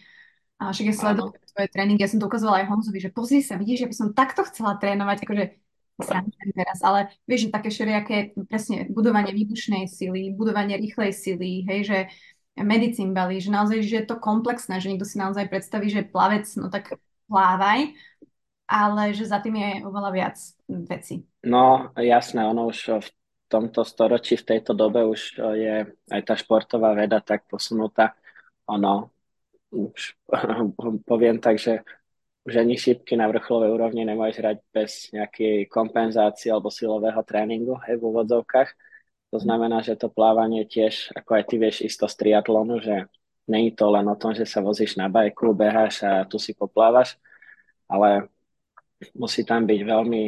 A 0.61 0.69
však 0.69 0.85
ja 0.91 0.95
sledujem 0.95 1.41
tvoje 1.49 1.69
tréningy, 1.71 2.03
ja 2.03 2.11
som 2.11 2.19
to 2.21 2.27
ukazovala 2.27 2.61
aj 2.61 2.69
Honzovi, 2.69 2.99
že 2.99 3.09
pozri 3.09 3.39
sa, 3.41 3.57
vidíš, 3.57 3.87
že 3.87 3.89
by 3.89 3.95
som 3.95 4.07
takto 4.13 4.43
chcela 4.45 4.77
trénovať, 4.77 5.25
akože 5.25 5.43
srandujem 6.03 6.51
teraz, 6.55 6.79
ale 6.81 7.11
vieš, 7.27 7.47
že 7.47 7.55
také 7.55 7.69
všelijaké, 7.69 8.15
presne, 8.47 8.87
budovanie 8.89 9.31
výbušnej 9.35 9.85
sily, 9.87 10.33
budovanie 10.33 10.79
rýchlej 10.79 11.11
sily, 11.11 11.63
hej, 11.67 11.81
že 11.85 11.99
medicín 12.59 13.15
balí, 13.15 13.39
že 13.39 13.51
naozaj, 13.51 13.79
že 13.83 13.95
je 14.03 14.05
to 14.07 14.19
komplexné, 14.19 14.83
že 14.83 14.89
niekto 14.91 15.07
si 15.07 15.19
naozaj 15.19 15.47
predstaví, 15.47 15.87
že 15.87 16.07
plavec, 16.07 16.47
no 16.59 16.67
tak 16.67 16.99
plávaj, 17.31 17.95
ale 18.69 19.03
že 19.15 19.25
za 19.25 19.39
tým 19.39 19.55
je 19.57 19.71
oveľa 19.87 20.11
viac 20.13 20.37
veci. 20.67 21.25
No, 21.45 21.89
jasné, 21.95 22.43
ono 22.45 22.69
už 22.69 23.01
v 23.01 23.09
tomto 23.49 23.81
storočí, 23.81 24.37
v 24.37 24.47
tejto 24.55 24.77
dobe 24.77 25.01
už 25.07 25.41
je 25.57 25.89
aj 26.13 26.21
tá 26.21 26.37
športová 26.37 26.93
veda 26.93 27.17
tak 27.23 27.49
posunutá. 27.49 28.13
Ono, 28.69 29.09
už 29.73 30.17
poviem 31.09 31.41
tak, 31.41 31.57
že 31.57 31.81
ani 32.55 32.79
šípky 32.79 33.13
na 33.19 33.29
vrcholovej 33.29 33.69
úrovni 33.75 34.01
nemôžeš 34.07 34.37
hrať 34.39 34.57
bez 34.73 34.91
nejakej 35.13 35.69
kompenzácie 35.69 36.49
alebo 36.49 36.73
silového 36.73 37.21
tréningu 37.21 37.77
hej, 37.85 37.99
v 37.99 38.07
úvodzovkách. 38.09 38.69
To 39.29 39.37
znamená, 39.37 39.85
že 39.85 39.99
to 39.99 40.09
plávanie 40.09 40.65
tiež, 40.65 41.13
ako 41.13 41.37
aj 41.37 41.43
ty 41.45 41.55
vieš 41.61 41.77
isto 41.85 42.09
z 42.09 42.15
triatlonu, 42.17 42.81
že 42.81 43.05
Není 43.49 43.73
to 43.73 43.89
len 43.89 44.05
o 44.05 44.15
tom, 44.15 44.37
že 44.37 44.45
sa 44.45 44.61
vozíš 44.61 44.93
na 44.93 45.09
bajku, 45.09 45.57
beháš 45.57 46.05
a 46.05 46.21
tu 46.29 46.37
si 46.37 46.53
poplávaš, 46.53 47.17
ale 47.89 48.29
musí 49.17 49.41
tam 49.41 49.65
byť 49.65 49.81
veľmi 49.81 50.23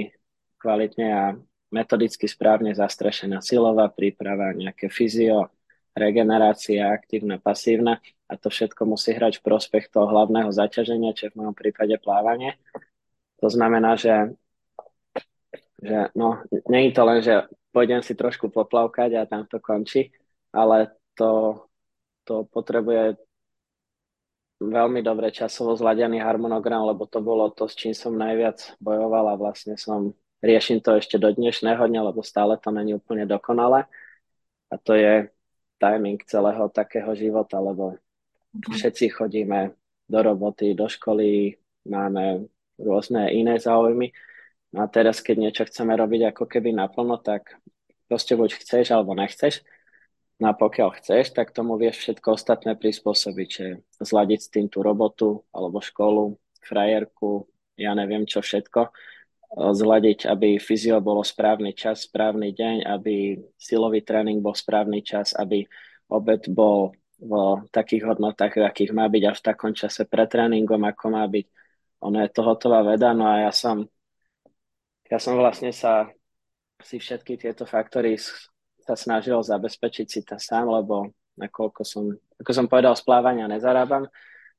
kvalitne 0.57 1.07
a 1.13 1.37
metodicky 1.69 2.25
správne 2.25 2.73
zastrešená 2.73 3.45
silová 3.45 3.93
príprava, 3.93 4.57
nejaké 4.57 4.89
fyzio, 4.89 5.53
regenerácia, 5.95 6.91
aktívna, 6.91 7.37
pasívna 7.41 7.99
a 8.27 8.39
to 8.39 8.47
všetko 8.47 8.87
musí 8.87 9.11
hrať 9.11 9.39
v 9.39 9.45
prospech 9.45 9.91
toho 9.91 10.07
hlavného 10.07 10.49
zaťaženia, 10.51 11.15
čo 11.15 11.31
v 11.31 11.43
mojom 11.43 11.55
prípade 11.55 11.95
plávanie. 11.99 12.55
To 13.43 13.51
znamená, 13.51 13.99
že, 13.99 14.31
že 15.83 16.13
no, 16.15 16.43
nie 16.71 16.89
je 16.89 16.91
to 16.95 17.03
len, 17.03 17.19
že 17.19 17.49
pôjdem 17.75 17.99
si 17.99 18.15
trošku 18.15 18.47
poplavkať 18.47 19.19
a 19.19 19.27
tam 19.27 19.43
to 19.47 19.59
končí, 19.59 20.13
ale 20.55 20.95
to 21.15 21.59
to 22.25 22.45
potrebuje 22.47 23.17
veľmi 24.61 25.01
dobre 25.01 25.33
časovo 25.33 25.73
zladený 25.73 26.21
harmonogram, 26.21 26.85
lebo 26.85 27.09
to 27.09 27.17
bolo 27.17 27.49
to, 27.49 27.65
s 27.65 27.73
čím 27.73 27.97
som 27.97 28.13
najviac 28.13 28.77
bojoval 28.77 29.33
a 29.33 29.39
vlastne 29.39 29.73
som 29.73 30.13
riešim 30.45 30.85
to 30.85 31.01
ešte 31.01 31.17
do 31.17 31.33
dnešného 31.33 31.81
dňa, 31.81 32.01
lebo 32.13 32.21
stále 32.21 32.61
to 32.61 32.69
není 32.69 32.93
úplne 32.93 33.25
dokonalé. 33.25 33.89
A 34.69 34.77
to 34.77 34.93
je 34.93 35.33
timing 35.81 36.21
celého 36.29 36.69
takého 36.69 37.09
života, 37.17 37.57
lebo 37.57 37.97
mhm. 38.53 38.77
všetci 38.77 39.09
chodíme 39.09 39.73
do 40.05 40.19
roboty, 40.21 40.77
do 40.77 40.85
školy, 40.85 41.57
máme 41.89 42.45
rôzne 42.77 43.33
iné 43.33 43.57
záujmy. 43.57 44.13
No 44.71 44.85
a 44.85 44.87
teraz, 44.87 45.19
keď 45.19 45.35
niečo 45.39 45.63
chceme 45.67 45.97
robiť 45.97 46.31
ako 46.31 46.45
keby 46.47 46.71
naplno, 46.71 47.19
tak 47.19 47.57
proste 48.07 48.37
buď 48.37 48.59
chceš 48.61 48.93
alebo 48.93 49.15
nechceš. 49.15 49.63
No 50.41 50.51
a 50.51 50.53
pokiaľ 50.57 50.99
chceš, 50.99 51.37
tak 51.37 51.53
tomu 51.53 51.77
vieš 51.77 52.01
všetko 52.01 52.33
ostatné 52.33 52.73
prispôsobiť, 52.73 53.49
že 53.49 53.67
zladiť 54.01 54.39
s 54.41 54.49
tým 54.49 54.67
tú 54.67 54.81
robotu 54.81 55.45
alebo 55.53 55.83
školu, 55.83 56.39
frajerku, 56.65 57.45
ja 57.77 57.93
neviem 57.93 58.25
čo 58.25 58.41
všetko, 58.41 58.89
zladiť, 59.51 60.31
aby 60.31 60.55
fyzio 60.55 61.03
bolo 61.03 61.27
správny 61.27 61.75
čas, 61.75 62.07
správny 62.07 62.55
deň, 62.55 62.87
aby 62.87 63.35
silový 63.59 63.99
tréning 63.99 64.39
bol 64.39 64.55
správny 64.55 65.03
čas, 65.03 65.35
aby 65.35 65.67
obed 66.07 66.47
bol 66.47 66.95
v 67.21 67.69
takých 67.69 68.07
hodnotách, 68.07 68.57
akých 68.57 68.95
má 68.97 69.05
byť 69.05 69.23
a 69.29 69.37
v 69.37 69.45
takom 69.45 69.71
čase 69.77 70.09
pred 70.09 70.25
tréningom, 70.25 70.81
ako 70.81 71.05
má 71.13 71.27
byť. 71.29 71.45
Ono 72.01 72.17
je 72.17 72.29
to 72.33 72.41
hotová 72.41 72.81
veda, 72.81 73.13
no 73.13 73.29
a 73.29 73.45
ja 73.45 73.51
som, 73.53 73.85
ja 75.05 75.19
som 75.21 75.37
vlastne 75.37 75.69
sa 75.69 76.09
si 76.81 76.97
všetky 76.97 77.37
tieto 77.37 77.69
faktory 77.69 78.17
sa 78.81 78.97
snažil 78.97 79.37
zabezpečiť 79.37 80.07
si 80.09 80.25
to 80.25 80.41
sám, 80.41 80.65
lebo 80.65 81.13
nakoľko 81.37 81.81
som, 81.85 82.09
ako 82.41 82.51
som 82.51 82.65
povedal, 82.65 82.97
z 82.97 83.05
plávania 83.05 83.45
nezarábam 83.45 84.09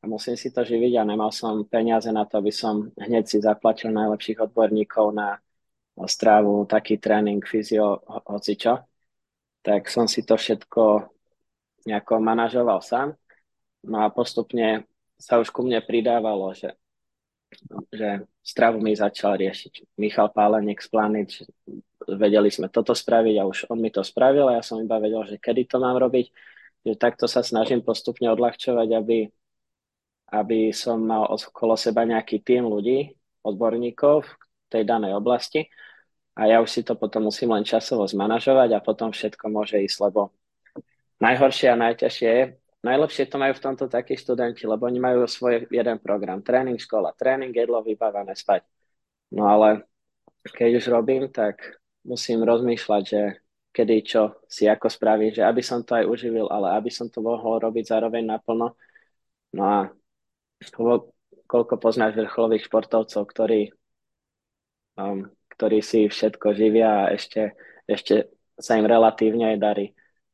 a 0.03 0.05
musím 0.11 0.35
si 0.35 0.51
to 0.51 0.67
živiť 0.67 0.99
a 0.99 1.07
nemal 1.07 1.31
som 1.31 1.63
peniaze 1.63 2.11
na 2.11 2.27
to, 2.27 2.43
aby 2.43 2.51
som 2.51 2.91
hneď 2.99 3.25
si 3.31 3.39
zaplatil 3.39 3.95
najlepších 3.95 4.43
odborníkov 4.51 5.15
na 5.15 5.39
strávu, 5.95 6.67
taký 6.67 6.99
tréning, 6.99 7.39
fyzio, 7.39 8.03
hocičo. 8.27 8.83
Tak 9.63 9.87
som 9.87 10.11
si 10.11 10.27
to 10.27 10.35
všetko 10.35 11.07
nejako 11.87 12.19
manažoval 12.19 12.83
sám. 12.83 13.15
No 13.87 14.03
a 14.03 14.11
postupne 14.11 14.91
sa 15.23 15.39
už 15.39 15.55
ku 15.55 15.63
mne 15.63 15.79
pridávalo, 15.87 16.51
že, 16.51 16.75
že 17.95 18.27
stravu 18.43 18.83
mi 18.83 18.99
začal 18.99 19.39
riešiť 19.39 19.95
Michal 20.03 20.35
Pálenik 20.35 20.83
z 20.83 20.89
Planic, 20.91 21.31
vedeli 22.11 22.51
sme 22.51 22.67
toto 22.67 22.91
spraviť 22.91 23.35
a 23.39 23.47
už 23.47 23.71
on 23.71 23.79
mi 23.79 23.95
to 23.95 24.03
spravil 24.03 24.51
a 24.51 24.59
ja 24.59 24.63
som 24.67 24.83
iba 24.83 24.99
vedel, 24.99 25.23
že 25.31 25.39
kedy 25.39 25.71
to 25.71 25.79
mám 25.79 25.95
robiť. 25.95 26.27
Že 26.83 26.99
takto 26.99 27.31
sa 27.31 27.47
snažím 27.47 27.79
postupne 27.79 28.27
odľahčovať, 28.35 28.89
aby, 28.99 29.31
aby 30.33 30.73
som 30.73 30.97
mal 31.05 31.29
okolo 31.29 31.77
seba 31.77 32.09
nejaký 32.09 32.41
tým 32.41 32.65
ľudí, 32.65 33.13
odborníkov 33.45 34.25
v 34.25 34.67
tej 34.71 34.83
danej 34.89 35.19
oblasti 35.19 35.69
a 36.33 36.49
ja 36.49 36.65
už 36.65 36.71
si 36.71 36.81
to 36.81 36.97
potom 36.97 37.29
musím 37.29 37.53
len 37.53 37.67
časovo 37.67 38.09
zmanažovať 38.09 38.71
a 38.73 38.85
potom 38.85 39.13
všetko 39.13 39.45
môže 39.53 39.77
ísť, 39.77 39.99
lebo 40.09 40.33
najhoršie 41.21 41.69
a 41.69 41.77
najťažšie 41.77 42.31
je, 42.33 42.45
najlepšie 42.81 43.29
to 43.29 43.37
majú 43.37 43.53
v 43.53 43.65
tomto 43.69 43.85
takí 43.93 44.17
študenti, 44.17 44.65
lebo 44.65 44.89
oni 44.89 44.99
majú 44.99 45.29
svoj 45.29 45.69
jeden 45.69 45.99
program, 46.01 46.41
tréning, 46.41 46.81
škola, 46.81 47.13
tréning, 47.13 47.53
jedlo, 47.53 47.85
vybávané, 47.85 48.33
spať. 48.33 48.65
No 49.37 49.45
ale 49.45 49.85
keď 50.57 50.81
už 50.81 50.85
robím, 50.89 51.29
tak 51.29 51.61
musím 52.03 52.43
rozmýšľať, 52.43 53.03
že 53.05 53.23
kedy 53.73 53.97
čo 54.05 54.23
si 54.49 54.69
ako 54.69 54.89
spraviť, 54.89 55.41
že 55.41 55.43
aby 55.49 55.63
som 55.65 55.81
to 55.85 55.97
aj 55.97 56.05
uživil, 56.05 56.49
ale 56.49 56.77
aby 56.77 56.91
som 56.93 57.09
to 57.09 57.25
mohol 57.25 57.57
robiť 57.61 57.89
zároveň 57.89 58.25
naplno. 58.25 58.77
No 59.53 59.63
a 59.65 59.79
koľko 61.49 61.75
poznáš 61.81 62.15
vrcholových 62.15 62.69
športovcov, 62.71 63.23
ktorí, 63.27 63.73
um, 65.01 65.27
ktorí 65.57 65.83
si 65.83 66.07
všetko 66.07 66.55
živia 66.55 67.09
a 67.09 67.11
ešte, 67.13 67.57
ešte 67.89 68.31
sa 68.57 68.79
im 68.79 68.87
relatívne 68.87 69.53
aj 69.53 69.59
darí. 69.59 69.87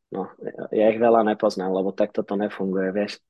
No, 0.09 0.33
ja 0.73 0.89
ich 0.89 1.01
veľa 1.01 1.21
nepoznám, 1.25 1.69
lebo 1.73 1.93
takto 1.93 2.25
to 2.25 2.37
nefunguje, 2.37 2.93
vieš. 2.97 3.21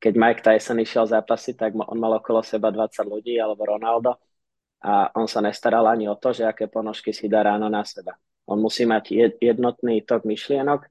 Keď 0.00 0.12
Mike 0.16 0.42
Tyson 0.46 0.78
išiel 0.80 1.04
zápasy, 1.04 1.58
tak 1.58 1.74
on 1.74 1.98
mal 1.98 2.16
okolo 2.16 2.40
seba 2.40 2.70
20 2.72 3.04
ľudí, 3.04 3.36
alebo 3.36 3.66
Ronaldo, 3.66 4.16
a 4.80 5.12
on 5.12 5.28
sa 5.28 5.44
nestaral 5.44 5.84
ani 5.84 6.08
o 6.08 6.16
to, 6.16 6.32
že 6.32 6.48
aké 6.48 6.64
ponožky 6.64 7.12
si 7.12 7.28
dá 7.28 7.44
ráno 7.44 7.68
na 7.68 7.84
seba. 7.84 8.16
On 8.48 8.56
musí 8.56 8.88
mať 8.88 9.36
jednotný 9.38 10.00
tok 10.08 10.24
myšlienok, 10.24 10.88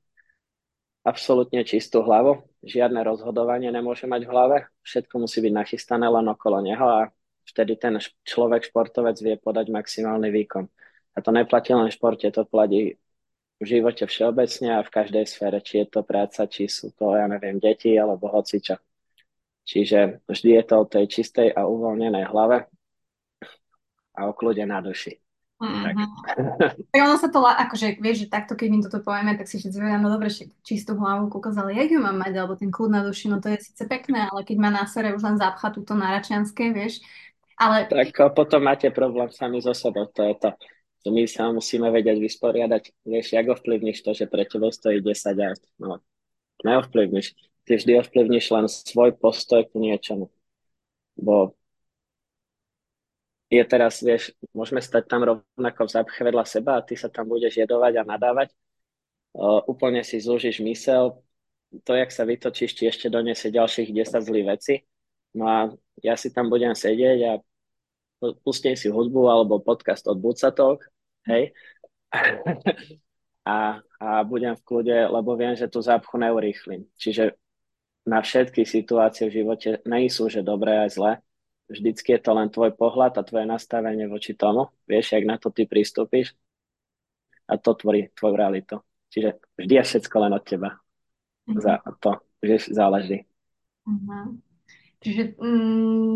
absolútne 1.02 1.66
čistú 1.66 2.06
hlavu, 2.06 2.46
žiadne 2.64 3.00
rozhodovanie 3.04 3.72
nemôže 3.72 4.08
mať 4.08 4.22
v 4.28 4.32
hlave, 4.32 4.58
všetko 4.84 5.16
musí 5.26 5.40
byť 5.40 5.54
nachystané 5.54 6.08
len 6.12 6.28
okolo 6.28 6.60
neho 6.60 6.86
a 6.86 7.00
vtedy 7.48 7.80
ten 7.80 7.98
človek, 8.28 8.68
športovec 8.68 9.18
vie 9.20 9.36
podať 9.40 9.72
maximálny 9.72 10.30
výkon. 10.30 10.66
A 11.16 11.18
to 11.24 11.30
neplatí 11.32 11.74
len 11.74 11.90
v 11.90 11.96
športe, 11.96 12.28
to 12.30 12.44
platí 12.46 13.00
v 13.60 13.66
živote 13.66 14.08
všeobecne 14.08 14.80
a 14.80 14.86
v 14.86 14.94
každej 14.94 15.26
sfére, 15.28 15.60
či 15.60 15.84
je 15.84 15.88
to 15.92 16.02
práca, 16.08 16.48
či 16.48 16.72
sú 16.72 16.96
to, 16.96 17.16
ja 17.16 17.28
neviem, 17.28 17.60
deti 17.60 17.92
alebo 18.00 18.32
hocičo. 18.32 18.80
Čiže 19.68 20.24
vždy 20.26 20.50
je 20.58 20.64
to 20.64 20.76
o 20.80 20.90
tej 20.90 21.06
čistej 21.06 21.52
a 21.52 21.68
uvoľnenej 21.68 22.26
hlave 22.32 22.66
a 24.16 24.20
o 24.28 24.34
na 24.66 24.80
duši. 24.82 25.29
Mm-hmm. 25.60 26.08
Tak. 26.24 26.38
tak 26.96 27.00
ono 27.04 27.20
sa 27.20 27.28
to, 27.28 27.44
akože 27.44 28.00
vieš, 28.00 28.26
že 28.26 28.32
takto, 28.32 28.56
keď 28.56 28.68
mi 28.72 28.80
toto 28.80 29.04
povieme, 29.04 29.36
tak 29.36 29.52
si 29.52 29.60
všetci 29.60 29.76
vedia, 29.76 30.00
no 30.00 30.08
dobre, 30.08 30.32
že 30.32 30.48
čistú 30.64 30.96
hlavu 30.96 31.28
kúkazali, 31.28 31.76
jak 31.76 31.92
ju 31.92 32.00
mám 32.00 32.16
mať, 32.16 32.34
alebo 32.40 32.56
ten 32.56 32.72
kľud 32.72 32.92
na 32.96 33.04
duši, 33.04 33.28
no 33.28 33.44
to 33.44 33.52
je 33.52 33.60
síce 33.60 33.84
pekné, 33.84 34.32
ale 34.32 34.48
keď 34.48 34.56
má 34.56 34.72
na 34.72 34.88
sere 34.88 35.12
už 35.12 35.20
len 35.20 35.36
zapcha 35.36 35.76
túto 35.76 36.00
náračianské, 36.00 36.72
vieš, 36.72 37.04
ale... 37.60 37.92
Tak 37.92 38.16
potom 38.32 38.64
máte 38.64 38.88
problém 38.88 39.28
sami 39.36 39.60
so 39.60 39.76
sebou, 39.76 40.08
to 40.08 40.24
je 40.24 40.36
to. 40.40 40.50
To 41.04 41.16
my 41.16 41.24
sa 41.28 41.52
musíme 41.52 41.92
vedieť 41.92 42.20
vysporiadať, 42.20 43.08
vieš, 43.08 43.36
jak 43.36 43.48
ovplyvníš 43.52 44.04
to, 44.04 44.12
že 44.16 44.32
pre 44.32 44.48
teba 44.48 44.72
stojí 44.72 45.04
10 45.04 45.32
aut. 45.44 45.64
No, 45.80 46.00
neovplyvníš. 46.64 47.36
Ty 47.68 47.80
vždy 47.80 48.00
ovplyvníš 48.00 48.46
len 48.52 48.66
svoj 48.68 49.16
postoj 49.16 49.64
k 49.64 49.76
niečomu. 49.80 50.32
Bo 51.20 51.56
je 53.50 53.64
teraz, 53.66 54.06
vieš, 54.06 54.32
môžeme 54.54 54.78
stať 54.78 55.10
tam 55.10 55.26
rovnako 55.26 55.90
v 55.90 55.94
zápche 55.94 56.22
vedľa 56.22 56.46
seba 56.46 56.78
a 56.78 56.86
ty 56.86 56.94
sa 56.94 57.10
tam 57.10 57.26
budeš 57.26 57.58
jedovať 57.66 58.02
a 58.02 58.04
nadávať. 58.06 58.54
Úplne 59.66 60.06
si 60.06 60.22
zúžiš 60.22 60.62
mysel, 60.62 61.18
to, 61.86 61.94
jak 61.94 62.10
sa 62.14 62.26
vytočíš, 62.26 62.78
či 62.78 62.90
ešte 62.90 63.08
donesie 63.10 63.54
ďalších 63.54 63.90
10 63.90 64.22
zlých 64.26 64.48
vecí. 64.58 64.76
No 65.34 65.46
a 65.46 65.58
ja 66.02 66.18
si 66.18 66.34
tam 66.34 66.50
budem 66.50 66.74
sedieť 66.74 67.20
a 67.26 67.34
pustím 68.42 68.74
si 68.74 68.90
hudbu 68.90 69.30
alebo 69.30 69.62
podcast 69.62 70.06
od 70.10 70.18
Bucatok, 70.18 70.86
hej, 71.30 71.54
a, 73.46 73.82
a 74.02 74.08
budem 74.26 74.58
v 74.58 74.66
kľude, 74.66 74.98
lebo 75.10 75.38
viem, 75.38 75.54
že 75.54 75.70
tú 75.70 75.82
zápchu 75.82 76.18
neurýchlim. 76.18 76.90
Čiže 76.98 77.38
na 78.10 78.22
všetky 78.26 78.66
situácie 78.66 79.30
v 79.30 79.46
živote 79.46 79.70
nejsú, 79.86 80.30
že 80.30 80.42
dobré 80.42 80.82
a 80.82 80.90
zlé, 80.90 81.22
vždycky 81.70 82.18
je 82.18 82.22
to 82.22 82.32
len 82.34 82.50
tvoj 82.50 82.74
pohľad 82.74 83.22
a 83.22 83.24
tvoje 83.24 83.46
nastavenie 83.46 84.10
voči 84.10 84.34
tomu. 84.34 84.74
Vieš, 84.90 85.14
jak 85.14 85.26
na 85.30 85.38
to 85.38 85.54
ty 85.54 85.70
pristúpiš 85.70 86.34
a 87.46 87.58
to 87.62 87.78
tvorí 87.78 88.10
tvoju 88.18 88.36
realitu. 88.36 88.76
Čiže 89.10 89.42
vždy 89.58 89.74
je 89.78 89.84
všetko 89.86 90.16
len 90.22 90.34
od 90.34 90.44
teba. 90.46 90.70
Mm-hmm. 91.46 91.62
Za 91.62 91.74
to, 92.02 92.12
že 92.42 92.74
záleží. 92.74 93.26
Mm-hmm. 93.86 94.24
Čiže 95.00 95.24
mm, 95.38 96.16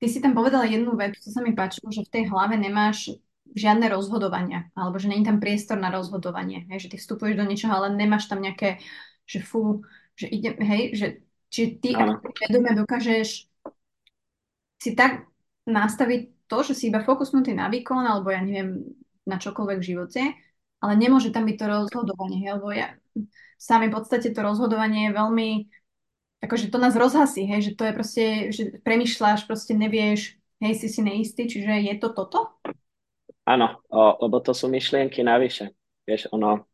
ty 0.00 0.06
si 0.06 0.18
tam 0.22 0.32
povedala 0.32 0.64
jednu 0.68 0.96
vec, 0.96 1.18
čo 1.20 1.32
sa 1.32 1.44
mi 1.44 1.52
páčilo, 1.52 1.92
že 1.92 2.06
v 2.06 2.12
tej 2.12 2.24
hlave 2.32 2.56
nemáš 2.56 3.12
žiadne 3.50 3.90
rozhodovania, 3.90 4.70
alebo 4.78 5.02
že 5.02 5.10
není 5.10 5.26
tam 5.26 5.42
priestor 5.42 5.74
na 5.74 5.90
rozhodovanie, 5.90 6.70
hej, 6.70 6.86
že 6.86 6.90
ty 6.94 6.96
vstupuješ 7.02 7.34
do 7.34 7.42
niečoho, 7.42 7.74
ale 7.74 7.98
nemáš 7.98 8.30
tam 8.30 8.38
nejaké, 8.38 8.78
že 9.26 9.42
fú, 9.42 9.82
že 10.14 10.30
ide, 10.30 10.54
hej, 10.54 10.82
že 10.94 11.06
či 11.50 11.82
ty 11.82 11.98
ako 11.98 12.30
vedome 12.46 12.78
dokážeš 12.78 13.49
si 14.80 14.96
tak 14.96 15.28
nastaviť 15.68 16.48
to, 16.48 16.58
že 16.64 16.72
si 16.74 16.88
iba 16.88 17.04
fokusnutý 17.04 17.52
na 17.52 17.68
výkon, 17.68 18.02
alebo 18.02 18.32
ja 18.32 18.40
neviem, 18.40 18.96
na 19.28 19.36
čokoľvek 19.36 19.78
v 19.78 19.88
živote, 19.94 20.22
ale 20.80 20.92
nemôže 20.96 21.30
tam 21.30 21.44
byť 21.44 21.56
to 21.60 21.66
rozhodovanie, 21.68 22.42
hej, 22.42 22.50
lebo 22.56 22.72
ja, 22.72 22.96
sami 23.60 23.92
v 23.92 23.94
podstate 24.00 24.32
to 24.32 24.40
rozhodovanie 24.40 25.12
je 25.12 25.16
veľmi, 25.20 25.48
akože 26.40 26.72
to 26.72 26.80
nás 26.80 26.96
rozhasí, 26.96 27.44
hej, 27.44 27.70
že 27.70 27.72
to 27.76 27.84
je 27.84 27.92
proste, 27.92 28.26
že 28.50 28.62
premyšľaš, 28.80 29.44
proste 29.44 29.76
nevieš, 29.76 30.40
hej, 30.64 30.74
si 30.80 30.88
si 30.88 31.00
neistý, 31.04 31.44
čiže 31.44 31.84
je 31.84 31.94
to 32.00 32.16
toto? 32.16 32.56
Áno, 33.44 33.84
o, 33.92 34.16
lebo 34.24 34.40
to 34.40 34.56
sú 34.56 34.72
myšlienky 34.72 35.20
navyše. 35.20 35.76
Vieš, 36.08 36.32
ono, 36.32 36.64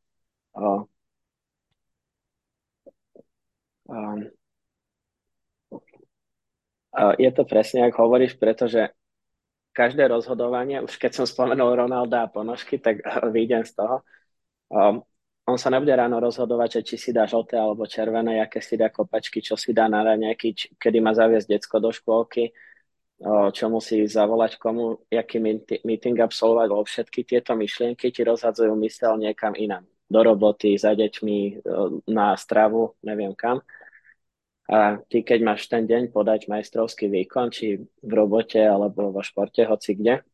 o, 0.55 0.87
um, 3.91 4.31
je 7.19 7.31
to 7.33 7.45
presne, 7.45 7.85
ako 7.85 8.09
hovoríš, 8.09 8.41
pretože 8.41 8.93
každé 9.77 10.09
rozhodovanie, 10.09 10.81
už 10.81 10.97
keď 10.97 11.13
som 11.13 11.27
spomenul 11.29 11.77
Ronalda 11.77 12.25
a 12.25 12.33
ponožky, 12.33 12.81
tak 12.81 13.05
vyjdem 13.35 13.65
z 13.69 13.77
toho. 13.77 13.97
Um, 14.73 15.05
on 15.47 15.61
sa 15.63 15.71
nebude 15.71 15.95
ráno 15.95 16.19
rozhodovať, 16.19 16.81
že 16.81 16.95
či 16.95 16.97
si 16.99 17.11
dá 17.15 17.23
žlté 17.23 17.55
alebo 17.55 17.87
červené, 17.87 18.43
aké 18.43 18.59
si 18.59 18.75
dá 18.75 18.91
kopačky, 18.91 19.39
čo 19.39 19.55
si 19.55 19.71
dá 19.71 19.87
na 19.87 20.03
raňajky, 20.03 20.75
kedy 20.75 20.99
má 20.99 21.15
zaviesť 21.15 21.47
decko 21.47 21.79
do 21.79 21.95
škôlky, 21.95 22.51
čo 23.55 23.65
musí 23.71 24.03
zavolať 24.11 24.59
komu, 24.59 25.07
aký 25.07 25.39
meeting 25.87 26.19
absolvovať, 26.19 26.67
lebo 26.67 26.83
všetky 26.83 27.21
tieto 27.23 27.55
myšlienky 27.55 28.11
ti 28.11 28.27
rozhadzujú 28.27 28.75
mysel 28.83 29.17
niekam 29.23 29.55
inám. 29.55 29.87
Do 30.11 30.21
roboty, 30.27 30.75
za 30.75 30.99
deťmi, 30.99 31.63
na 32.11 32.35
stravu, 32.35 32.99
neviem 33.07 33.33
kam. 33.39 33.63
A 34.67 34.99
ty, 35.07 35.23
keď 35.23 35.39
máš 35.47 35.71
ten 35.71 35.87
deň 35.87 36.11
podať 36.11 36.51
majstrovský 36.51 37.07
výkon, 37.07 37.55
či 37.55 37.79
v 37.79 38.13
robote 38.13 38.59
alebo 38.59 39.15
vo 39.15 39.23
športe, 39.23 39.63
hoci 39.63 39.95
kde, 39.95 40.27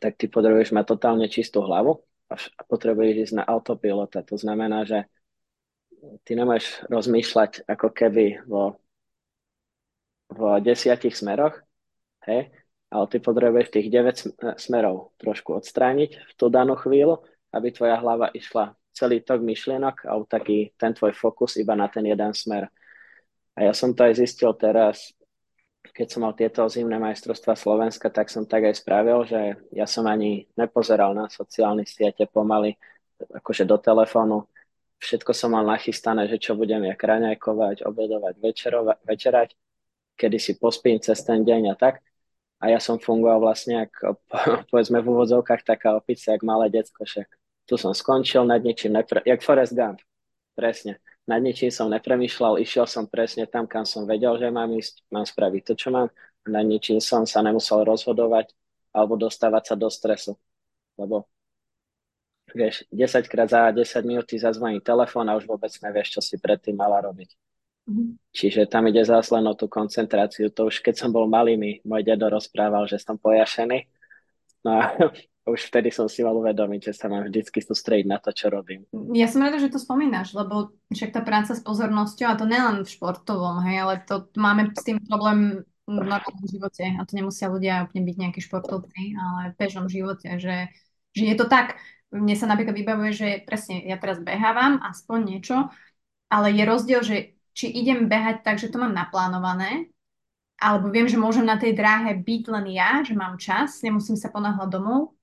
tak 0.00 0.16
ty 0.16 0.28
potrebuješ 0.28 0.72
mať 0.72 0.84
totálne 0.88 1.28
čistú 1.28 1.60
hlavu 1.60 2.00
a 2.32 2.36
potrebuješ 2.64 3.28
ísť 3.28 3.34
na 3.40 3.44
autopilota. 3.44 4.24
To 4.24 4.36
znamená, 4.40 4.88
že 4.88 5.08
ty 6.24 6.32
nemôžeš 6.36 6.88
rozmýšľať 6.88 7.68
ako 7.68 7.88
keby 7.92 8.44
vo, 8.48 8.80
vo 10.32 10.50
desiatich 10.60 11.16
smeroch, 11.16 11.60
hej, 12.28 12.48
ale 12.88 13.04
ty 13.12 13.16
potrebuješ 13.20 13.68
tých 13.68 13.88
9 13.92 14.60
smerov 14.60 15.12
trošku 15.20 15.56
odstrániť 15.60 16.10
v 16.24 16.32
tú 16.36 16.48
danú 16.48 16.76
chvíľu, 16.76 17.20
aby 17.52 17.68
tvoja 17.72 18.00
hlava 18.00 18.32
išla 18.32 18.76
celý 18.96 19.20
tok 19.20 19.44
myšlienok 19.44 20.08
a 20.08 20.16
taký 20.24 20.72
ten 20.74 20.96
tvoj 20.96 21.12
fokus 21.14 21.60
iba 21.60 21.76
na 21.76 21.86
ten 21.88 22.04
jeden 22.04 22.32
smer. 22.32 22.72
A 23.58 23.66
ja 23.66 23.74
som 23.74 23.90
to 23.90 24.06
aj 24.06 24.22
zistil 24.22 24.54
teraz, 24.54 25.10
keď 25.90 26.06
som 26.06 26.22
mal 26.22 26.30
tieto 26.30 26.62
zimné 26.70 26.94
majstrovstva 27.02 27.58
Slovenska, 27.58 28.06
tak 28.06 28.30
som 28.30 28.46
tak 28.46 28.70
aj 28.70 28.78
spravil, 28.78 29.26
že 29.26 29.58
ja 29.74 29.82
som 29.82 30.06
ani 30.06 30.46
nepozeral 30.54 31.10
na 31.10 31.26
sociálne 31.26 31.82
siete 31.82 32.30
pomaly, 32.30 32.78
akože 33.18 33.66
do 33.66 33.74
telefónu. 33.74 34.46
Všetko 35.02 35.34
som 35.34 35.58
mal 35.58 35.66
nachystané, 35.66 36.30
že 36.30 36.38
čo 36.38 36.54
budem 36.54 36.86
ja 36.86 36.94
kraňajkovať, 36.94 37.82
obedovať, 37.82 38.38
večerovať, 38.38 38.98
večerať, 39.02 39.48
kedy 40.14 40.38
si 40.38 40.54
pospím 40.54 41.02
cez 41.02 41.18
ten 41.26 41.42
deň 41.42 41.62
a 41.70 41.76
tak. 41.78 41.98
A 42.62 42.70
ja 42.70 42.78
som 42.78 43.02
fungoval 43.02 43.42
vlastne 43.42 43.90
ako, 43.90 44.22
povedzme 44.70 45.02
v 45.02 45.10
úvodzovkách 45.10 45.66
taká 45.66 45.98
opica, 45.98 46.30
jak 46.30 46.46
malé 46.46 46.70
decko, 46.70 47.02
však 47.02 47.26
tu 47.66 47.74
som 47.74 47.90
skončil 47.90 48.46
nad 48.46 48.62
ničím, 48.62 48.94
nepre... 48.94 49.18
jak 49.26 49.42
Forrest 49.42 49.74
Gump, 49.74 49.98
presne 50.54 51.02
nad 51.28 51.44
ničím 51.44 51.68
som 51.68 51.92
nepremýšľal, 51.92 52.56
išiel 52.56 52.88
som 52.88 53.04
presne 53.04 53.44
tam, 53.44 53.68
kam 53.68 53.84
som 53.84 54.08
vedel, 54.08 54.40
že 54.40 54.48
mám 54.48 54.72
ísť, 54.72 55.04
mám 55.12 55.28
spraviť 55.28 55.62
to, 55.68 55.72
čo 55.76 55.88
mám. 55.92 56.08
Nad 56.48 56.64
ničím 56.64 57.04
som 57.04 57.28
sa 57.28 57.44
nemusel 57.44 57.84
rozhodovať 57.84 58.56
alebo 58.96 59.20
dostávať 59.20 59.62
sa 59.68 59.74
do 59.76 59.92
stresu. 59.92 60.40
Lebo 60.96 61.28
vieš, 62.56 62.88
10 62.88 63.28
krát 63.28 63.52
za 63.52 63.68
10 63.68 64.08
minút 64.08 64.24
ti 64.24 64.40
zazvoní 64.40 64.80
telefón 64.80 65.28
a 65.28 65.36
už 65.36 65.44
vôbec 65.44 65.68
nevieš, 65.84 66.16
čo 66.16 66.20
si 66.24 66.40
predtým 66.40 66.80
mala 66.80 67.04
robiť. 67.04 67.28
Mm-hmm. 67.88 68.08
Čiže 68.32 68.64
tam 68.64 68.88
ide 68.88 69.04
zase 69.04 69.32
len 69.36 69.44
o 69.48 69.52
tú 69.52 69.68
koncentráciu. 69.68 70.48
To 70.56 70.72
už 70.72 70.80
keď 70.80 70.96
som 70.96 71.12
bol 71.12 71.28
malý, 71.28 71.60
mi 71.60 71.84
môj 71.84 72.08
dedo 72.08 72.32
rozprával, 72.32 72.88
že 72.88 72.96
som 72.96 73.20
pojašený. 73.20 73.84
No 74.64 74.80
a 74.80 74.96
už 75.48 75.72
vtedy 75.72 75.88
som 75.88 76.06
si 76.06 76.20
mal 76.20 76.36
uvedomiť, 76.36 76.90
že 76.90 76.92
sa 76.92 77.08
mám 77.08 77.26
vždycky 77.26 77.64
sústrediť 77.64 78.06
na 78.06 78.20
to, 78.20 78.30
čo 78.30 78.52
robím. 78.52 78.84
Ja 79.16 79.26
som 79.26 79.40
rada, 79.40 79.56
že 79.58 79.72
to 79.72 79.80
spomínaš, 79.80 80.36
lebo 80.36 80.76
však 80.92 81.10
tá 81.10 81.20
práca 81.24 81.56
s 81.56 81.64
pozornosťou, 81.64 82.28
a 82.28 82.38
to 82.38 82.44
nielen 82.44 82.84
v 82.84 82.92
športovom, 82.92 83.64
hej, 83.66 83.76
ale 83.82 83.94
to 84.04 84.28
máme 84.36 84.70
s 84.76 84.84
tým 84.84 85.00
problém 85.02 85.64
v 85.88 85.92
normálnom 85.96 86.44
živote 86.44 86.84
a 86.84 87.00
to 87.08 87.16
nemusia 87.16 87.48
ľudia 87.48 87.88
úplne 87.88 88.04
byť 88.04 88.16
nejakí 88.20 88.40
športovci, 88.44 89.16
ale 89.16 89.56
v 89.56 89.58
bežnom 89.58 89.88
živote, 89.88 90.28
že, 90.36 90.68
že 91.16 91.24
je 91.24 91.34
to 91.34 91.48
tak. 91.48 91.80
Mne 92.12 92.36
sa 92.36 92.44
napríklad 92.44 92.76
vybavuje, 92.76 93.10
že 93.16 93.28
presne 93.48 93.80
ja 93.84 93.96
teraz 93.96 94.20
behávam, 94.20 94.80
aspoň 94.84 95.18
niečo, 95.24 95.72
ale 96.28 96.52
je 96.52 96.64
rozdiel, 96.68 97.00
že 97.00 97.16
či 97.56 97.72
idem 97.72 98.06
behať 98.06 98.44
tak, 98.44 98.60
že 98.60 98.68
to 98.68 98.78
mám 98.78 98.92
naplánované, 98.92 99.88
alebo 100.58 100.90
viem, 100.90 101.06
že 101.10 101.18
môžem 101.18 101.46
na 101.46 101.58
tej 101.58 101.74
dráhe 101.74 102.14
byť 102.18 102.42
len 102.50 102.66
ja, 102.70 103.02
že 103.02 103.14
mám 103.18 103.38
čas, 103.38 103.82
nemusím 103.82 104.14
sa 104.14 104.30
ponáhľať 104.30 104.68
domov, 104.70 105.17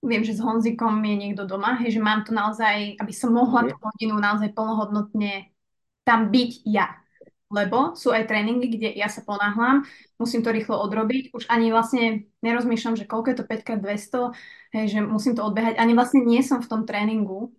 viem, 0.00 0.24
že 0.24 0.36
s 0.36 0.40
Honzikom 0.40 0.96
je 1.04 1.16
niekto 1.16 1.44
doma, 1.44 1.76
hej, 1.84 1.96
že 1.96 2.00
mám 2.00 2.24
to 2.24 2.32
naozaj, 2.32 2.96
aby 2.96 3.12
som 3.12 3.36
mohla 3.36 3.68
tú 3.68 3.76
hodinu 3.76 4.16
naozaj 4.16 4.52
plnohodnotne 4.56 5.52
tam 6.04 6.32
byť 6.32 6.52
ja. 6.64 6.96
Lebo 7.50 7.98
sú 7.98 8.14
aj 8.14 8.30
tréningy, 8.30 8.78
kde 8.78 8.88
ja 8.94 9.10
sa 9.10 9.26
ponáhľam, 9.26 9.82
musím 10.22 10.40
to 10.40 10.54
rýchlo 10.54 10.78
odrobiť, 10.86 11.34
už 11.34 11.50
ani 11.50 11.74
vlastne 11.74 12.30
nerozmýšľam, 12.46 12.94
že 12.94 13.10
koľko 13.10 13.34
je 13.34 13.36
to 13.42 13.44
5x200, 13.44 14.78
hej, 14.78 14.84
že 14.86 14.98
musím 15.02 15.34
to 15.34 15.42
odbehať, 15.42 15.76
ani 15.76 15.92
vlastne 15.98 16.22
nie 16.22 16.40
som 16.46 16.62
v 16.62 16.70
tom 16.70 16.82
tréningu. 16.86 17.50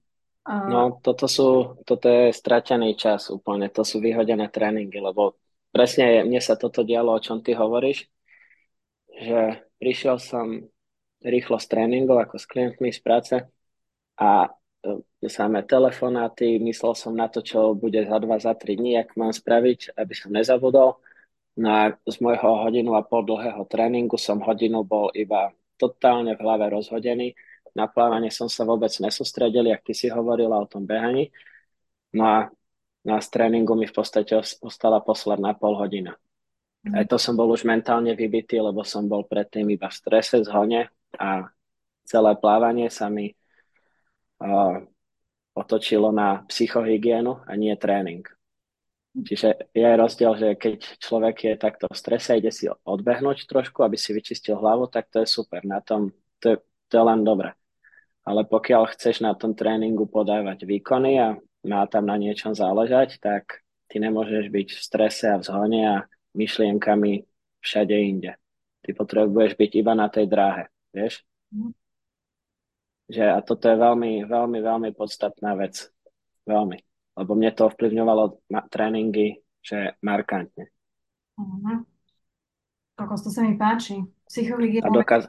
No, 0.47 0.97
toto 1.03 1.29
sú, 1.29 1.77
toto 1.85 2.09
je 2.09 2.33
stratený 2.33 2.97
čas 2.97 3.29
úplne, 3.29 3.69
to 3.69 3.85
sú 3.85 4.01
vyhodené 4.01 4.49
tréningy, 4.49 4.97
lebo 4.97 5.37
presne 5.69 6.25
mne 6.25 6.41
sa 6.41 6.57
toto 6.57 6.81
dialo, 6.81 7.13
o 7.13 7.21
čom 7.21 7.45
ty 7.45 7.53
hovoríš, 7.53 8.09
že 9.21 9.61
prišiel 9.77 10.17
som 10.17 10.70
rýchlo 11.21 11.61
z 11.61 11.65
tréningov 11.69 12.17
ako 12.17 12.35
s 12.41 12.45
klientmi 12.49 12.89
z 12.89 12.99
práce 13.01 13.35
a 14.17 14.49
e, 15.21 15.29
samé 15.29 15.61
telefonáty, 15.63 16.57
myslel 16.61 16.93
som 16.97 17.13
na 17.13 17.29
to, 17.29 17.45
čo 17.45 17.77
bude 17.77 18.01
za 18.01 18.17
dva, 18.17 18.41
za 18.41 18.57
tri 18.57 18.73
dní, 18.77 18.97
ak 18.97 19.13
mám 19.17 19.33
spraviť, 19.33 19.97
aby 19.97 20.13
som 20.17 20.33
nezabudol. 20.33 20.97
No 21.61 21.67
a 21.69 21.93
z 21.93 22.17
môjho 22.23 22.65
hodinu 22.65 22.97
a 22.97 23.05
pol 23.05 23.27
dlhého 23.27 23.61
tréningu 23.69 24.17
som 24.17 24.41
hodinu 24.41 24.81
bol 24.81 25.13
iba 25.13 25.53
totálne 25.77 26.33
v 26.33 26.41
hlave 26.41 26.71
rozhodený. 26.73 27.37
Na 27.77 27.87
plávanie 27.87 28.33
som 28.33 28.49
sa 28.49 28.65
vôbec 28.65 28.91
nesústredil, 28.99 29.69
ak 29.69 29.85
ty 29.85 29.93
si 29.93 30.07
hovorila 30.09 30.57
o 30.59 30.67
tom 30.67 30.87
behaní. 30.87 31.29
No 32.15 32.23
a 32.27 32.37
na 33.01 33.17
tréningu 33.17 33.73
mi 33.73 33.89
v 33.89 33.95
podstate 33.95 34.37
ostala 34.61 35.01
posledná 35.01 35.57
pol 35.57 35.77
hodina. 35.77 36.17
Mm. 36.85 36.97
Aj 36.97 37.05
to 37.05 37.17
som 37.21 37.37
bol 37.37 37.49
už 37.49 37.65
mentálne 37.65 38.13
vybitý, 38.13 38.61
lebo 38.61 38.81
som 38.81 39.05
bol 39.05 39.25
predtým 39.25 39.69
iba 39.69 39.89
v 39.89 39.97
strese, 39.97 40.41
zhone 40.41 40.89
a 41.19 41.51
celé 42.05 42.31
plávanie 42.39 42.91
sa 42.91 43.07
mi 43.07 43.31
uh, 43.31 44.83
otočilo 45.55 46.11
na 46.11 46.43
psychohygienu 46.47 47.43
a 47.47 47.51
nie 47.55 47.75
tréning. 47.75 48.23
Čiže 49.11 49.75
je 49.75 49.89
rozdiel, 49.99 50.33
že 50.39 50.49
keď 50.55 50.77
človek 51.03 51.35
je 51.43 51.53
takto 51.59 51.85
v 51.91 51.99
strese, 51.99 52.39
ide 52.39 52.47
si 52.47 52.71
odbehnúť 52.71 53.43
trošku, 53.43 53.83
aby 53.83 53.99
si 53.99 54.15
vyčistil 54.15 54.55
hlavu, 54.55 54.87
tak 54.87 55.11
to 55.11 55.19
je 55.19 55.27
super. 55.27 55.67
Na 55.67 55.83
tom, 55.83 56.15
to 56.39 56.55
je, 56.55 56.57
to 56.87 56.93
je 56.95 57.03
len 57.03 57.27
dobre. 57.27 57.51
Ale 58.23 58.47
pokiaľ 58.47 58.95
chceš 58.95 59.19
na 59.19 59.35
tom 59.35 59.51
tréningu 59.51 60.07
podávať 60.07 60.63
výkony 60.63 61.19
a 61.19 61.35
má 61.67 61.83
tam 61.91 62.07
na 62.07 62.15
niečom 62.15 62.55
záležať, 62.55 63.19
tak 63.19 63.67
ty 63.91 63.99
nemôžeš 63.99 64.47
byť 64.47 64.67
v 64.71 64.79
strese 64.79 65.27
a 65.27 65.35
v 65.35 65.43
zhone 65.43 65.81
a 65.83 66.07
myšlienkami 66.31 67.27
všade 67.59 67.91
inde. 67.91 68.39
Ty 68.79 68.89
potrebuješ 68.95 69.59
byť 69.59 69.71
iba 69.75 69.91
na 69.91 70.07
tej 70.07 70.31
dráhe, 70.31 70.70
vieš? 70.91 71.23
Mm. 71.51 71.71
Že, 73.11 73.23
a 73.27 73.39
toto 73.43 73.67
je 73.67 73.75
veľmi, 73.75 74.23
veľmi, 74.23 74.59
veľmi 74.63 74.89
podstatná 74.95 75.55
vec. 75.59 75.91
Veľmi. 76.47 76.79
Lebo 77.19 77.31
mne 77.35 77.51
to 77.51 77.67
ovplyvňovalo 77.67 78.39
na 78.47 78.63
tréningy, 78.71 79.43
že 79.59 79.99
markantne. 79.99 80.71
Kokos, 82.95 83.21
to 83.25 83.29
sa 83.33 83.43
mi 83.43 83.59
páči. 83.59 83.99
Psychológia. 84.31 84.79
A, 84.85 84.89
dokaz... 84.93 85.27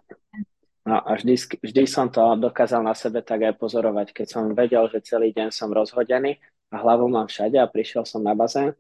no, 0.87 1.03
a 1.03 1.11
vždy, 1.19 1.59
vždy 1.59 1.83
som 1.91 2.07
to 2.07 2.23
dokázal 2.39 2.87
na 2.87 2.95
sebe 2.95 3.19
tak 3.25 3.43
aj 3.43 3.59
pozorovať. 3.59 4.15
Keď 4.15 4.27
som 4.31 4.55
vedel, 4.55 4.87
že 4.93 5.03
celý 5.03 5.35
deň 5.35 5.51
som 5.51 5.75
rozhodený 5.75 6.39
a 6.71 6.79
hlavu 6.79 7.11
mám 7.11 7.27
všade 7.27 7.59
a 7.59 7.67
prišiel 7.67 8.07
som 8.07 8.23
na 8.23 8.39
bazén, 8.39 8.79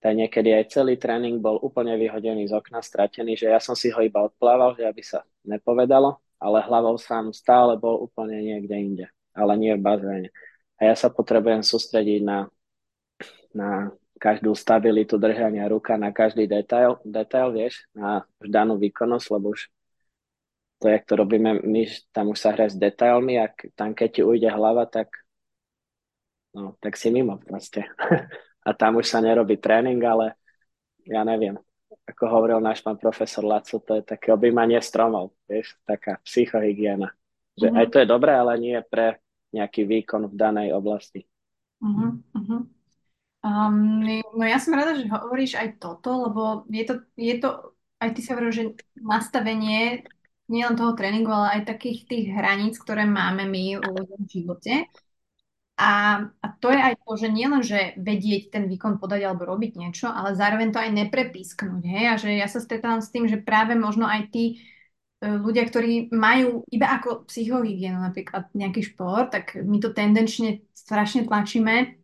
tak 0.00 0.16
niekedy 0.16 0.56
aj 0.56 0.72
celý 0.72 0.96
tréning 0.96 1.44
bol 1.44 1.60
úplne 1.60 1.92
vyhodený 2.00 2.48
z 2.48 2.56
okna, 2.56 2.80
stratený, 2.80 3.36
že 3.36 3.52
ja 3.52 3.60
som 3.60 3.76
si 3.76 3.92
ho 3.92 4.00
iba 4.00 4.24
odplával, 4.24 4.72
že 4.72 4.88
aby 4.88 5.04
sa 5.04 5.20
nepovedalo, 5.44 6.16
ale 6.40 6.64
hlavou 6.64 6.96
sám 6.96 7.36
stále 7.36 7.76
bol 7.76 8.00
úplne 8.00 8.40
niekde 8.40 8.76
inde, 8.80 9.06
ale 9.36 9.52
nie 9.60 9.76
v 9.76 9.84
bazéne. 9.84 10.28
A 10.80 10.88
ja 10.88 10.96
sa 10.96 11.12
potrebujem 11.12 11.60
sústrediť 11.60 12.24
na, 12.24 12.48
na 13.52 13.92
každú 14.16 14.56
stabilitu 14.56 15.20
držania 15.20 15.68
ruka, 15.68 16.00
na 16.00 16.16
každý 16.16 16.48
detail, 16.48 16.96
detail 17.04 17.52
vieš, 17.52 17.84
na 17.92 18.24
danú 18.40 18.80
výkonnosť, 18.80 19.26
lebo 19.36 19.52
už 19.52 19.68
to, 20.80 20.88
jak 20.88 21.04
to 21.04 21.12
robíme, 21.12 21.60
my 21.60 21.84
tam 22.08 22.32
už 22.32 22.40
sa 22.40 22.56
hra 22.56 22.72
s 22.72 22.76
detailmi 22.80 23.36
a 23.36 23.52
tam 23.76 23.92
keď 23.92 24.08
ti 24.08 24.22
ujde 24.24 24.48
hlava, 24.48 24.88
tak 24.88 25.12
no, 26.56 26.72
tak 26.80 26.96
si 26.96 27.12
mimo 27.12 27.36
proste. 27.36 27.84
a 28.70 28.78
tam 28.78 29.02
už 29.02 29.10
sa 29.10 29.18
nerobí 29.18 29.58
tréning, 29.58 29.98
ale 30.06 30.38
ja 31.02 31.26
neviem, 31.26 31.58
ako 32.06 32.22
hovoril 32.30 32.62
náš 32.62 32.86
pán 32.86 32.94
profesor 32.94 33.42
Laco, 33.42 33.82
to 33.82 33.98
je 33.98 34.06
také 34.06 34.30
objímanie 34.30 34.78
stromov, 34.78 35.34
vieš, 35.50 35.74
taká 35.82 36.22
psychohygiena. 36.22 37.10
Že 37.58 37.66
uh-huh. 37.74 37.80
aj 37.82 37.86
to 37.90 37.96
je 37.98 38.06
dobré, 38.06 38.32
ale 38.38 38.54
nie 38.62 38.78
pre 38.86 39.18
nejaký 39.50 39.82
výkon 39.82 40.30
v 40.30 40.34
danej 40.38 40.70
oblasti. 40.70 41.26
Uh-huh, 41.82 42.22
uh-huh. 42.38 42.62
Um, 43.40 44.06
no 44.36 44.44
ja 44.46 44.62
som 44.62 44.78
rada, 44.78 44.94
že 44.94 45.10
hovoríš 45.10 45.58
aj 45.58 45.82
toto, 45.82 46.30
lebo 46.30 46.68
je 46.70 46.84
to, 46.86 46.94
je 47.18 47.34
to 47.42 47.48
aj 48.00 48.10
ty 48.16 48.20
sa 48.24 48.32
hovoril, 48.36 48.52
že 48.52 48.64
nastavenie 48.96 50.08
nielen 50.50 50.74
toho 50.74 50.96
tréningu, 50.96 51.30
ale 51.30 51.60
aj 51.60 51.76
takých 51.76 52.08
tých 52.08 52.26
hraníc, 52.32 52.80
ktoré 52.80 53.06
máme 53.06 53.46
my 53.46 53.78
v 53.78 54.24
živote. 54.26 54.88
A, 55.80 55.92
a 56.44 56.46
to 56.60 56.68
je 56.68 56.76
aj 56.76 56.94
to, 57.00 57.12
že 57.16 57.28
nielen, 57.32 57.64
že 57.64 57.96
vedieť 57.96 58.52
ten 58.52 58.68
výkon 58.68 59.00
podať 59.00 59.24
alebo 59.24 59.48
robiť 59.48 59.80
niečo, 59.80 60.12
ale 60.12 60.36
zároveň 60.36 60.76
to 60.76 60.78
aj 60.78 60.92
neprepísknuť. 60.92 61.80
Hej? 61.88 62.04
A 62.04 62.14
že 62.20 62.30
ja 62.36 62.44
sa 62.52 62.60
stretávam 62.60 63.00
s 63.00 63.08
tým, 63.08 63.24
že 63.24 63.40
práve 63.40 63.72
možno 63.72 64.04
aj 64.04 64.28
tí 64.28 64.60
e, 65.24 65.40
ľudia, 65.40 65.64
ktorí 65.64 66.12
majú 66.12 66.68
iba 66.68 67.00
ako 67.00 67.24
psychohygienu 67.24 67.96
napríklad 67.96 68.52
nejaký 68.52 68.92
šport, 68.92 69.32
tak 69.32 69.56
my 69.56 69.80
to 69.80 69.96
tendenčne 69.96 70.68
strašne 70.76 71.24
tlačíme, 71.24 71.96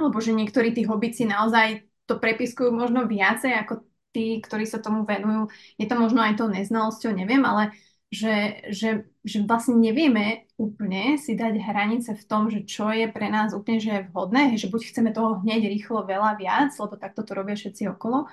alebo 0.00 0.16
že 0.24 0.32
niektorí 0.32 0.72
tí 0.72 0.88
hobici 0.88 1.28
naozaj 1.28 1.84
to 2.08 2.16
prepiskujú 2.16 2.72
možno 2.72 3.04
viacej 3.04 3.52
ako 3.60 3.84
tí, 4.16 4.40
ktorí 4.40 4.64
sa 4.64 4.80
tomu 4.80 5.04
venujú. 5.04 5.52
Je 5.76 5.84
to 5.84 6.00
možno 6.00 6.24
aj 6.24 6.40
tou 6.40 6.48
neznalosťou, 6.48 7.12
neviem, 7.12 7.44
ale 7.44 7.76
že, 8.08 8.64
že, 8.72 9.04
že 9.20 9.38
vlastne 9.44 9.76
nevieme 9.76 10.48
úplne 10.56 11.20
si 11.20 11.36
dať 11.36 11.60
hranice 11.60 12.16
v 12.16 12.24
tom, 12.24 12.48
že 12.48 12.64
čo 12.64 12.88
je 12.88 13.04
pre 13.12 13.28
nás 13.28 13.52
úplne 13.52 13.78
že 13.78 14.08
vhodné, 14.08 14.56
že 14.56 14.72
buď 14.72 14.80
chceme 14.88 15.10
toho 15.12 15.44
hneď 15.44 15.68
rýchlo 15.68 16.08
veľa 16.08 16.40
viac, 16.40 16.72
lebo 16.80 16.96
takto 16.96 17.20
to 17.20 17.36
robia 17.36 17.52
všetci 17.52 17.84
okolo 17.92 18.24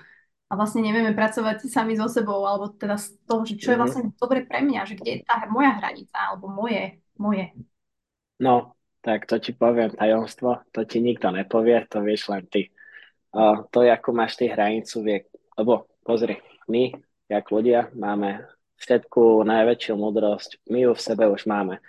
a 0.45 0.51
vlastne 0.53 0.85
nevieme 0.85 1.11
pracovať 1.11 1.67
sami 1.67 1.99
so 1.99 2.07
sebou, 2.07 2.39
alebo 2.47 2.71
teda 2.71 2.95
z 2.95 3.17
toho, 3.27 3.43
že 3.43 3.59
čo 3.59 3.73
je 3.73 3.77
mhm. 3.77 3.81
vlastne 3.83 4.03
dobre 4.15 4.47
pre 4.47 4.63
mňa, 4.63 4.81
že 4.87 4.95
kde 4.95 5.11
je 5.11 5.19
tá 5.27 5.43
moja 5.51 5.75
hranica, 5.75 6.15
alebo 6.15 6.47
moje, 6.47 7.01
moje. 7.19 7.51
No, 8.39 8.77
tak 9.03 9.27
to 9.27 9.41
ti 9.43 9.51
poviem 9.51 9.91
tajomstvo, 9.91 10.63
to 10.71 10.87
ti 10.87 11.03
nikto 11.03 11.35
nepovie, 11.35 11.83
to 11.91 11.99
vieš 11.99 12.31
len 12.31 12.47
ty. 12.47 12.71
Uh, 13.35 13.67
to, 13.75 13.83
ako 13.83 14.15
máš 14.15 14.39
ty 14.39 14.47
hranicu, 14.47 15.03
vie, 15.03 15.27
lebo 15.59 15.91
pozri, 16.07 16.39
my, 16.71 16.95
jak 17.27 17.45
ľudia, 17.51 17.91
máme 17.91 18.54
všetku 18.79 19.43
najväčšiu 19.47 19.93
múdrosť 19.95 20.49
my 20.71 20.89
ju 20.89 20.91
v 20.93 21.01
sebe 21.01 21.25
už 21.31 21.47
máme. 21.47 21.79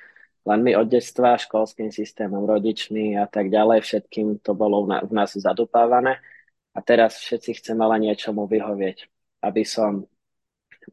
Len 0.46 0.62
my 0.62 0.78
od 0.78 0.86
detstva, 0.86 1.34
školským 1.34 1.90
systémom, 1.90 2.46
rodičmi 2.46 3.18
a 3.18 3.26
tak 3.26 3.50
ďalej, 3.50 3.82
všetkým 3.82 4.38
to 4.38 4.54
bolo 4.54 4.86
v 4.86 5.10
nás 5.10 5.34
zadupávané. 5.34 6.22
A 6.70 6.78
teraz 6.84 7.18
všetci 7.18 7.58
chceme 7.58 7.82
len 7.82 8.06
niečomu 8.06 8.46
vyhovieť. 8.46 9.10
Aby 9.42 9.66
som 9.66 10.06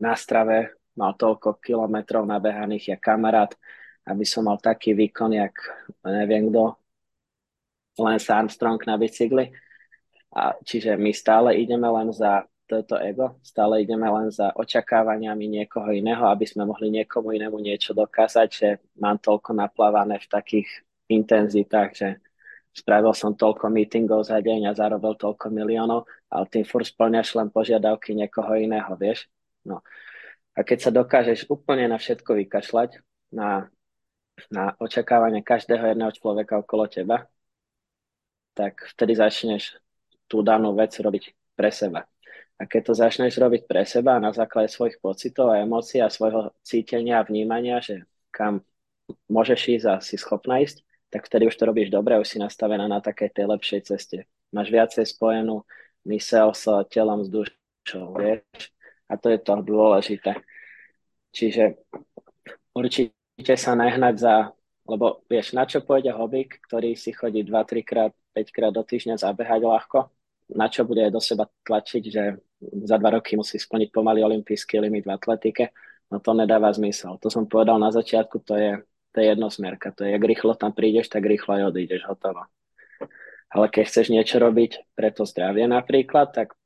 na 0.01 0.17
strave 0.17 0.73
mal 0.97 1.13
toľko 1.13 1.61
kilometrov 1.61 2.25
nabehaných, 2.25 2.97
jak 2.97 3.01
kamarát, 3.01 3.53
aby 4.09 4.25
som 4.25 4.49
mal 4.49 4.57
taký 4.57 4.97
výkon, 4.97 5.37
jak 5.37 5.53
neviem 6.01 6.49
kto, 6.49 6.73
Lance 8.01 8.33
Armstrong 8.33 8.81
na 8.89 8.97
bicykli. 8.97 9.53
A 10.33 10.57
čiže 10.65 10.97
my 10.97 11.13
stále 11.13 11.61
ideme 11.61 11.85
len 11.85 12.09
za 12.09 12.41
to 12.67 12.79
je 12.79 12.83
to 12.83 12.97
ego. 12.99 13.37
Stále 13.43 13.83
ideme 13.83 14.07
len 14.07 14.31
za 14.31 14.55
očakávaniami 14.55 15.45
niekoho 15.47 15.91
iného, 15.91 16.23
aby 16.27 16.47
sme 16.47 16.63
mohli 16.63 16.89
niekomu 16.89 17.35
inému 17.35 17.59
niečo 17.59 17.91
dokázať, 17.91 18.47
že 18.49 18.67
mám 18.97 19.19
toľko 19.19 19.53
naplávané 19.53 20.19
v 20.19 20.27
takých 20.31 20.69
intenzitách, 21.11 21.89
že 21.93 22.09
spravil 22.73 23.13
som 23.13 23.35
toľko 23.35 23.69
meetingov 23.69 24.25
za 24.25 24.39
deň 24.41 24.71
a 24.71 24.77
zarobil 24.77 25.13
toľko 25.13 25.51
miliónov, 25.53 26.09
ale 26.31 26.45
tým 26.49 26.65
furt 26.65 26.87
splňaš 26.87 27.37
len 27.37 27.53
požiadavky 27.53 28.15
niekoho 28.17 28.57
iného, 28.57 28.89
vieš? 28.97 29.29
No. 29.67 29.83
A 30.57 30.59
keď 30.65 30.89
sa 30.89 30.91
dokážeš 30.93 31.49
úplne 31.49 31.89
na 31.89 31.97
všetko 31.97 32.33
vykašľať, 32.45 33.01
na, 33.33 33.67
na 34.53 34.77
očakávanie 34.77 35.41
každého 35.41 35.93
jedného 35.93 36.13
človeka 36.13 36.61
okolo 36.61 36.85
teba, 36.85 37.25
tak 38.53 38.85
vtedy 38.93 39.17
začneš 39.17 39.77
tú 40.29 40.45
danú 40.45 40.77
vec 40.77 40.93
robiť 40.93 41.33
pre 41.57 41.73
seba. 41.73 42.05
A 42.63 42.67
keď 42.71 42.81
to 42.87 42.93
začneš 42.95 43.35
robiť 43.35 43.67
pre 43.67 43.83
seba 43.83 44.23
na 44.23 44.31
základe 44.31 44.71
svojich 44.71 45.03
pocitov 45.03 45.51
a 45.51 45.59
emócií 45.59 45.99
a 45.99 46.07
svojho 46.07 46.55
cítenia 46.63 47.19
a 47.19 47.27
vnímania, 47.27 47.83
že 47.83 48.07
kam 48.31 48.63
môžeš 49.27 49.83
ísť 49.83 49.85
a 49.91 49.99
si 49.99 50.15
schopná 50.15 50.63
ísť, 50.63 50.79
tak 51.11 51.27
vtedy 51.27 51.51
už 51.51 51.59
to 51.59 51.67
robíš 51.67 51.91
dobre, 51.91 52.15
už 52.15 52.23
si 52.23 52.39
nastavená 52.39 52.87
na 52.87 53.03
takej 53.03 53.35
tej 53.35 53.45
lepšej 53.51 53.81
ceste. 53.83 54.17
Máš 54.55 54.71
viacej 54.71 55.03
spojenú 55.03 55.67
mysel 56.07 56.55
s 56.55 56.63
telom, 56.87 57.27
s 57.27 57.27
dušou, 57.27 58.15
vieš? 58.15 58.71
A 59.11 59.19
to 59.19 59.27
je 59.27 59.43
to 59.43 59.59
dôležité. 59.59 60.39
Čiže 61.35 61.83
určite 62.71 63.59
sa 63.59 63.75
nehnať 63.75 64.15
za, 64.23 64.35
lebo 64.87 65.19
vieš, 65.27 65.51
na 65.51 65.67
čo 65.67 65.83
pôjde 65.83 66.15
hobík, 66.15 66.63
ktorý 66.63 66.95
si 66.95 67.11
chodí 67.11 67.43
2-3 67.43 67.83
krát, 67.83 68.15
5 68.31 68.55
krát 68.55 68.71
do 68.71 68.87
týždňa 68.87 69.19
zabehať 69.19 69.61
ľahko, 69.67 69.99
na 70.55 70.71
čo 70.71 70.87
bude 70.87 71.03
do 71.11 71.19
seba 71.19 71.49
tlačiť, 71.65 72.03
že 72.07 72.23
za 72.83 72.95
dva 72.97 73.19
roky 73.19 73.35
musí 73.35 73.59
splniť 73.59 73.89
pomaly 73.91 74.23
olimpijský 74.23 74.79
limit 74.79 75.05
v 75.05 75.13
atletike, 75.15 75.75
no 76.11 76.21
to 76.23 76.31
nedáva 76.37 76.71
zmysel. 76.71 77.17
To 77.19 77.27
som 77.27 77.49
povedal 77.49 77.81
na 77.81 77.91
začiatku, 77.91 78.41
to 78.45 78.53
je, 78.55 78.71
to 79.11 79.17
je 79.19 79.25
jednosmerka, 79.33 79.91
to 79.91 80.07
je, 80.07 80.15
jak 80.15 80.23
rýchlo 80.23 80.53
tam 80.55 80.71
prídeš, 80.71 81.09
tak 81.09 81.27
rýchlo 81.27 81.59
aj 81.59 81.63
odídeš, 81.73 82.05
hotovo. 82.07 82.47
Ale 83.53 83.65
keď 83.69 83.83
chceš 83.85 84.07
niečo 84.09 84.41
robiť 84.41 84.97
pre 84.97 85.13
to 85.13 85.29
zdravie 85.29 85.69
napríklad, 85.69 86.33
tak 86.33 86.57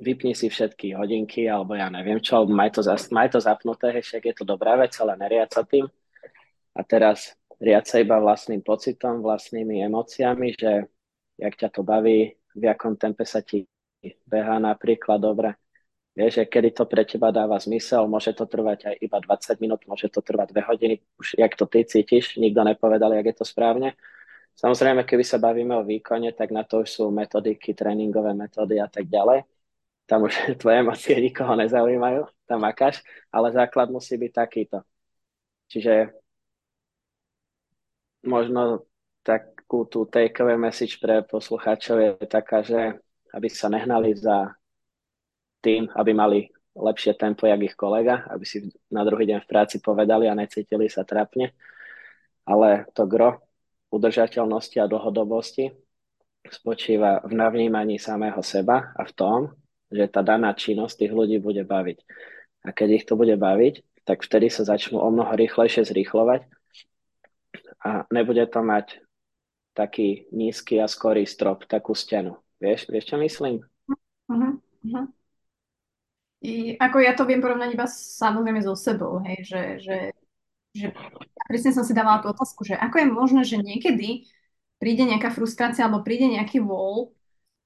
vypni 0.00 0.36
si 0.36 0.48
všetky 0.48 0.96
hodinky, 0.96 1.48
alebo 1.48 1.76
ja 1.76 1.88
neviem 1.88 2.20
čo, 2.20 2.44
maj 2.48 2.72
to, 2.72 2.84
maj 3.12 3.28
to 3.32 3.40
zapnuté, 3.40 3.92
však 3.96 4.22
je 4.32 4.34
to 4.36 4.44
dobrá 4.44 4.76
vec, 4.76 4.92
ale 5.00 5.16
neriad 5.16 5.52
sa 5.52 5.64
tým. 5.64 5.88
A 6.76 6.80
teraz 6.84 7.32
riad 7.56 7.88
sa 7.88 8.00
iba 8.00 8.20
vlastným 8.20 8.60
pocitom, 8.60 9.24
vlastnými 9.24 9.80
emóciami, 9.88 10.52
že 10.52 10.84
jak 11.40 11.54
ťa 11.56 11.68
to 11.72 11.80
baví, 11.80 12.36
v 12.56 12.64
akom 12.68 12.96
tempe 12.96 13.24
sa 13.28 13.44
ti 13.44 13.68
beha 14.28 14.62
napríklad 14.62 15.18
dobre. 15.18 15.58
Vieš, 16.16 16.32
že 16.40 16.44
kedy 16.48 16.72
to 16.72 16.84
pre 16.88 17.04
teba 17.04 17.28
dáva 17.28 17.60
zmysel, 17.60 18.08
môže 18.08 18.32
to 18.32 18.48
trvať 18.48 18.88
aj 18.88 18.94
iba 19.04 19.18
20 19.20 19.60
minút, 19.60 19.84
môže 19.84 20.08
to 20.08 20.24
trvať 20.24 20.48
2 20.56 20.64
hodiny, 20.64 20.94
už 21.20 21.36
jak 21.36 21.52
to 21.52 21.68
ty 21.68 21.84
cítiš, 21.84 22.40
nikto 22.40 22.64
nepovedal, 22.64 23.12
jak 23.12 23.26
je 23.28 23.36
to 23.36 23.44
správne. 23.44 23.92
Samozrejme, 24.56 25.04
keby 25.04 25.20
sa 25.20 25.36
bavíme 25.36 25.76
o 25.76 25.84
výkone, 25.84 26.32
tak 26.32 26.48
na 26.56 26.64
to 26.64 26.80
už 26.80 26.88
sú 26.88 27.02
metodiky, 27.12 27.76
tréningové 27.76 28.32
metódy 28.32 28.80
a 28.80 28.88
tak 28.88 29.12
ďalej. 29.12 29.44
Tam 30.08 30.24
už 30.24 30.32
tvoje 30.60 30.76
emócie 30.80 31.20
nikoho 31.20 31.52
nezaujímajú, 31.52 32.24
tam 32.48 32.64
makáš, 32.64 33.04
ale 33.28 33.52
základ 33.52 33.92
musí 33.92 34.16
byť 34.16 34.32
takýto. 34.32 34.80
Čiže 35.68 36.16
možno 38.24 38.88
takú 39.20 39.84
tú 39.84 40.06
takeaway 40.06 40.56
message 40.56 40.96
pre 40.96 41.20
poslucháčov 41.26 41.96
je 41.98 42.10
taká, 42.24 42.62
že 42.62 42.96
aby 43.36 43.52
sa 43.52 43.68
nehnali 43.68 44.16
za 44.16 44.56
tým, 45.60 45.92
aby 45.92 46.12
mali 46.16 46.40
lepšie 46.76 47.16
tempo, 47.16 47.44
jak 47.44 47.60
ich 47.60 47.76
kolega, 47.76 48.24
aby 48.32 48.44
si 48.48 48.72
na 48.88 49.04
druhý 49.04 49.28
deň 49.28 49.44
v 49.44 49.50
práci 49.50 49.76
povedali 49.80 50.28
a 50.28 50.36
necítili 50.36 50.88
sa 50.88 51.04
trapne. 51.04 51.52
Ale 52.48 52.88
to 52.96 53.04
gro 53.04 53.44
udržateľnosti 53.92 54.76
a 54.80 54.88
dlhodobosti 54.88 55.72
spočíva 56.46 57.24
v 57.26 57.32
navnímaní 57.34 57.98
samého 57.98 58.38
seba 58.44 58.94
a 58.94 59.02
v 59.04 59.12
tom, 59.12 59.38
že 59.90 60.06
tá 60.06 60.22
daná 60.22 60.54
činnosť 60.54 61.04
tých 61.04 61.12
ľudí 61.12 61.38
bude 61.42 61.64
baviť. 61.66 61.98
A 62.66 62.74
keď 62.74 62.88
ich 63.02 63.04
to 63.06 63.18
bude 63.18 63.34
baviť, 63.34 64.04
tak 64.06 64.22
vtedy 64.22 64.50
sa 64.50 64.62
začnú 64.62 65.02
o 65.02 65.08
mnoho 65.10 65.34
rýchlejšie 65.34 65.82
zrýchlovať 65.82 66.46
a 67.82 68.06
nebude 68.14 68.46
to 68.46 68.62
mať 68.62 69.02
taký 69.74 70.30
nízky 70.30 70.78
a 70.78 70.86
skorý 70.86 71.26
strop, 71.26 71.66
takú 71.66 71.92
stenu. 71.92 72.38
Vieš, 72.62 72.88
vieš 72.88 73.04
čo 73.12 73.16
myslím? 73.20 73.60
Uh-huh, 73.88 74.56
uh-huh. 74.60 75.06
I 76.40 76.76
ako 76.76 76.96
ja 77.00 77.12
to 77.16 77.28
viem 77.28 77.40
porovnať 77.40 77.74
iba 77.74 77.86
samozrejme 77.88 78.60
so 78.64 78.76
sebou, 78.76 79.20
hej, 79.24 79.44
že, 79.44 79.62
že 79.82 79.96
že 80.76 80.92
presne 81.48 81.72
som 81.72 81.82
si 81.82 81.96
dávala 81.96 82.20
tú 82.20 82.28
otázku, 82.28 82.68
že 82.68 82.76
ako 82.76 82.96
je 83.00 83.08
možné, 83.08 83.42
že 83.48 83.56
niekedy 83.56 84.28
príde 84.76 85.08
nejaká 85.08 85.32
frustrácia 85.32 85.88
alebo 85.88 86.04
príde 86.04 86.28
nejaký 86.28 86.60
vol 86.60 87.16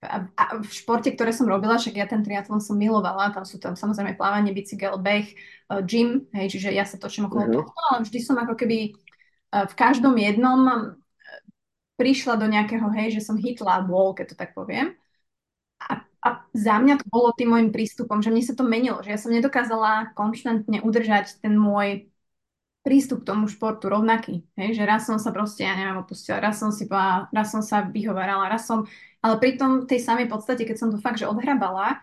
a, 0.01 0.31
a 0.33 0.45
v 0.63 0.71
športe, 0.71 1.13
ktoré 1.13 1.35
som 1.35 1.45
robila, 1.45 1.77
však 1.77 1.93
ja 1.99 2.07
ten 2.09 2.25
triatlon 2.25 2.63
som 2.63 2.79
milovala, 2.79 3.35
tam 3.35 3.45
sú 3.45 3.61
tam 3.61 3.77
samozrejme 3.77 4.17
plávanie, 4.17 4.55
bicykel, 4.55 4.97
beh, 4.97 5.27
uh, 5.69 5.83
gym, 5.85 6.25
hej, 6.33 6.57
čiže 6.57 6.73
ja 6.73 6.89
sa 6.89 6.97
točím 6.97 7.29
okolo 7.29 7.51
mm-hmm. 7.51 7.57
tohto, 7.61 7.81
ale 7.93 7.99
vždy 8.09 8.19
som 8.23 8.39
ako 8.41 8.55
keby 8.57 8.97
uh, 9.53 9.69
v 9.69 9.75
každom 9.77 10.17
jednom 10.17 10.97
prišla 12.01 12.41
do 12.41 12.49
nejakého, 12.49 12.89
hej, 12.97 13.21
že 13.21 13.29
som 13.29 13.37
hitla 13.37 13.85
wall, 13.85 14.17
keď 14.17 14.33
to 14.33 14.37
tak 14.41 14.57
poviem. 14.57 14.97
A, 15.77 16.01
a 16.25 16.29
za 16.57 16.81
mňa 16.81 17.05
to 17.05 17.07
bolo 17.13 17.37
tým 17.37 17.53
môjim 17.53 17.69
prístupom, 17.69 18.25
že 18.25 18.33
mne 18.33 18.41
sa 18.41 18.57
to 18.57 18.65
menilo, 18.65 19.05
že 19.05 19.13
ja 19.13 19.21
som 19.21 19.29
nedokázala 19.29 20.17
konštantne 20.17 20.81
udržať 20.81 21.45
ten 21.45 21.53
môj 21.53 22.09
prístup 22.81 23.23
k 23.25 23.37
tomu 23.37 23.45
športu 23.45 23.93
rovnaký. 23.93 24.41
Hej? 24.57 24.81
Že 24.81 24.83
raz 24.89 25.05
som 25.05 25.21
sa 25.21 25.29
proste, 25.37 25.69
ja 25.69 25.77
neviem, 25.77 26.01
opustila, 26.01 26.41
raz 26.41 26.57
som 26.57 26.73
si 26.73 26.89
povedala, 26.89 27.29
raz 27.29 27.53
som 27.53 27.61
sa 27.61 27.85
vyhovárala, 27.85 28.49
raz 28.49 28.65
som... 28.65 28.89
Ale 29.21 29.37
pri 29.37 29.61
tom 29.61 29.85
tej 29.85 30.01
samej 30.01 30.33
podstate, 30.33 30.65
keď 30.65 30.77
som 30.81 30.89
to 30.89 30.97
fakt, 30.97 31.21
že 31.21 31.29
odhrabala, 31.29 32.01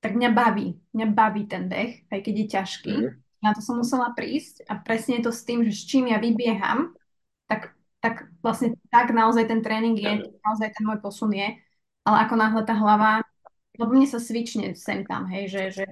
tak 0.00 0.16
mňa 0.16 0.30
baví. 0.32 0.80
Mňa 0.96 1.06
baví 1.12 1.44
ten 1.44 1.68
beh, 1.68 2.08
aj 2.08 2.20
keď 2.24 2.34
je 2.34 2.46
ťažký. 2.48 2.94
Mm. 2.96 3.12
Na 3.44 3.52
to 3.52 3.60
som 3.60 3.78
musela 3.78 4.10
prísť 4.16 4.64
a 4.66 4.80
presne 4.80 5.20
je 5.20 5.28
to 5.28 5.32
s 5.36 5.44
tým, 5.44 5.62
že 5.62 5.76
s 5.76 5.84
čím 5.86 6.10
ja 6.10 6.18
vybieham, 6.18 6.96
tak, 7.98 8.30
vlastne 8.42 8.78
tak 8.90 9.10
naozaj 9.10 9.50
ten 9.50 9.60
tréning 9.62 9.98
je, 9.98 10.30
naozaj 10.42 10.70
ten 10.74 10.84
môj 10.86 10.98
posun 11.02 11.34
je. 11.34 11.58
Ale 12.06 12.16
ako 12.24 12.34
náhle 12.38 12.62
tá 12.64 12.72
hlava, 12.72 13.26
lebo 13.76 13.90
mne 13.92 14.08
sa 14.08 14.22
svične 14.22 14.72
sem 14.78 15.04
tam, 15.04 15.28
hej, 15.28 15.50
že, 15.50 15.62
že 15.82 15.84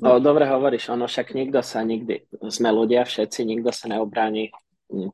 No, 0.00 0.16
dobre 0.16 0.48
hovoríš, 0.48 0.88
ono 0.96 1.04
však 1.04 1.36
nikto 1.36 1.60
sa 1.60 1.84
nikdy, 1.84 2.24
sme 2.48 2.72
ľudia 2.72 3.04
všetci, 3.04 3.44
nikto 3.44 3.68
sa 3.68 3.84
neobráni 3.84 4.48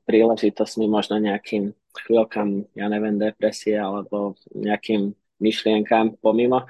príležitosťmi, 0.07 0.87
možno 0.87 1.19
nejakým 1.19 1.75
chvíľkam, 1.97 2.69
ja 2.77 2.87
neviem, 2.87 3.19
depresie 3.19 3.75
alebo 3.75 4.39
nejakým 4.55 5.11
myšlienkám 5.43 6.21
pomimo. 6.23 6.65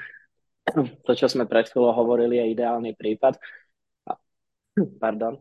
To, 1.07 1.13
čo 1.15 1.31
sme 1.31 1.47
pred 1.47 1.71
chvíľou 1.71 1.95
hovorili, 1.95 2.43
je 2.43 2.57
ideálny 2.57 2.99
prípad. 2.99 3.39
Pardon. 5.03 5.39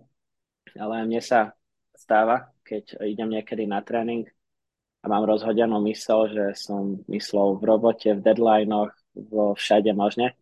Ale 0.78 1.02
mne 1.08 1.22
sa 1.24 1.58
stáva, 1.98 2.54
keď 2.66 3.06
idem 3.06 3.30
niekedy 3.38 3.70
na 3.70 3.86
tréning 3.86 4.26
a 5.00 5.06
mám 5.06 5.30
rozhodenú 5.30 5.78
mysel, 5.86 6.26
že 6.34 6.58
som 6.58 6.98
myslel 7.06 7.62
v 7.62 7.64
robote, 7.64 8.10
v 8.18 8.26
deadlinoch, 8.26 8.90
vo 9.14 9.54
všade 9.54 9.94
možne, 9.94 10.34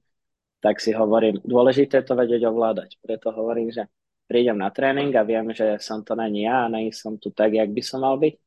tak 0.63 0.79
si 0.79 0.95
hovorím, 0.95 1.43
dôležité 1.43 2.07
to 2.07 2.15
vedieť 2.15 2.47
ovládať. 2.47 2.95
Preto 3.03 3.35
hovorím, 3.35 3.75
že 3.75 3.91
prídem 4.31 4.55
na 4.55 4.71
tréning 4.71 5.11
a 5.19 5.27
viem, 5.27 5.51
že 5.51 5.75
som 5.83 5.99
to 5.99 6.15
není 6.15 6.47
ja 6.47 6.65
a 6.65 6.71
není 6.71 6.95
som 6.95 7.19
tu 7.19 7.35
tak, 7.35 7.51
jak 7.51 7.67
by 7.67 7.81
som 7.83 7.99
mal 8.07 8.15
byť, 8.15 8.39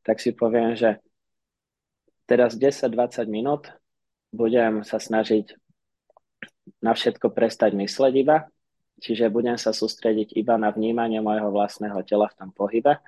tak 0.00 0.16
si 0.16 0.32
poviem, 0.32 0.72
že 0.72 0.96
teraz 2.24 2.56
10-20 2.56 3.28
minút 3.28 3.68
budem 4.32 4.80
sa 4.80 4.96
snažiť 4.96 5.52
na 6.80 6.96
všetko 6.96 7.28
prestať 7.36 7.76
mysleť 7.76 8.14
iba, 8.16 8.48
čiže 9.00 9.32
budem 9.32 9.56
sa 9.56 9.72
sústrediť 9.72 10.36
iba 10.36 10.60
na 10.60 10.68
vnímanie 10.70 11.18
môjho 11.24 11.48
vlastného 11.48 12.04
tela 12.04 12.28
v 12.28 12.36
tom 12.36 12.50
pohybe. 12.52 13.00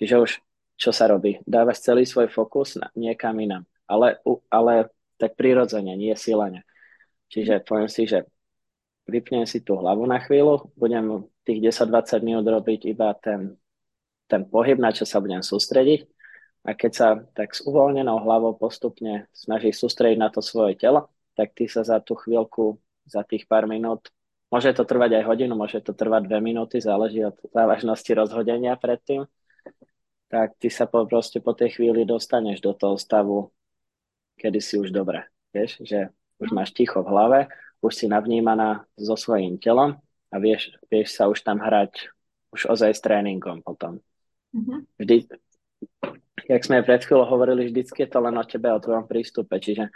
Čiže 0.00 0.14
už 0.18 0.30
čo 0.74 0.90
sa 0.90 1.06
robí? 1.06 1.38
Dávaš 1.46 1.86
celý 1.86 2.02
svoj 2.02 2.26
fokus 2.32 2.74
na, 2.74 2.90
niekam 2.98 3.38
inam, 3.38 3.62
ale, 3.86 4.18
ale 4.50 4.90
tak 5.20 5.38
prirodzene, 5.38 5.94
nie 5.94 6.16
silene. 6.18 6.66
Čiže 7.30 7.62
poviem 7.62 7.86
si, 7.86 8.10
že 8.10 8.26
vypnem 9.06 9.46
si 9.46 9.62
tú 9.62 9.78
hlavu 9.78 10.02
na 10.08 10.18
chvíľu, 10.18 10.74
budem 10.74 11.28
tých 11.46 11.60
10-20 11.60 12.26
minút 12.26 12.46
robiť 12.48 12.90
iba 12.90 13.14
ten, 13.20 13.54
ten 14.26 14.42
pohyb, 14.48 14.80
na 14.80 14.90
čo 14.90 15.04
sa 15.06 15.22
budem 15.22 15.44
sústrediť. 15.44 16.08
A 16.64 16.72
keď 16.72 16.92
sa 16.96 17.08
tak 17.36 17.52
s 17.52 17.60
uvoľnenou 17.60 18.24
hlavou 18.24 18.56
postupne 18.56 19.28
snažíš 19.36 19.84
sústrediť 19.84 20.16
na 20.16 20.32
to 20.32 20.40
svoje 20.40 20.80
telo, 20.80 21.12
tak 21.36 21.52
ty 21.52 21.68
sa 21.68 21.84
za 21.84 22.00
tú 22.00 22.16
chvíľku, 22.16 22.80
za 23.04 23.20
tých 23.20 23.44
pár 23.44 23.68
minút, 23.68 24.08
môže 24.54 24.70
to 24.70 24.86
trvať 24.86 25.18
aj 25.18 25.24
hodinu, 25.26 25.58
môže 25.58 25.82
to 25.82 25.90
trvať 25.90 26.30
dve 26.30 26.38
minúty, 26.38 26.78
záleží 26.78 27.26
od 27.26 27.34
závažnosti 27.50 28.06
rozhodenia 28.14 28.78
predtým, 28.78 29.26
tak 30.30 30.54
ty 30.62 30.70
sa 30.70 30.86
po, 30.86 31.02
proste 31.10 31.42
po 31.42 31.58
tej 31.58 31.74
chvíli 31.74 32.06
dostaneš 32.06 32.62
do 32.62 32.70
toho 32.70 32.94
stavu, 32.94 33.50
kedy 34.38 34.62
si 34.62 34.78
už 34.78 34.94
dobre. 34.94 35.26
Vieš, 35.50 35.82
že 35.82 36.14
už 36.38 36.54
máš 36.54 36.70
ticho 36.70 37.02
v 37.02 37.10
hlave, 37.10 37.40
už 37.82 37.92
si 37.98 38.06
navnímaná 38.06 38.86
so 38.94 39.18
svojím 39.18 39.58
telom 39.58 39.98
a 40.30 40.36
vieš, 40.38 40.70
vieš 40.86 41.18
sa 41.18 41.26
už 41.26 41.42
tam 41.42 41.58
hrať 41.58 42.14
už 42.54 42.70
ozaj 42.70 42.94
s 42.94 43.02
tréningom 43.02 43.58
potom. 43.66 43.98
Mm-hmm. 44.54 44.78
Vždy, 45.02 45.16
jak 46.46 46.62
sme 46.62 46.86
pred 46.86 47.02
chvíľou 47.02 47.26
hovorili, 47.26 47.66
vždycky 47.66 48.06
je 48.06 48.10
to 48.14 48.22
len 48.22 48.38
o 48.38 48.44
tebe, 48.46 48.70
o 48.70 48.78
tvojom 48.78 49.10
prístupe. 49.10 49.58
Čiže 49.58 49.90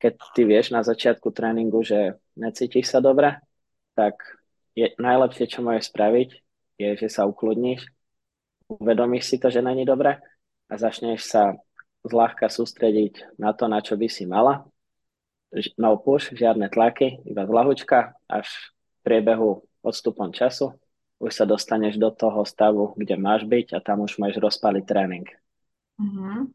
keď 0.00 0.12
ty 0.32 0.42
vieš 0.48 0.72
na 0.72 0.80
začiatku 0.80 1.28
tréningu, 1.30 1.84
že 1.84 2.16
necítiš 2.40 2.88
sa 2.88 3.04
dobre, 3.04 3.36
tak 4.08 4.18
je 4.74 4.90
najlepšie, 4.98 5.46
čo 5.46 5.62
môžeš 5.62 5.94
spraviť, 5.94 6.28
je, 6.82 6.88
že 6.98 7.08
sa 7.12 7.28
ukludníš, 7.30 7.86
uvedomíš 8.66 9.30
si 9.30 9.36
to, 9.38 9.46
že 9.52 9.62
není 9.62 9.86
dobre 9.86 10.18
a 10.66 10.72
začneš 10.74 11.22
sa 11.28 11.54
zľahka 12.02 12.50
sústrediť 12.50 13.38
na 13.38 13.54
to, 13.54 13.70
na 13.70 13.78
čo 13.78 13.94
by 13.94 14.10
si 14.10 14.26
mala 14.26 14.66
no 15.76 16.00
push, 16.00 16.32
žiadne 16.32 16.72
tlaky, 16.72 17.20
iba 17.28 17.44
zlahučka, 17.44 18.16
až 18.28 18.48
v 18.48 18.98
priebehu 19.04 19.50
odstupom 19.84 20.32
času 20.32 20.72
už 21.22 21.30
sa 21.30 21.44
dostaneš 21.46 22.02
do 22.02 22.10
toho 22.10 22.42
stavu, 22.42 22.98
kde 22.98 23.14
máš 23.14 23.46
byť 23.46 23.78
a 23.78 23.84
tam 23.84 24.02
už 24.02 24.18
máš 24.18 24.42
rozpaliť 24.42 24.82
tréning. 24.82 25.26
Uh-huh. 25.94 26.50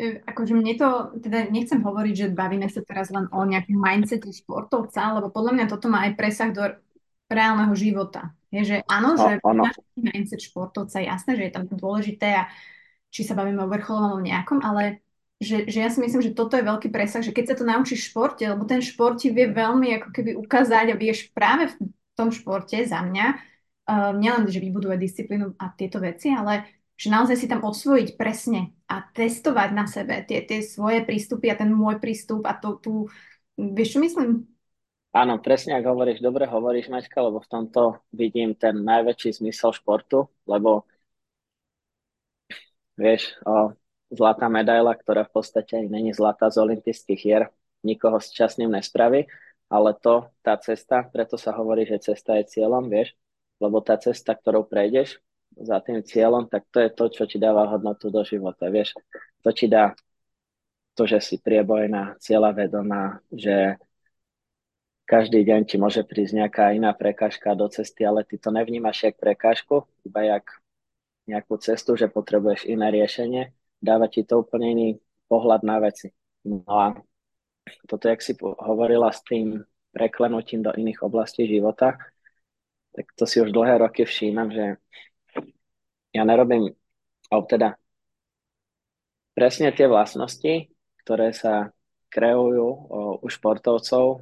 Akože 0.00 0.56
mne 0.56 0.72
to, 0.80 0.88
teda 1.20 1.52
nechcem 1.52 1.84
hovoriť, 1.84 2.14
že 2.16 2.26
bavíme 2.32 2.64
sa 2.72 2.80
teraz 2.80 3.12
len 3.12 3.28
o 3.28 3.44
nejakom 3.44 3.76
mindsete 3.76 4.32
športovca, 4.32 5.20
lebo 5.20 5.28
podľa 5.28 5.52
mňa 5.52 5.66
toto 5.68 5.92
má 5.92 6.08
aj 6.08 6.16
presah 6.16 6.48
do 6.48 6.64
reálneho 7.28 7.76
života. 7.76 8.32
Je, 8.52 8.64
že 8.64 8.76
áno, 8.88 9.16
no, 9.16 9.20
že 9.20 9.40
ono. 9.44 9.68
mindset 9.96 10.40
športovca, 10.44 11.00
jasné, 11.00 11.36
že 11.36 11.44
je 11.48 11.52
tam 11.52 11.64
dôležité 11.68 12.28
a 12.36 12.42
či 13.12 13.24
sa 13.24 13.36
bavíme 13.36 13.64
o 13.64 13.72
vrcholovom 13.72 14.24
nejakom, 14.24 14.64
ale 14.64 15.04
že, 15.42 15.68
že 15.68 15.78
ja 15.82 15.90
si 15.90 15.98
myslím, 16.00 16.22
že 16.22 16.36
toto 16.36 16.54
je 16.56 16.64
veľký 16.64 16.88
presah, 16.88 17.20
že 17.20 17.34
keď 17.34 17.52
sa 17.52 17.56
to 17.58 17.64
naučíš 17.66 18.06
v 18.06 18.08
športe, 18.14 18.44
lebo 18.46 18.64
ten 18.64 18.80
šport 18.80 19.18
ti 19.20 19.28
vie 19.28 19.50
veľmi 19.50 20.00
ako 20.00 20.08
keby 20.14 20.30
ukázať 20.38 20.94
a 20.94 21.00
vieš 21.00 21.28
práve 21.34 21.68
v 21.68 21.76
tom 22.14 22.30
športe 22.30 22.78
za 22.86 23.02
mňa, 23.02 23.26
uh, 23.88 24.12
nielen, 24.14 24.46
že 24.46 24.62
vybuduje 24.62 24.96
disciplínu 25.02 25.58
a 25.58 25.74
tieto 25.74 25.98
veci, 25.98 26.30
ale 26.30 26.62
že 26.96 27.08
naozaj 27.10 27.36
si 27.38 27.46
tam 27.50 27.64
osvojiť 27.64 28.14
presne 28.14 28.76
a 28.86 29.02
testovať 29.02 29.68
na 29.74 29.84
sebe 29.90 30.22
tie, 30.22 30.44
tie 30.46 30.62
svoje 30.62 31.02
prístupy 31.02 31.50
a 31.50 31.58
ten 31.58 31.72
môj 31.72 31.98
prístup 31.98 32.46
a 32.46 32.54
to 32.54 32.78
tu, 32.78 32.92
vieš 33.56 33.96
čo 33.96 34.00
myslím? 34.04 34.46
Áno, 35.12 35.36
presne 35.44 35.76
ako 35.76 35.92
hovoríš, 35.92 36.24
dobre 36.24 36.48
hovoríš, 36.48 36.88
Maťka, 36.88 37.20
lebo 37.20 37.44
v 37.44 37.50
tomto 37.52 38.00
vidím 38.16 38.56
ten 38.56 38.80
najväčší 38.80 39.44
zmysel 39.44 39.76
športu, 39.76 40.32
lebo 40.48 40.88
vieš, 42.96 43.36
o, 43.44 43.76
zlatá 44.08 44.48
medaila, 44.48 44.96
ktorá 44.96 45.28
v 45.28 45.32
podstate 45.36 45.84
není 45.84 46.16
zlatá 46.16 46.48
z 46.48 46.64
olympijských 46.64 47.20
hier, 47.20 47.52
nikoho 47.84 48.16
s 48.24 48.32
časným 48.32 48.72
nespraví, 48.72 49.28
ale 49.68 49.92
to, 50.00 50.32
tá 50.40 50.56
cesta, 50.56 51.04
preto 51.08 51.36
sa 51.36 51.52
hovorí, 51.56 51.84
že 51.84 52.00
cesta 52.00 52.40
je 52.40 52.48
cieľom, 52.48 52.88
vieš, 52.88 53.12
lebo 53.60 53.84
tá 53.84 54.00
cesta, 54.00 54.32
ktorou 54.32 54.64
prejdeš 54.64 55.20
za 55.58 55.78
tým 55.84 56.00
cieľom, 56.00 56.48
tak 56.48 56.68
to 56.72 56.80
je 56.80 56.90
to, 56.92 57.04
čo 57.12 57.22
ti 57.28 57.36
dáva 57.36 57.68
hodnotu 57.68 58.08
do 58.08 58.24
života, 58.24 58.68
vieš. 58.72 58.96
To 59.44 59.50
ti 59.52 59.68
dá 59.68 59.92
to, 60.96 61.08
že 61.08 61.20
si 61.20 61.36
priebojná, 61.40 62.20
cieľa 62.20 62.52
vedomá, 62.52 63.20
že 63.32 63.80
každý 65.08 65.44
deň 65.44 65.60
ti 65.68 65.76
môže 65.76 66.04
prísť 66.04 66.32
nejaká 66.44 66.64
iná 66.72 66.92
prekážka 66.96 67.52
do 67.52 67.68
cesty, 67.68 68.04
ale 68.04 68.24
ty 68.24 68.40
to 68.40 68.48
nevnímaš 68.48 69.12
jak 69.12 69.16
prekážku, 69.20 69.84
iba 70.08 70.24
jak 70.24 70.44
nejakú 71.28 71.60
cestu, 71.60 71.94
že 71.94 72.10
potrebuješ 72.10 72.66
iné 72.66 72.90
riešenie, 72.90 73.52
dáva 73.78 74.08
ti 74.08 74.24
to 74.24 74.42
úplne 74.42 74.66
iný 74.72 74.88
pohľad 75.28 75.62
na 75.62 75.78
veci. 75.80 76.10
No 76.42 76.64
a 76.66 76.96
toto, 77.86 78.10
jak 78.10 78.20
si 78.22 78.34
hovorila 78.40 79.12
s 79.14 79.22
tým 79.22 79.62
preklenutím 79.94 80.64
do 80.66 80.72
iných 80.74 81.04
oblastí 81.04 81.46
života, 81.46 81.94
tak 82.92 83.06
to 83.16 83.24
si 83.24 83.40
už 83.40 83.54
dlhé 83.54 83.80
roky 83.80 84.04
všímam, 84.04 84.50
že 84.52 84.76
ja 86.12 86.22
nerobím, 86.28 86.72
alebo 87.32 87.46
teda 87.48 87.68
presne 89.32 89.72
tie 89.72 89.88
vlastnosti, 89.88 90.68
ktoré 91.02 91.32
sa 91.32 91.72
kreujú 92.12 92.68
u 93.20 93.26
športovcov, 93.26 94.20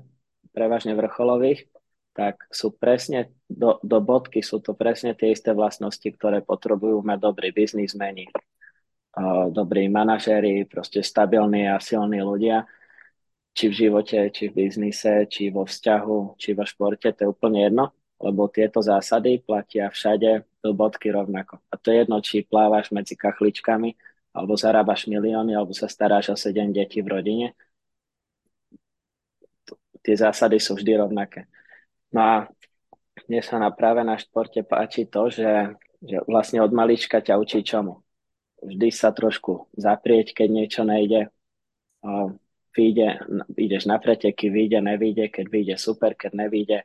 prevažne 0.54 0.94
vrcholových, 0.94 1.66
tak 2.14 2.46
sú 2.50 2.74
presne 2.74 3.34
do, 3.46 3.78
do 3.82 3.98
bodky, 4.02 4.42
sú 4.42 4.62
to 4.62 4.74
presne 4.74 5.14
tie 5.14 5.34
isté 5.34 5.54
vlastnosti, 5.54 6.06
ktoré 6.06 6.42
potrebujú 6.42 7.02
mať 7.02 7.18
dobrý 7.18 7.50
biznismeni, 7.54 8.30
dobrí 9.50 9.90
manažéri, 9.90 10.66
proste 10.66 11.02
stabilní 11.02 11.66
a 11.66 11.82
silní 11.82 12.22
ľudia, 12.22 12.66
či 13.50 13.66
v 13.66 13.74
živote, 13.74 14.30
či 14.30 14.50
v 14.50 14.66
biznise, 14.66 15.26
či 15.26 15.50
vo 15.50 15.66
vzťahu, 15.66 16.38
či 16.38 16.54
vo 16.54 16.62
športe, 16.62 17.10
to 17.10 17.26
je 17.26 17.32
úplne 17.34 17.66
jedno, 17.66 17.90
lebo 18.20 18.52
tieto 18.52 18.84
zásady 18.84 19.40
platia 19.40 19.88
všade 19.88 20.44
do 20.60 20.76
bodky 20.76 21.08
rovnako. 21.08 21.58
A 21.72 21.80
to 21.80 21.88
je 21.88 22.04
jedno, 22.04 22.20
či 22.20 22.44
plávaš 22.44 22.92
medzi 22.92 23.16
kachličkami, 23.16 23.96
alebo 24.36 24.54
zarábaš 24.54 25.08
milióny, 25.08 25.56
alebo 25.56 25.72
sa 25.72 25.88
staráš 25.88 26.30
o 26.30 26.36
sedem 26.36 26.70
detí 26.70 27.00
v 27.00 27.10
rodine, 27.10 27.46
tie 30.04 30.14
zásady 30.16 30.60
sú 30.60 30.76
vždy 30.76 31.00
rovnaké. 31.00 31.48
No 32.12 32.20
a 32.20 32.34
mne 33.28 33.40
sa 33.44 33.60
na, 33.60 33.72
práve 33.72 34.04
na 34.04 34.16
športe 34.16 34.64
páči 34.64 35.06
to, 35.06 35.28
že, 35.28 35.76
že 36.00 36.20
vlastne 36.24 36.60
od 36.64 36.72
malička 36.72 37.20
ťa 37.20 37.36
učí 37.36 37.60
čomu. 37.64 38.00
Vždy 38.60 38.88
sa 38.92 39.12
trošku 39.12 39.72
zaprieť, 39.76 40.36
keď 40.36 40.48
niečo 40.52 40.82
nejde. 40.84 41.32
Vyjde, 42.70 43.08
ideš 43.56 43.88
na 43.88 43.96
preteky, 43.98 44.52
vyjde, 44.52 44.84
nevyjde, 44.84 45.32
keď 45.32 45.46
vyjde 45.48 45.76
super, 45.80 46.12
keď 46.14 46.46
nevyjde, 46.46 46.78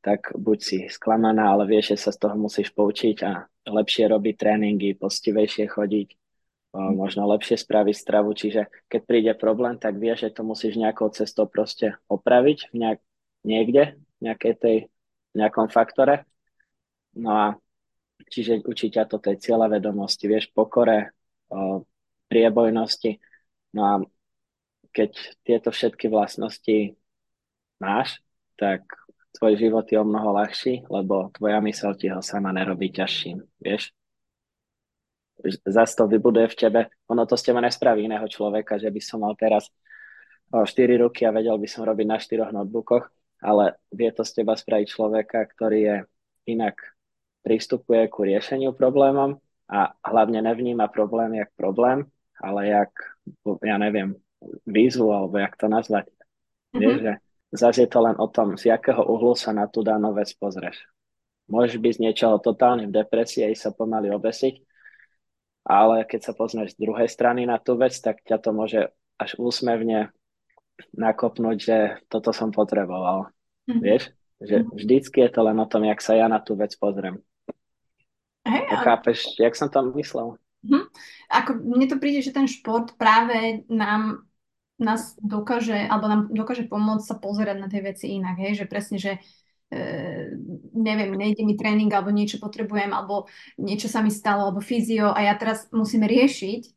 tak 0.00 0.30
buď 0.34 0.58
si 0.62 0.78
sklamaná, 0.86 1.52
ale 1.52 1.66
vieš, 1.66 1.94
že 1.94 2.08
sa 2.08 2.10
z 2.14 2.18
toho 2.22 2.36
musíš 2.38 2.70
poučiť 2.70 3.16
a 3.26 3.46
lepšie 3.66 4.08
robiť 4.08 4.34
tréningy, 4.38 4.94
postivejšie 4.94 5.66
chodiť, 5.68 6.08
možno 6.76 7.26
lepšie 7.32 7.56
spraviť 7.58 7.96
stravu, 7.96 8.36
čiže 8.36 8.68
keď 8.86 9.00
príde 9.08 9.32
problém, 9.34 9.80
tak 9.80 9.96
vieš, 9.96 10.28
že 10.28 10.34
to 10.38 10.42
musíš 10.44 10.76
nejakou 10.76 11.08
cestou 11.10 11.48
proste 11.48 11.96
opraviť 12.06 12.70
nejak, 12.76 13.00
niekde, 13.42 13.82
v 13.96 14.20
nejakej 14.22 14.54
tej, 14.54 14.76
nejakom 15.34 15.72
faktore. 15.72 16.28
No 17.16 17.30
a 17.34 17.46
čiže 18.28 18.62
učí 18.62 18.92
ťa 18.92 19.08
to 19.08 19.18
tej 19.18 19.40
vedomosti, 19.48 20.28
vieš, 20.28 20.52
pokore, 20.52 21.16
o, 21.48 21.82
priebojnosti. 22.28 23.16
No 23.72 23.82
a 23.82 23.94
keď 24.92 25.10
tieto 25.42 25.72
všetky 25.72 26.12
vlastnosti 26.12 26.94
máš, 27.80 28.20
tak 28.60 28.84
tvoj 29.36 29.52
život 29.60 29.84
je 29.84 30.00
o 30.00 30.08
mnoho 30.08 30.32
ľahší, 30.32 30.88
lebo 30.88 31.28
tvoja 31.36 31.60
mysel 31.60 31.92
ti 31.98 32.08
ho 32.08 32.24
sama 32.24 32.54
nerobí 32.54 32.88
ťažším, 32.88 33.44
vieš 33.60 33.92
zase 35.62 35.94
to 35.94 36.10
vybuduje 36.10 36.50
v 36.50 36.58
tebe. 36.58 36.80
Ono 37.14 37.22
to 37.22 37.38
z 37.38 37.50
teba 37.50 37.62
nespraví 37.62 38.10
iného 38.10 38.26
človeka, 38.26 38.74
že 38.74 38.90
by 38.90 39.00
som 39.02 39.22
mal 39.22 39.38
teraz 39.38 39.70
4 40.50 40.66
roky 40.98 41.28
a 41.28 41.34
vedel 41.34 41.54
by 41.60 41.68
som 41.70 41.86
robiť 41.86 42.06
na 42.08 42.18
4 42.18 42.50
notebookoch, 42.50 43.06
ale 43.44 43.78
vie 43.94 44.10
to 44.10 44.26
z 44.26 44.42
teba 44.42 44.58
spraviť 44.58 44.86
človeka, 44.90 45.38
ktorý 45.54 45.78
je 45.78 45.96
inak 46.50 46.74
prístupuje 47.46 48.10
ku 48.10 48.26
riešeniu 48.26 48.74
problémom 48.74 49.38
a 49.70 49.94
hlavne 50.02 50.42
nevníma 50.42 50.90
problém 50.90 51.38
jak 51.38 51.54
problém, 51.54 52.08
ale 52.40 52.72
jak, 52.72 52.92
ja 53.62 53.76
neviem, 53.78 54.16
výzvu, 54.66 55.12
alebo 55.12 55.38
jak 55.38 55.54
to 55.54 55.70
nazvať. 55.70 56.08
Mm-hmm. 56.08 56.80
Vieš, 56.80 56.96
že 57.04 57.12
zase 57.52 57.84
je 57.84 57.90
to 57.90 58.00
len 58.04 58.16
o 58.20 58.28
tom, 58.28 58.56
z 58.56 58.72
jakého 58.72 59.00
uhlu 59.04 59.32
sa 59.32 59.56
na 59.56 59.68
tú 59.68 59.80
danú 59.80 60.12
vec 60.12 60.32
pozrieš. 60.36 60.84
Môžeš 61.48 61.80
byť 61.80 61.92
z 61.96 62.02
niečoho 62.04 62.36
totálne 62.44 62.84
v 62.84 62.92
depresii 62.92 63.48
a 63.48 63.52
sa 63.56 63.72
pomaly 63.72 64.12
obesiť, 64.12 64.60
ale 65.64 66.04
keď 66.04 66.20
sa 66.28 66.32
pozrieš 66.36 66.76
z 66.76 66.80
druhej 66.80 67.08
strany 67.08 67.48
na 67.48 67.56
tú 67.56 67.80
vec, 67.80 67.96
tak 67.96 68.20
ťa 68.24 68.36
to 68.40 68.50
môže 68.52 68.92
až 69.16 69.30
úsmevne 69.40 70.12
nakopnúť, 70.94 71.56
že 71.56 71.76
toto 72.06 72.30
som 72.36 72.52
potreboval. 72.52 73.32
Mm-hmm. 73.66 73.80
Vieš? 73.82 74.02
Že 74.38 74.56
mm-hmm. 74.62 74.76
vždycky 74.76 75.18
je 75.24 75.30
to 75.32 75.40
len 75.42 75.58
o 75.58 75.66
tom, 75.66 75.82
jak 75.88 76.00
sa 76.04 76.14
ja 76.14 76.28
na 76.28 76.38
tú 76.38 76.54
vec 76.54 76.76
pozriem. 76.76 77.18
Hey, 78.44 78.64
ale... 78.68 78.84
Chápeš, 78.84 79.40
jak 79.40 79.56
som 79.56 79.72
to 79.72 79.82
myslel? 79.96 80.36
Mm-hmm. 80.62 80.84
Ako, 81.32 81.50
mne 81.64 81.86
to 81.88 81.96
príde, 81.96 82.20
že 82.20 82.36
ten 82.36 82.46
šport 82.46 82.94
práve 83.00 83.64
nám 83.72 84.27
nás 84.78 85.18
dokáže, 85.18 85.74
alebo 85.74 86.06
nám 86.06 86.20
dokáže 86.30 86.70
pomôcť 86.70 87.04
sa 87.04 87.16
pozerať 87.18 87.56
na 87.58 87.68
tie 87.70 87.82
veci 87.82 88.14
inak, 88.14 88.38
hej? 88.38 88.62
že 88.62 88.70
presne, 88.70 88.98
že 88.98 89.18
E, 89.68 90.32
neviem, 90.72 91.12
nejde 91.12 91.44
mi 91.44 91.52
tréning 91.52 91.92
alebo 91.92 92.08
niečo 92.08 92.40
potrebujem 92.40 92.88
alebo 92.88 93.28
niečo 93.60 93.84
sa 93.84 94.00
mi 94.00 94.08
stalo 94.08 94.48
alebo 94.48 94.64
fyzio 94.64 95.12
a 95.12 95.20
ja 95.20 95.36
teraz 95.36 95.68
musím 95.76 96.08
riešiť 96.08 96.72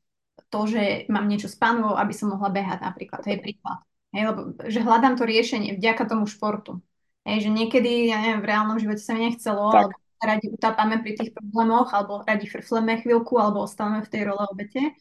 to, 0.51 0.59
že 0.67 1.07
mám 1.07 1.31
niečo 1.31 1.47
s 1.47 1.55
panovou, 1.55 1.95
aby 1.95 2.11
som 2.11 2.35
mohla 2.35 2.51
behať 2.51 2.83
napríklad. 2.83 3.23
To 3.23 3.31
je 3.31 3.39
príklad. 3.39 3.79
Hej, 4.11 4.23
lebo, 4.27 4.39
že 4.67 4.83
hľadám 4.83 5.15
to 5.15 5.23
riešenie 5.23 5.79
vďaka 5.79 6.03
tomu 6.03 6.27
športu. 6.27 6.83
Hej, 7.23 7.47
že 7.47 7.49
niekedy, 7.55 8.11
ja 8.11 8.19
neviem, 8.19 8.43
v 8.43 8.49
reálnom 8.51 8.75
živote 8.75 8.99
sa 8.99 9.15
mi 9.15 9.31
nechcelo, 9.31 9.71
tak. 9.71 9.87
alebo 9.87 9.95
radi 10.19 10.47
utápame 10.51 10.99
pri 10.99 11.11
tých 11.15 11.31
problémoch, 11.31 11.95
alebo 11.95 12.19
radi 12.27 12.43
frfleme 12.51 12.99
chvíľku, 12.99 13.39
alebo 13.39 13.63
ostávame 13.63 14.03
v 14.03 14.11
tej 14.11 14.21
role 14.27 14.43
obete. 14.51 14.91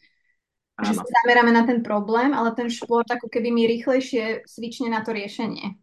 Áno. 0.80 0.88
Že 0.88 1.04
sa 1.04 1.06
zameráme 1.22 1.52
na 1.52 1.68
ten 1.68 1.84
problém, 1.84 2.32
ale 2.32 2.56
ten 2.56 2.72
šport 2.72 3.04
ako 3.04 3.28
keby 3.28 3.52
mi 3.52 3.68
rýchlejšie 3.68 4.48
svične 4.48 4.88
na 4.88 5.04
to 5.04 5.12
riešenie. 5.12 5.76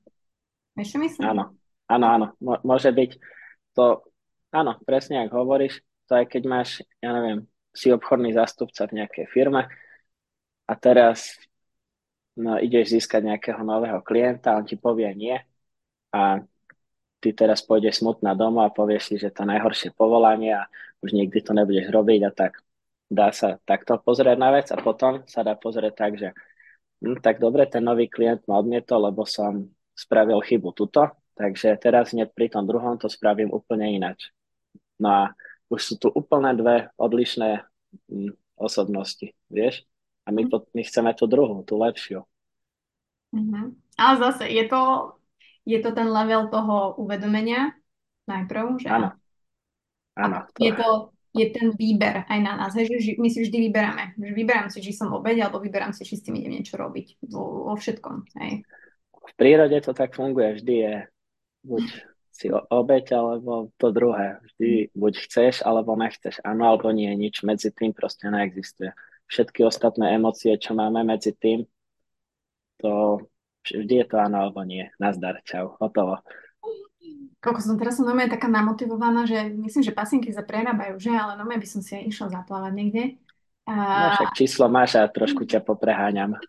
Vieš, 0.74 0.89
čo 0.93 1.00
myslím? 1.02 1.26
Áno. 1.30 1.54
Áno, 1.88 2.06
áno, 2.12 2.28
môže 2.43 2.91
byť 2.91 3.12
to, 3.72 4.04
áno, 4.52 4.76
presne 4.84 5.24
ako 5.24 5.48
hovoríš, 5.48 5.80
to 6.04 6.20
aj 6.20 6.28
keď 6.28 6.43
máš, 6.43 6.84
ja 7.00 7.16
neviem, 7.16 7.48
si 7.72 7.95
obchodný 7.95 8.36
zástupca 8.36 8.91
v 8.91 9.00
nejakej 9.00 9.26
firme 9.32 9.72
a 10.68 10.74
teraz 10.76 11.39
no, 12.36 12.60
ideš 12.60 12.91
získať 12.91 13.24
nejakého 13.24 13.64
nového 13.64 14.04
klienta, 14.04 14.60
on 14.60 14.68
ti 14.68 14.76
povie 14.76 15.08
nie 15.16 15.39
a 16.12 16.43
ty 17.24 17.30
teraz 17.32 17.64
pôjdeš 17.64 18.04
smutná 18.04 18.36
doma 18.36 18.68
a 18.68 18.76
povieš 18.76 19.04
si, 19.08 19.16
že 19.16 19.32
to 19.32 19.48
najhoršie 19.48 19.95
povolanie 19.95 20.60
a 20.60 20.68
už 21.00 21.16
nikdy 21.16 21.39
to 21.39 21.56
nebudeš 21.56 21.88
robiť 21.88 22.22
a 22.28 22.32
tak 22.36 22.66
dá 23.08 23.32
sa 23.32 23.58
takto 23.64 23.97
pozrieť 23.99 24.38
na 24.38 24.51
vec 24.51 24.68
a 24.72 24.78
potom 24.78 25.24
sa 25.26 25.41
dá 25.41 25.55
pozrieť 25.55 25.93
tak, 25.95 26.12
že 26.20 26.30
hm, 27.03 27.24
tak 27.24 27.39
dobre, 27.39 27.66
ten 27.66 27.84
nový 27.84 28.12
klient 28.12 28.43
ma 28.45 28.60
odmietol, 28.60 29.08
lebo 29.08 29.24
som 29.24 29.68
spravil 29.97 30.38
chybu 30.43 30.76
tuto, 30.78 31.10
Takže 31.38 31.78
teraz 31.78 32.18
hneď 32.18 32.34
pri 32.34 32.49
tom 32.49 32.66
druhom 32.66 32.97
to 32.97 33.05
spravím 33.05 33.53
úplne 33.53 33.93
inač. 33.93 34.34
No 34.97 35.08
a 35.14 35.24
už 35.70 35.80
sú 35.86 35.93
tu 36.01 36.10
úplne 36.10 36.49
dve 36.58 36.89
odlišné 36.97 37.62
mm, 38.10 38.58
osobnosti, 38.58 39.38
vieš? 39.45 39.86
A 40.26 40.34
my, 40.34 40.49
to, 40.49 40.66
my 40.74 40.82
chceme 40.82 41.14
tú 41.14 41.30
druhú, 41.30 41.62
tú 41.62 41.78
lepšiu. 41.78 42.26
Mm-hmm. 43.38 43.66
Ale 44.01 44.14
zase 44.18 44.49
je 44.49 44.66
to, 44.66 45.14
je 45.62 45.78
to 45.78 45.93
ten 45.93 46.10
level 46.10 46.49
toho 46.49 46.97
uvedomenia 46.97 47.70
najprv, 48.26 48.82
že 48.82 48.89
áno. 48.89 49.14
áno. 50.18 50.49
To... 50.58 50.60
Je 50.66 50.74
to 50.74 51.14
je 51.38 51.47
ten 51.53 51.67
výber 51.77 52.25
aj 52.25 52.39
na 52.41 52.53
nás, 52.57 52.73
hej, 52.73 52.89
že 52.89 53.15
my 53.21 53.29
si 53.29 53.45
vždy 53.45 53.57
vyberáme. 53.69 54.17
Že 54.17 54.33
vyberám 54.33 54.67
si, 54.73 54.81
či 54.81 54.91
som 54.91 55.13
obeď, 55.13 55.45
alebo 55.45 55.61
vyberám 55.61 55.93
si, 55.93 56.03
či 56.03 56.17
s 56.17 56.25
tým 56.25 56.35
idem 56.41 56.57
niečo 56.57 56.75
robiť. 56.75 57.21
Vo, 57.29 57.69
vo 57.69 57.73
všetkom. 57.77 58.15
Hej. 58.41 58.65
V 59.13 59.33
prírode 59.38 59.77
to 59.85 59.93
tak 59.93 60.17
funguje. 60.17 60.57
Vždy 60.59 60.73
je 60.73 60.93
buď 61.63 61.85
si 62.33 62.47
obeď, 62.53 63.05
alebo 63.17 63.73
to 63.77 63.93
druhé. 63.93 64.41
Vždy 64.45 64.93
buď 64.93 65.13
chceš, 65.29 65.61
alebo 65.61 65.97
nechceš. 65.97 66.41
Áno, 66.41 66.69
alebo 66.69 66.89
nie. 66.89 67.09
Nič 67.13 67.45
medzi 67.45 67.69
tým 67.69 67.93
proste 67.93 68.29
neexistuje. 68.29 68.93
Všetky 69.27 69.65
ostatné 69.67 70.15
emócie, 70.15 70.55
čo 70.55 70.71
máme 70.71 71.03
medzi 71.03 71.35
tým, 71.35 71.67
to 72.79 73.25
vždy 73.67 74.05
je 74.05 74.07
to 74.07 74.15
áno 74.21 74.47
alebo 74.47 74.63
nie. 74.63 74.88
Nazdar, 75.01 75.41
čau, 75.43 75.75
hotovo. 75.81 76.21
Koľko 77.38 77.60
som 77.62 77.78
teraz 77.78 77.95
som 77.95 78.05
normálne 78.10 78.34
taká 78.34 78.49
namotivovaná, 78.49 79.30
že 79.30 79.53
myslím, 79.53 79.84
že 79.86 79.93
pasienky 79.93 80.34
sa 80.34 80.41
prerábajú, 80.41 80.97
že? 80.97 81.14
Ale 81.14 81.38
normálne 81.38 81.62
by 81.62 81.70
som 81.70 81.82
si 81.86 81.93
aj 81.93 82.03
išla 82.10 82.28
zaplávať 82.34 82.74
niekde. 82.74 83.03
A... 83.68 83.74
No 83.76 84.08
však 84.18 84.34
číslo 84.34 84.66
máš 84.72 84.97
a 84.97 85.05
trošku 85.05 85.45
ťa 85.45 85.62
popreháňam. 85.62 86.39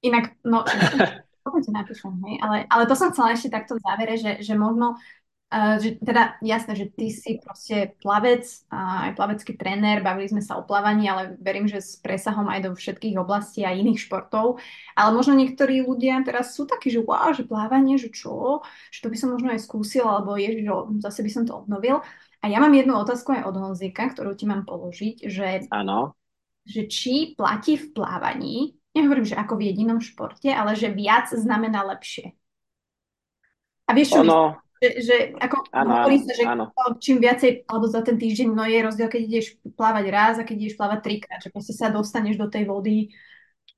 Inak, 0.00 0.38
no, 0.46 0.64
napíšem, 1.76 2.14
hej. 2.24 2.36
Ale, 2.40 2.56
ale 2.72 2.84
to 2.88 2.94
som 2.96 3.12
chcela 3.12 3.36
ešte 3.36 3.52
takto 3.52 3.76
v 3.76 3.84
závere, 3.84 4.14
že, 4.16 4.32
že 4.40 4.54
možno 4.56 4.96
Uh, 5.50 5.82
že 5.82 5.98
teda 5.98 6.38
jasné, 6.46 6.78
že 6.78 6.86
ty 6.94 7.10
si 7.10 7.42
proste 7.42 7.98
plavec, 7.98 8.46
uh, 8.70 9.10
aj 9.10 9.18
plavecký 9.18 9.58
tréner, 9.58 9.98
bavili 9.98 10.30
sme 10.30 10.38
sa 10.38 10.54
o 10.54 10.62
plávaní, 10.62 11.10
ale 11.10 11.34
verím, 11.42 11.66
že 11.66 11.82
s 11.82 11.98
presahom 11.98 12.46
aj 12.46 12.70
do 12.70 12.70
všetkých 12.70 13.18
oblastí 13.18 13.66
a 13.66 13.74
iných 13.74 13.98
športov. 13.98 14.62
Ale 14.94 15.10
možno 15.10 15.34
niektorí 15.34 15.82
ľudia 15.82 16.22
teraz 16.22 16.54
sú 16.54 16.70
takí, 16.70 16.94
že 16.94 17.02
wow, 17.02 17.34
že 17.34 17.50
plávanie, 17.50 17.98
že 17.98 18.14
čo, 18.14 18.62
že 18.94 19.02
to 19.02 19.10
by 19.10 19.18
som 19.18 19.34
možno 19.34 19.50
aj 19.50 19.58
skúsil, 19.66 20.06
alebo 20.06 20.38
je, 20.38 20.62
že 20.62 20.70
zase 21.02 21.26
by 21.26 21.30
som 21.34 21.42
to 21.42 21.58
obnovil. 21.58 21.98
A 22.40 22.44
ja 22.46 22.62
mám 22.62 22.70
jednu 22.70 22.94
otázku 22.94 23.34
aj 23.34 23.50
od 23.50 23.58
Honzika, 23.58 24.06
ktorú 24.06 24.38
ti 24.38 24.46
mám 24.46 24.62
položiť, 24.62 25.26
že, 25.26 25.66
ano. 25.74 26.14
že 26.62 26.86
či 26.86 27.34
platí 27.34 27.74
v 27.74 27.90
plávaní, 27.90 28.78
nehovorím, 28.94 29.26
že 29.26 29.34
ako 29.34 29.58
v 29.58 29.66
jedinom 29.74 29.98
športe, 29.98 30.46
ale 30.46 30.78
že 30.78 30.94
viac 30.94 31.26
znamená 31.34 31.82
lepšie. 31.90 32.38
A 33.84 33.98
vieš, 33.98 34.14
čo 34.14 34.22
ono, 34.22 34.62
že, 34.80 34.88
že 35.04 35.16
ako 35.36 35.68
áno, 35.76 35.92
hovorí 35.92 36.24
sa, 36.24 36.32
že 36.32 36.44
áno. 36.48 36.72
čím 36.96 37.20
viacej, 37.20 37.68
alebo 37.68 37.84
za 37.84 38.00
ten 38.00 38.16
týždeň, 38.16 38.48
no 38.56 38.64
je 38.64 38.80
rozdiel, 38.80 39.12
keď 39.12 39.22
ideš 39.28 39.46
plávať 39.76 40.04
raz 40.08 40.34
a 40.40 40.46
keď 40.48 40.56
ideš 40.56 40.76
plávať 40.80 41.00
trikrát, 41.04 41.40
že 41.44 41.52
proste 41.52 41.76
sa 41.76 41.92
dostaneš 41.92 42.40
do 42.40 42.48
tej 42.48 42.64
vody. 42.64 43.12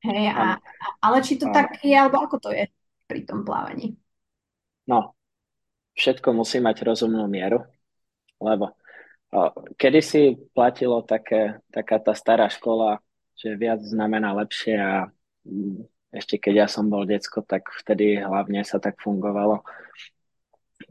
Hej, 0.02 0.30
a, 0.30 0.58
a, 0.58 0.86
ale 1.02 1.18
či 1.26 1.38
to 1.38 1.50
áno. 1.50 1.54
tak 1.58 1.82
je, 1.82 1.94
alebo 1.94 2.22
ako 2.22 2.38
to 2.38 2.50
je 2.54 2.70
pri 3.10 3.26
tom 3.26 3.42
plávaní? 3.42 3.98
No, 4.86 5.14
všetko 5.98 6.38
musí 6.38 6.62
mať 6.62 6.86
rozumnú 6.86 7.26
mieru, 7.26 7.66
lebo 8.38 8.78
o, 9.34 9.40
kedysi 9.74 10.38
platilo 10.54 11.02
také, 11.02 11.58
taká 11.74 11.98
tá 11.98 12.14
stará 12.14 12.46
škola, 12.46 13.02
že 13.34 13.58
viac 13.58 13.82
znamená 13.82 14.34
lepšie 14.38 14.74
a 14.78 15.10
mm, 15.46 15.82
ešte 16.14 16.38
keď 16.38 16.66
ja 16.66 16.66
som 16.70 16.86
bol 16.86 17.06
decko, 17.06 17.42
tak 17.42 17.70
vtedy 17.82 18.22
hlavne 18.22 18.62
sa 18.62 18.78
tak 18.78 19.02
fungovalo 19.02 19.66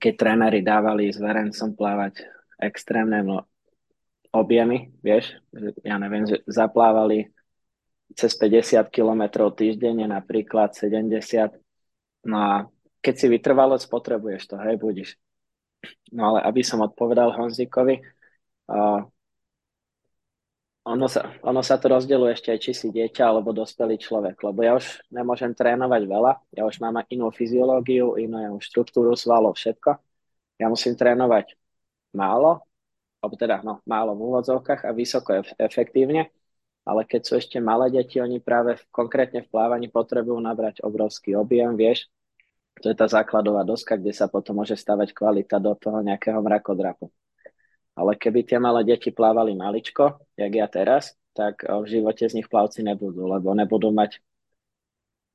keď 0.01 0.13
tréneri 0.17 0.65
dávali 0.65 1.13
s 1.13 1.21
Verencom 1.21 1.77
plávať 1.77 2.25
extrémne 2.57 3.21
objemy, 4.33 4.89
vieš, 5.05 5.37
ja 5.85 6.01
neviem, 6.01 6.25
že 6.25 6.41
zaplávali 6.49 7.29
cez 8.17 8.33
50 8.33 8.89
km 8.89 9.53
týždenne, 9.53 10.09
napríklad 10.09 10.73
70. 10.73 11.53
No 12.25 12.37
a 12.41 12.53
keď 13.01 13.13
si 13.13 13.25
vytrvalosť, 13.29 13.85
potrebuješ 13.87 14.41
to, 14.49 14.55
hej, 14.57 14.81
budíš. 14.81 15.21
No 16.09 16.33
ale 16.33 16.39
aby 16.49 16.61
som 16.65 16.81
odpovedal 16.81 17.33
Honzíkovi, 17.33 18.01
uh, 18.01 19.05
ono 20.81 21.05
sa, 21.05 21.29
ono 21.45 21.61
sa 21.61 21.77
to 21.77 21.93
rozdeluje 21.93 22.33
ešte 22.33 22.49
aj, 22.53 22.59
či 22.61 22.71
si 22.73 22.87
dieťa 22.89 23.23
alebo 23.29 23.53
dospelý 23.53 24.01
človek, 24.01 24.41
lebo 24.41 24.59
ja 24.65 24.73
už 24.73 25.05
nemôžem 25.13 25.53
trénovať 25.53 26.01
veľa, 26.09 26.31
ja 26.57 26.63
už 26.65 26.81
mám 26.81 27.05
inú 27.13 27.29
fyziológiu, 27.29 28.17
inú 28.17 28.57
štruktúru 28.57 29.13
svalov, 29.13 29.53
všetko. 29.57 30.01
Ja 30.57 30.69
musím 30.69 30.97
trénovať 30.97 31.53
málo, 32.17 32.65
alebo 33.21 33.35
teda 33.37 33.61
no, 33.61 33.81
málo 33.85 34.17
v 34.17 34.21
úvodzovkách 34.33 34.89
a 34.89 34.91
vysoko 34.97 35.45
efektívne, 35.61 36.33
ale 36.81 37.05
keď 37.05 37.21
sú 37.21 37.33
ešte 37.37 37.61
malé 37.61 37.93
deti, 37.93 38.17
oni 38.17 38.41
práve 38.41 38.81
konkrétne 38.89 39.45
v 39.45 39.51
plávaní 39.53 39.85
potrebujú 39.93 40.41
nabrať 40.41 40.81
obrovský 40.81 41.37
objem, 41.37 41.77
vieš, 41.77 42.09
to 42.81 42.89
je 42.89 42.97
tá 42.97 43.05
základová 43.05 43.61
doska, 43.61 44.01
kde 44.01 44.09
sa 44.09 44.25
potom 44.25 44.57
môže 44.57 44.73
stavať 44.73 45.13
kvalita 45.13 45.61
do 45.61 45.77
toho 45.77 46.01
nejakého 46.01 46.41
mrakodrapu. 46.41 47.13
Ale 47.95 48.15
keby 48.15 48.47
tie 48.47 48.57
malé 48.57 48.87
deti 48.87 49.11
plávali 49.11 49.51
maličko, 49.51 50.19
jak 50.39 50.51
ja 50.51 50.67
teraz, 50.71 51.15
tak 51.35 51.63
v 51.63 51.85
živote 51.87 52.27
z 52.27 52.39
nich 52.39 52.47
plavci 52.47 52.83
nebudú, 52.83 53.27
lebo 53.27 53.51
nebudú 53.55 53.91
mať 53.91 54.19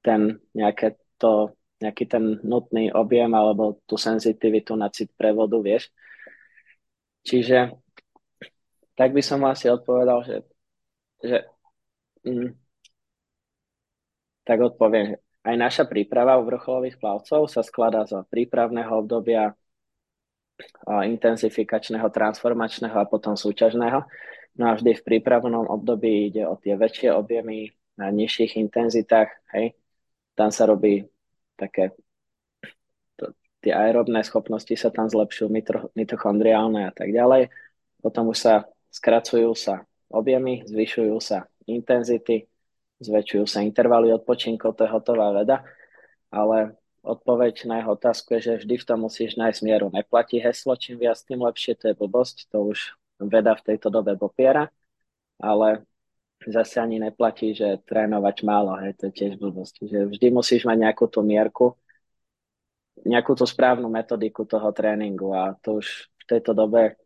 ten 0.04 0.40
nejaké 0.52 0.96
to, 1.16 1.56
nejaký 1.80 2.04
ten 2.08 2.40
nutný 2.44 2.92
objem 2.92 3.32
alebo 3.32 3.80
tú 3.84 3.96
senzitivitu 4.00 4.76
na 4.76 4.88
cit 4.92 5.12
prevodu, 5.16 5.56
vieš. 5.60 5.88
Čiže 7.26 7.74
tak 8.96 9.12
by 9.12 9.20
som 9.20 9.44
asi 9.44 9.68
odpovedal, 9.68 10.24
že, 10.24 10.36
že 11.20 11.36
mm, 12.24 12.56
tak 14.46 14.58
odpoviem, 14.62 15.20
aj 15.44 15.56
naša 15.58 15.84
príprava 15.84 16.38
u 16.40 16.46
vrcholových 16.46 16.96
plavcov 16.96 17.50
sa 17.50 17.60
skladá 17.66 18.06
zo 18.08 18.24
prípravného 18.30 18.90
obdobia 18.94 19.52
intenzifikačného, 20.86 22.08
transformačného 22.08 22.96
a 22.96 23.08
potom 23.08 23.36
súťažného. 23.36 24.04
No 24.56 24.64
a 24.72 24.76
vždy 24.76 24.96
v 24.96 25.04
prípravnom 25.04 25.68
období 25.68 26.32
ide 26.32 26.48
o 26.48 26.56
tie 26.56 26.80
väčšie 26.80 27.12
objemy 27.12 27.68
na 28.00 28.08
nižších 28.08 28.56
intenzitách. 28.56 29.28
Hej. 29.52 29.76
Tam 30.32 30.48
sa 30.48 30.64
robí 30.64 31.04
také 31.56 31.92
tie 33.66 33.74
aerobné 33.74 34.22
schopnosti 34.22 34.70
sa 34.78 34.94
tam 34.94 35.10
zlepšujú, 35.10 35.50
mitochondriálne 35.98 36.86
a 36.86 36.92
tak 36.94 37.10
ďalej. 37.10 37.50
Potom 37.98 38.30
už 38.30 38.38
sa 38.38 38.54
skracujú 38.94 39.50
sa 39.58 39.82
objemy, 40.06 40.62
zvyšujú 40.62 41.18
sa 41.18 41.50
intenzity, 41.66 42.46
zväčšujú 43.02 43.44
sa 43.44 43.66
intervaly 43.66 44.14
odpočinkov, 44.14 44.78
to 44.78 44.86
je 44.86 44.94
hotová 44.94 45.34
veda, 45.34 45.66
ale 46.30 46.78
odpoveď 47.06 47.70
na 47.70 47.78
jeho 47.78 47.94
otázku 47.94 48.34
je, 48.36 48.40
že 48.50 48.60
vždy 48.66 48.74
v 48.82 48.86
tom 48.86 49.06
musíš 49.06 49.38
nájsť 49.38 49.60
mieru. 49.62 49.86
Neplatí 49.94 50.42
heslo, 50.42 50.74
čím 50.74 50.98
viac, 50.98 51.22
tým 51.22 51.38
lepšie, 51.46 51.78
to 51.78 51.94
je 51.94 51.94
blbosť, 51.94 52.50
to 52.50 52.74
už 52.74 52.98
veda 53.22 53.54
v 53.54 53.64
tejto 53.72 53.88
dobe 53.88 54.18
popiera, 54.18 54.68
ale 55.38 55.86
zase 56.42 56.82
ani 56.82 56.98
neplatí, 56.98 57.54
že 57.54 57.80
trénovať 57.86 58.36
málo, 58.42 58.74
hej, 58.82 58.98
to 58.98 59.08
je 59.08 59.12
tiež 59.14 59.32
blbosť. 59.38 59.86
Že 59.86 59.98
vždy 60.12 60.26
musíš 60.34 60.66
mať 60.66 60.78
nejakú 60.82 61.06
tú 61.06 61.22
mierku, 61.22 61.78
nejakú 63.06 63.38
tú 63.38 63.46
správnu 63.46 63.86
metodiku 63.86 64.42
toho 64.42 64.68
tréningu 64.74 65.30
a 65.30 65.54
to 65.62 65.78
už 65.78 66.10
v 66.20 66.24
tejto 66.26 66.52
dobe, 66.52 66.98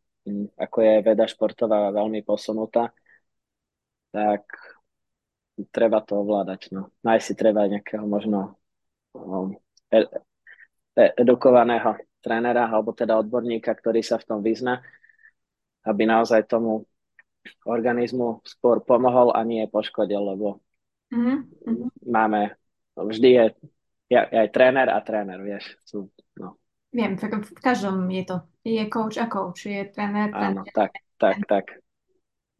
ako 0.57 0.77
je 0.81 0.95
veda 1.05 1.25
športová 1.29 1.93
veľmi 1.93 2.25
posunutá, 2.25 2.91
tak 4.11 4.49
treba 5.71 6.01
to 6.01 6.25
ovládať. 6.25 6.73
No. 6.73 6.89
Nájsť 7.05 7.25
si 7.25 7.35
treba 7.37 7.69
nejakého 7.69 8.09
možno 8.09 8.57
edukovaného 10.95 11.99
trénera 12.21 12.69
alebo 12.69 12.93
teda 12.93 13.17
odborníka, 13.19 13.73
ktorý 13.73 14.05
sa 14.05 14.21
v 14.21 14.27
tom 14.29 14.41
vyzna, 14.45 14.85
aby 15.89 16.05
naozaj 16.05 16.47
tomu 16.47 16.85
organizmu 17.65 18.45
skôr 18.45 18.85
pomohol 18.85 19.33
a 19.33 19.41
nie 19.43 19.65
poškodil, 19.65 20.21
lebo 20.21 20.61
mm-hmm. 21.09 21.39
máme, 22.05 22.53
vždy 22.95 23.29
je, 23.33 23.45
je 24.13 24.19
aj 24.21 24.49
tréner 24.53 24.93
a 24.93 25.01
tréner, 25.01 25.41
vieš. 25.41 25.81
Sú, 25.89 26.13
no. 26.37 26.61
Viem, 26.93 27.17
v 27.17 27.61
každom 27.63 28.05
je 28.11 28.25
to. 28.29 28.37
Je 28.67 28.83
coach 28.93 29.17
a 29.17 29.31
coach, 29.31 29.65
je 29.65 29.89
tréner, 29.89 30.29
tréner. 30.29 30.61
Áno, 30.61 30.63
tak, 30.75 31.01
tak, 31.17 31.41
tak. 31.49 31.65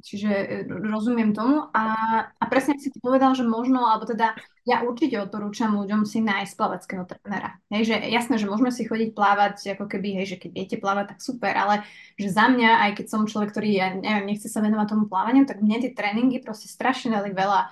Čiže 0.01 0.31
e, 0.33 0.47
rozumiem 0.69 1.37
tomu 1.37 1.69
a, 1.77 1.85
a 2.33 2.45
presne 2.49 2.81
si 2.81 2.89
ty 2.89 2.97
povedal, 2.99 3.37
že 3.37 3.45
možno, 3.45 3.85
alebo 3.85 4.09
teda 4.09 4.33
ja 4.65 4.81
určite 4.81 5.21
odporúčam 5.21 5.77
ľuďom 5.77 6.09
si 6.09 6.25
nájsť 6.25 6.53
plaveckého 6.57 7.05
trénera. 7.05 7.61
Hej, 7.69 7.93
že 7.93 7.97
jasné, 8.09 8.41
že 8.41 8.49
môžeme 8.49 8.73
si 8.73 8.89
chodiť 8.89 9.13
plávať, 9.13 9.77
ako 9.77 9.85
keby, 9.93 10.21
hej, 10.21 10.37
že 10.37 10.41
keď 10.41 10.51
viete 10.57 10.77
plávať, 10.81 11.17
tak 11.17 11.21
super, 11.21 11.53
ale 11.53 11.85
že 12.17 12.33
za 12.33 12.49
mňa, 12.49 12.89
aj 12.89 12.91
keď 12.97 13.07
som 13.13 13.29
človek, 13.29 13.53
ktorý, 13.53 13.69
ja 13.77 13.89
neviem, 13.93 14.33
nechce 14.33 14.49
sa 14.49 14.65
venovať 14.65 14.87
tomu 14.89 15.05
plávaniu, 15.05 15.45
tak 15.45 15.61
mne 15.61 15.85
tie 15.85 15.93
tréningy 15.93 16.41
proste 16.41 16.73
strašne 16.73 17.13
dali 17.13 17.37
veľa. 17.37 17.69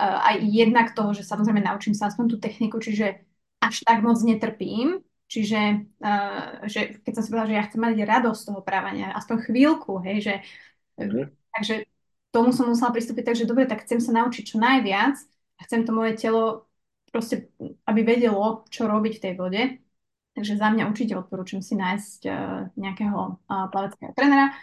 Uh, 0.00 0.16
aj 0.32 0.36
jednak 0.48 0.96
toho, 0.96 1.12
že 1.12 1.28
samozrejme 1.28 1.60
naučím 1.60 1.92
sa 1.92 2.08
aspoň 2.08 2.24
tú 2.32 2.36
techniku, 2.40 2.80
čiže 2.80 3.20
až 3.60 3.84
tak 3.84 4.00
moc 4.00 4.16
netrpím, 4.24 5.04
Čiže 5.30 5.86
uh, 6.02 6.66
že 6.66 6.98
keď 7.06 7.12
som 7.14 7.22
si 7.22 7.30
povedala, 7.30 7.50
že 7.54 7.58
ja 7.62 7.66
chcem 7.70 7.78
mať 7.86 8.02
radosť 8.02 8.40
z 8.42 8.46
toho 8.50 8.60
právania, 8.66 9.14
aspoň 9.14 9.36
chvíľku, 9.46 10.02
hej, 10.02 10.18
že 10.26 10.34
mm-hmm. 10.98 11.39
Takže 11.54 11.74
tomu 12.30 12.54
som 12.54 12.70
musela 12.70 12.94
pristúpiť 12.94 13.24
tak, 13.32 13.36
že 13.38 13.48
dobre, 13.48 13.66
tak 13.66 13.82
chcem 13.82 13.98
sa 13.98 14.14
naučiť 14.14 14.54
čo 14.54 14.56
najviac 14.62 15.18
a 15.58 15.60
chcem 15.66 15.82
to 15.82 15.90
moje 15.90 16.14
telo 16.18 16.70
proste, 17.10 17.50
aby 17.84 18.00
vedelo, 18.06 18.64
čo 18.70 18.86
robiť 18.86 19.18
v 19.18 19.22
tej 19.22 19.34
vode. 19.34 19.62
Takže 20.30 20.56
za 20.56 20.70
mňa 20.70 20.86
určite 20.86 21.18
odporúčam 21.18 21.58
si 21.58 21.74
nájsť 21.74 22.20
uh, 22.30 22.70
nejakého 22.78 23.18
uh, 23.50 23.66
plaveckého 23.74 24.14
trenera. 24.14 24.54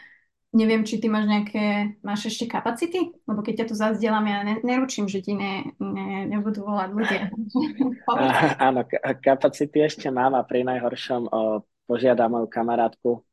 Neviem, 0.56 0.88
či 0.88 1.04
ty 1.04 1.12
máš 1.12 1.28
nejaké, 1.28 2.00
máš 2.00 2.32
ešte 2.32 2.48
kapacity? 2.48 3.12
Lebo 3.28 3.44
keď 3.44 3.62
ťa 3.62 3.66
tu 3.68 3.76
zazdielam, 3.76 4.24
ja 4.24 4.48
ne, 4.48 4.64
neručím, 4.64 5.12
že 5.12 5.20
ti 5.20 5.36
ne, 5.36 5.76
ne, 5.76 6.24
nebudú 6.24 6.64
volať 6.64 6.90
ľudia. 6.96 7.24
Áno, 8.72 8.88
kapacity 9.20 9.84
ešte 9.84 10.08
mám 10.08 10.40
a 10.40 10.48
pri 10.48 10.64
najhoršom 10.64 11.28
o, 11.28 11.68
požiadam 11.84 12.40
moju 12.40 12.48
kamarátku 12.48 13.28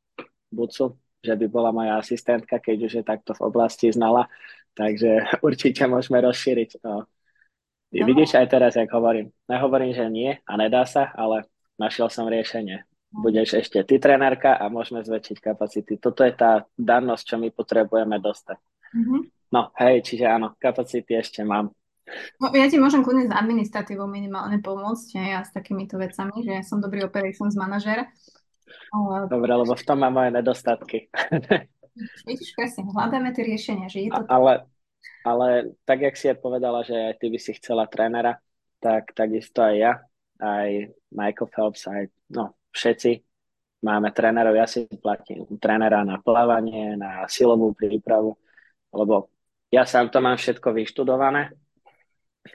Bucu, 0.50 0.98
že 1.24 1.34
by 1.34 1.46
bola 1.48 1.72
moja 1.72 1.96
asistentka, 1.96 2.60
keď 2.60 2.76
už 2.84 2.92
je 3.00 3.04
takto 3.04 3.32
v 3.32 3.48
oblasti 3.48 3.88
znala. 3.88 4.28
Takže 4.76 5.24
určite 5.46 5.88
môžeme 5.88 6.20
rozšíriť. 6.20 6.84
O, 6.84 6.84
no. 6.84 6.98
Vidíš 7.88 8.36
aj 8.36 8.46
teraz, 8.52 8.76
jak 8.76 8.92
hovorím. 8.92 9.32
Nehovorím, 9.48 9.96
že 9.96 10.04
nie 10.12 10.36
a 10.44 10.52
nedá 10.60 10.84
sa, 10.84 11.08
ale 11.16 11.48
našiel 11.80 12.12
som 12.12 12.28
riešenie 12.28 12.84
budeš 13.14 13.62
ešte 13.62 13.78
ty 13.86 14.02
trenérka 14.02 14.58
a 14.58 14.66
môžeme 14.66 15.06
zväčšiť 15.06 15.38
kapacity. 15.38 16.02
Toto 16.02 16.26
je 16.26 16.34
tá 16.34 16.66
dannosť, 16.74 17.22
čo 17.22 17.36
my 17.38 17.48
potrebujeme 17.54 18.18
dostať. 18.18 18.58
Mm-hmm. 18.90 19.20
No 19.54 19.70
hej, 19.78 20.02
čiže 20.02 20.26
áno, 20.26 20.58
kapacity 20.58 21.14
ešte 21.14 21.46
mám. 21.46 21.70
No, 22.42 22.52
ja 22.52 22.66
ti 22.68 22.76
môžem 22.76 23.00
kľudne 23.00 23.30
s 23.30 23.32
administratívou 23.32 24.04
minimálne 24.10 24.60
pomôcť 24.60 25.08
ja 25.24 25.40
s 25.40 25.54
takýmito 25.54 25.96
vecami, 25.96 26.42
že 26.42 26.52
ja 26.60 26.62
som 26.66 26.82
dobrý 26.82 27.06
operations 27.06 27.54
manažer. 27.56 28.10
Ale... 28.92 29.28
Dobre, 29.28 29.52
lebo 29.52 29.72
v 29.74 29.86
tom 29.86 29.98
mám 30.00 30.14
moje 30.14 30.30
nedostatky. 30.32 31.10
Vidíš, 32.28 32.58
presne, 32.58 32.90
hľadáme 32.90 33.30
tie 33.30 33.44
riešenia. 33.46 33.86
Že 33.86 33.98
je 34.06 34.10
to... 34.10 34.22
ale, 34.26 34.66
ale 35.22 35.46
tak, 35.86 36.02
jak 36.02 36.16
si 36.18 36.26
je 36.30 36.34
povedala, 36.34 36.82
že 36.82 36.94
aj 36.94 37.14
ty 37.22 37.26
by 37.30 37.38
si 37.38 37.52
chcela 37.56 37.86
trénera, 37.86 38.42
tak 38.82 39.14
takisto 39.14 39.62
aj 39.62 39.74
ja, 39.78 39.92
aj 40.42 40.90
Michael 41.14 41.48
Phelps, 41.54 41.86
aj 41.86 42.10
no, 42.34 42.58
všetci 42.74 43.22
máme 43.84 44.10
trénerov, 44.10 44.56
ja 44.56 44.66
si 44.66 44.88
platím 44.98 45.46
trénera 45.60 46.02
na 46.02 46.18
plávanie, 46.18 46.98
na 46.98 47.28
silovú 47.30 47.76
prípravu, 47.76 48.34
lebo 48.90 49.30
ja 49.70 49.86
sám 49.86 50.10
to 50.10 50.18
mám 50.18 50.40
všetko 50.40 50.72
vyštudované, 50.72 51.52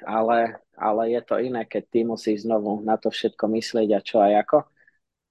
ale, 0.06 0.62
ale 0.78 1.02
je 1.14 1.22
to 1.26 1.42
iné, 1.42 1.66
keď 1.66 1.84
ty 1.90 2.00
musíš 2.06 2.46
znovu 2.46 2.82
na 2.82 2.98
to 2.98 3.10
všetko 3.10 3.46
myslieť 3.50 3.90
a 3.94 4.00
čo 4.00 4.18
a 4.22 4.30
ako. 4.38 4.70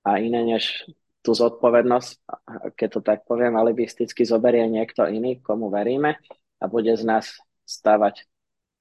A 0.09 0.17
iné 0.25 0.41
než 0.41 0.89
tú 1.21 1.37
zodpovednosť, 1.37 2.25
keď 2.73 2.89
to 2.89 3.01
tak 3.05 3.29
poviem, 3.29 3.61
alibisticky 3.61 4.25
zoberie 4.25 4.65
niekto 4.65 5.05
iný, 5.05 5.45
komu 5.45 5.69
veríme 5.69 6.17
a 6.57 6.65
bude 6.65 6.97
z 6.97 7.05
nás 7.05 7.37
stavať 7.69 8.25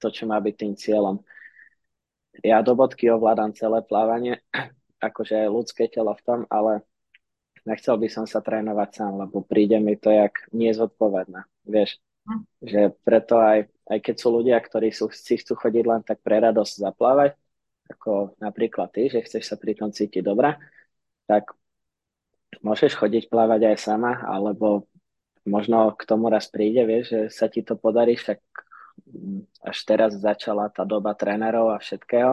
to, 0.00 0.08
čo 0.08 0.24
má 0.24 0.40
byť 0.40 0.54
tým 0.56 0.72
cieľom. 0.72 1.20
Ja 2.40 2.64
do 2.64 2.72
bodky 2.72 3.12
ovládam 3.12 3.52
celé 3.52 3.84
plávanie, 3.84 4.40
akože 5.08 5.52
ľudské 5.52 5.92
telo 5.92 6.16
v 6.16 6.24
tom, 6.24 6.40
ale 6.48 6.88
nechcel 7.68 8.00
by 8.00 8.08
som 8.08 8.24
sa 8.24 8.40
trénovať 8.40 8.88
sám, 8.96 9.28
lebo 9.28 9.44
príde 9.44 9.76
mi 9.76 10.00
to 10.00 10.08
jak 10.08 10.48
nezodpovedné, 10.56 11.44
vieš. 11.68 12.00
Hm. 12.24 12.42
Že 12.64 12.80
preto 13.04 13.36
aj, 13.36 13.68
aj 13.92 13.98
keď 14.00 14.14
sú 14.16 14.28
ľudia, 14.32 14.56
ktorí 14.56 14.88
sú, 14.88 15.12
si 15.12 15.36
chcú 15.36 15.52
chodiť 15.52 15.84
len 15.84 16.00
tak 16.00 16.24
pre 16.24 16.40
radosť 16.40 16.74
zaplávať, 16.80 17.36
ako 17.92 18.40
napríklad 18.40 18.88
ty, 18.92 19.12
že 19.12 19.24
chceš 19.24 19.52
sa 19.52 19.56
pri 19.60 19.76
tom 19.76 19.92
cítiť 19.92 20.24
dobre, 20.24 20.56
tak 21.28 21.52
môžeš 22.64 22.96
chodiť 22.96 23.28
plávať 23.28 23.74
aj 23.74 23.76
sama, 23.76 24.24
alebo 24.24 24.88
možno 25.44 25.92
k 25.92 26.02
tomu 26.08 26.32
raz 26.32 26.48
príde, 26.48 26.82
vieš, 26.88 27.12
že 27.12 27.20
sa 27.28 27.46
ti 27.46 27.60
to 27.60 27.76
podarí, 27.76 28.16
však 28.16 28.40
až 29.62 29.78
teraz 29.86 30.16
začala 30.18 30.72
tá 30.72 30.82
doba 30.82 31.14
trénerov 31.14 31.70
a 31.70 31.78
všetkého 31.78 32.32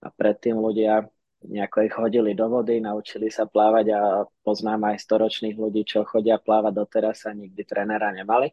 a 0.00 0.06
predtým 0.14 0.54
ľudia 0.56 1.08
nejako 1.40 1.78
ich 1.88 1.94
hodili 1.96 2.36
do 2.36 2.46
vody, 2.52 2.84
naučili 2.84 3.32
sa 3.32 3.48
plávať 3.48 3.86
a 3.96 4.00
poznám 4.44 4.92
aj 4.92 5.00
storočných 5.00 5.56
ľudí, 5.56 5.88
čo 5.88 6.04
chodia 6.04 6.36
plávať 6.36 6.72
doteraz 6.76 7.24
a 7.24 7.32
nikdy 7.32 7.64
trénera 7.64 8.12
nemali. 8.12 8.52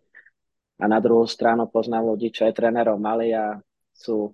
A 0.79 0.85
na 0.87 1.03
druhú 1.03 1.27
stranu 1.27 1.67
poznám 1.67 2.15
ľudí, 2.15 2.31
čo 2.31 2.47
aj 2.47 2.53
trénerov 2.55 2.95
mali 3.01 3.35
a 3.35 3.59
sú, 3.91 4.31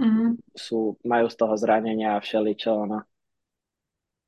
mm-hmm. 0.00 0.54
sú 0.54 0.96
majú 1.04 1.26
z 1.28 1.36
toho 1.36 1.54
zranenia 1.60 2.16
a 2.16 2.22
všeličo. 2.24 2.72
No. 2.88 3.04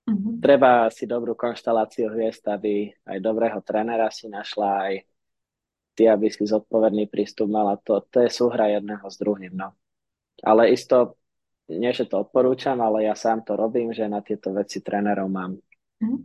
Mm-hmm. 0.07 0.39
Treba 0.39 0.87
si 0.95 1.05
dobrú 1.11 1.35
konštaláciu 1.35 2.15
hviezd, 2.15 2.47
aby 2.47 2.95
aj 3.11 3.19
dobrého 3.19 3.59
trénera 3.67 4.07
si 4.15 4.31
našla, 4.31 4.87
aj 4.87 4.95
ty, 5.99 6.07
aby 6.07 6.31
si 6.31 6.47
zodpovedný 6.47 7.11
prístup 7.11 7.51
mala. 7.51 7.75
To, 7.83 8.07
to 8.07 8.23
je 8.23 8.31
súhra 8.31 8.71
jedného 8.71 9.03
s 9.03 9.19
druhým. 9.19 9.59
No. 9.59 9.75
Ale 10.47 10.71
isto 10.71 11.19
nie, 11.67 11.91
že 11.91 12.07
to 12.07 12.23
odporúčam, 12.23 12.79
ale 12.79 13.11
ja 13.11 13.19
sám 13.19 13.43
to 13.43 13.59
robím, 13.59 13.91
že 13.91 14.07
na 14.07 14.23
tieto 14.23 14.55
veci 14.55 14.79
trénerov 14.79 15.27
mám. 15.27 15.59
Mhm. 15.99 16.19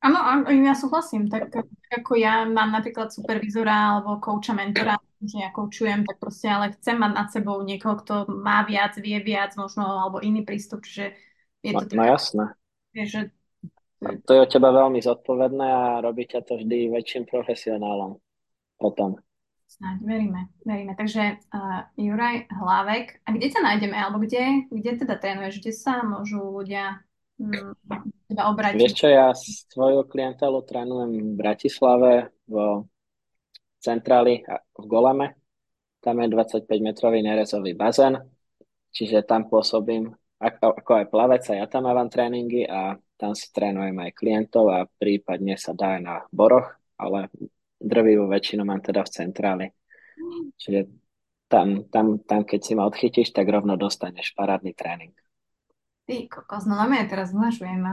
Áno, 0.00 0.48
ja 0.48 0.72
súhlasím. 0.72 1.28
Tak 1.28 1.52
ako 1.92 2.16
ja 2.16 2.48
mám 2.48 2.72
napríklad 2.72 3.12
supervizora 3.12 4.00
alebo 4.00 4.16
kouča, 4.16 4.56
mentora, 4.56 4.96
že 5.20 5.44
ja 5.44 5.52
koučujem, 5.52 6.08
tak 6.08 6.16
proste 6.16 6.48
ale 6.48 6.72
chcem 6.80 6.96
mať 6.96 7.12
nad 7.12 7.28
sebou 7.28 7.60
niekoho, 7.60 8.00
kto 8.00 8.24
má 8.32 8.64
viac, 8.64 8.96
vie 8.96 9.20
viac, 9.20 9.52
možno, 9.60 9.84
alebo 9.84 10.24
iný 10.24 10.40
prístup, 10.40 10.88
že 10.88 11.12
je 11.60 11.76
to... 11.76 11.84
No, 11.92 12.00
no 12.00 12.04
jasné. 12.08 12.56
Že... 12.94 13.30
To 14.00 14.30
je 14.32 14.40
od 14.40 14.50
teba 14.50 14.70
veľmi 14.72 14.98
zodpovedné 15.04 15.66
a 15.66 16.00
robí 16.00 16.24
ťa 16.24 16.42
to 16.42 16.56
vždy 16.56 16.88
väčším 16.90 17.28
profesionálom 17.28 18.16
potom. 18.80 19.20
Snáď, 19.70 19.96
veríme, 20.02 20.40
veríme. 20.66 20.92
Takže 20.98 21.38
uh, 21.54 21.86
Juraj 21.94 22.50
Hlavek, 22.50 23.22
a 23.22 23.28
kde 23.30 23.46
ťa 23.54 23.60
nájdeme, 23.62 23.94
alebo 23.94 24.18
kde, 24.18 24.66
kde 24.66 24.90
teda 24.98 25.14
trénuješ, 25.14 25.62
kde 25.62 25.72
sa 25.76 26.02
môžu 26.02 26.42
ľudia 26.42 26.98
um, 27.38 27.70
teda 28.26 28.50
obrátiť? 28.50 28.82
Vieš 28.82 28.94
čo, 28.98 29.06
ja 29.06 29.30
svoju 29.70 30.10
klientelu 30.10 30.58
trénujem 30.66 31.12
v 31.22 31.38
Bratislave, 31.38 32.34
v 32.50 32.82
centráli 33.78 34.42
v 34.74 34.84
Goleme. 34.90 35.38
Tam 36.02 36.18
je 36.18 36.26
25-metrový 36.28 37.22
nerezový 37.22 37.76
bazén, 37.76 38.18
čiže 38.90 39.22
tam 39.22 39.46
pôsobím 39.46 40.10
ako, 40.40 40.80
ako 40.80 40.92
aj 40.96 41.06
plavec, 41.12 41.44
a 41.52 41.54
ja 41.60 41.66
tam 41.68 41.84
mávam 41.84 42.08
tréningy 42.08 42.64
a 42.64 42.96
tam 43.20 43.36
si 43.36 43.52
trénujem 43.52 43.92
aj 44.00 44.16
klientov 44.16 44.72
a 44.72 44.88
prípadne 44.88 45.60
sa 45.60 45.76
dá 45.76 46.00
aj 46.00 46.02
na 46.02 46.16
boroch, 46.32 46.72
ale 46.96 47.28
drvivú 47.76 48.24
väčšinu 48.24 48.64
mám 48.64 48.80
teda 48.80 49.04
v 49.04 49.12
centráli. 49.12 49.66
Čiže 50.56 50.88
tam, 51.52 51.84
tam, 51.92 52.24
tam, 52.24 52.48
keď 52.48 52.60
si 52.64 52.72
ma 52.72 52.88
odchytíš, 52.88 53.36
tak 53.36 53.52
rovno 53.52 53.76
dostaneš 53.76 54.32
parádny 54.32 54.72
tréning. 54.72 55.12
Ty 56.08 56.16
kokos, 56.32 56.64
no 56.64 56.80
ja 56.80 57.04
teraz 57.04 57.36
zvažujem, 57.36 57.84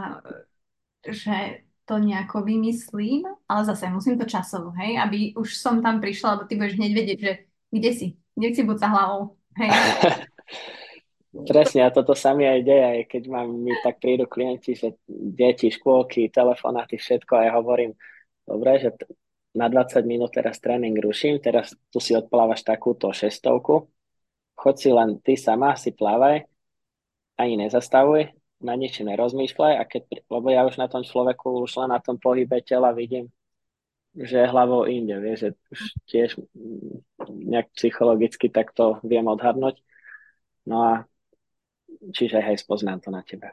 že 1.03 1.67
to 1.87 1.99
nejako 1.99 2.43
vymyslím, 2.43 3.27
ale 3.47 3.61
zase 3.63 3.87
musím 3.91 4.19
to 4.19 4.27
časovo, 4.27 4.75
hej, 4.75 4.99
aby 4.99 5.31
už 5.39 5.55
som 5.55 5.79
tam 5.79 6.03
prišla, 6.03 6.35
lebo 6.35 6.43
ty 6.47 6.59
budeš 6.59 6.75
hneď 6.75 6.91
vedieť, 6.91 7.19
že 7.19 7.33
kde 7.71 7.91
si, 7.95 8.07
kde 8.35 8.49
si 8.51 8.61
buď 8.67 8.77
sa 8.79 8.87
hlavou, 8.91 9.39
hej. 9.55 9.71
Presne, 11.27 11.83
a 11.83 11.91
toto 11.91 12.15
sa 12.15 12.31
mi 12.31 12.47
aj 12.47 12.59
deje, 12.63 12.85
aj 12.87 13.03
keď 13.11 13.23
mám, 13.27 13.51
mi 13.51 13.75
tak 13.83 13.99
prídu 13.99 14.25
klienti, 14.25 14.73
že 14.73 14.95
deti, 15.07 15.67
škôlky, 15.67 16.31
telefonáty, 16.31 16.95
všetko, 16.95 17.31
a 17.35 17.45
ja 17.45 17.51
hovorím, 17.59 17.93
dobre, 18.47 18.79
že 18.79 18.89
na 19.51 19.67
20 19.67 20.07
minút 20.07 20.31
teraz 20.31 20.57
tréning 20.63 20.95
ruším, 20.95 21.43
teraz 21.43 21.75
tu 21.91 21.99
si 21.99 22.15
odplávaš 22.15 22.63
takúto 22.63 23.11
šestovku, 23.11 23.91
choď 24.55 24.75
si 24.79 24.89
len 24.89 25.09
ty 25.19 25.35
sama, 25.35 25.75
si 25.75 25.91
plávaj, 25.91 26.47
ani 27.37 27.53
nezastavuj, 27.59 28.31
na 28.57 28.73
nič 28.73 28.97
nerozmýšľaj 29.03 29.73
a 29.77 29.83
keď, 29.85 30.03
lebo 30.33 30.47
ja 30.49 30.65
už 30.65 30.81
na 30.81 30.89
tom 30.89 31.05
človeku, 31.05 31.61
už 31.61 31.85
len 31.85 31.93
na 31.93 32.01
tom 32.01 32.17
pohybe 32.17 32.57
tela 32.65 32.89
vidím, 32.95 33.29
že 34.17 34.49
hlavou 34.49 34.89
inde, 34.89 35.13
vieš, 35.21 35.37
že 35.37 35.49
už 35.69 35.79
tiež 36.09 36.29
nejak 37.29 37.69
psychologicky 37.77 38.49
takto 38.49 38.97
viem 39.05 39.29
odhadnúť. 39.29 39.77
No 40.65 40.81
a 40.81 40.93
čiže 42.13 42.39
hej, 42.39 42.57
spoznám 42.61 43.03
to 43.03 43.09
na 43.11 43.21
tebe. 43.23 43.51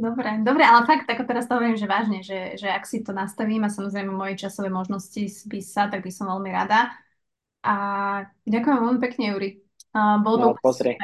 Dobre, 0.00 0.40
dobre, 0.40 0.64
ale 0.64 0.88
fakt, 0.88 1.04
ako 1.10 1.28
teraz 1.28 1.44
to 1.44 1.60
hovorím, 1.60 1.76
že 1.76 1.90
vážne, 1.90 2.24
že, 2.24 2.56
že 2.56 2.72
ak 2.72 2.88
si 2.88 3.04
to 3.04 3.12
nastavím 3.12 3.66
a 3.66 3.72
samozrejme 3.72 4.08
moje 4.08 4.40
časové 4.40 4.72
možnosti 4.72 5.20
spísať, 5.44 5.92
tak 5.92 6.00
by 6.00 6.08
som 6.08 6.30
veľmi 6.32 6.48
rada. 6.48 6.88
A 7.60 7.74
ďakujem 8.48 8.78
veľmi 8.80 9.00
pekne, 9.04 9.24
Juri. 9.36 9.50
Uh, 9.92 10.16
bolo 10.24 10.56
no, 10.56 10.56
pozri. 10.56 10.96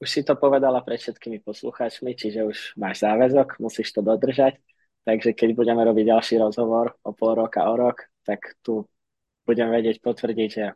Už 0.00 0.08
si 0.08 0.24
to 0.24 0.32
povedala 0.38 0.80
pred 0.80 0.96
všetkými 0.96 1.44
poslucháčmi, 1.44 2.16
čiže 2.16 2.48
už 2.48 2.56
máš 2.80 3.04
záväzok, 3.04 3.60
musíš 3.60 3.92
to 3.92 4.00
dodržať. 4.00 4.56
Takže 5.04 5.36
keď 5.36 5.52
budeme 5.52 5.84
robiť 5.84 6.08
ďalší 6.08 6.40
rozhovor 6.40 6.96
o 7.04 7.12
pol 7.12 7.36
roka, 7.36 7.68
o 7.68 7.76
rok, 7.76 8.08
tak 8.24 8.56
tu 8.64 8.88
budem 9.44 9.68
vedieť 9.68 10.00
potvrdiť, 10.00 10.48
že 10.48 10.72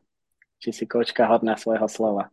či 0.60 0.70
si 0.76 0.84
kočka 0.84 1.24
hodná 1.24 1.56
svojho 1.56 1.88
slova. 1.88 2.28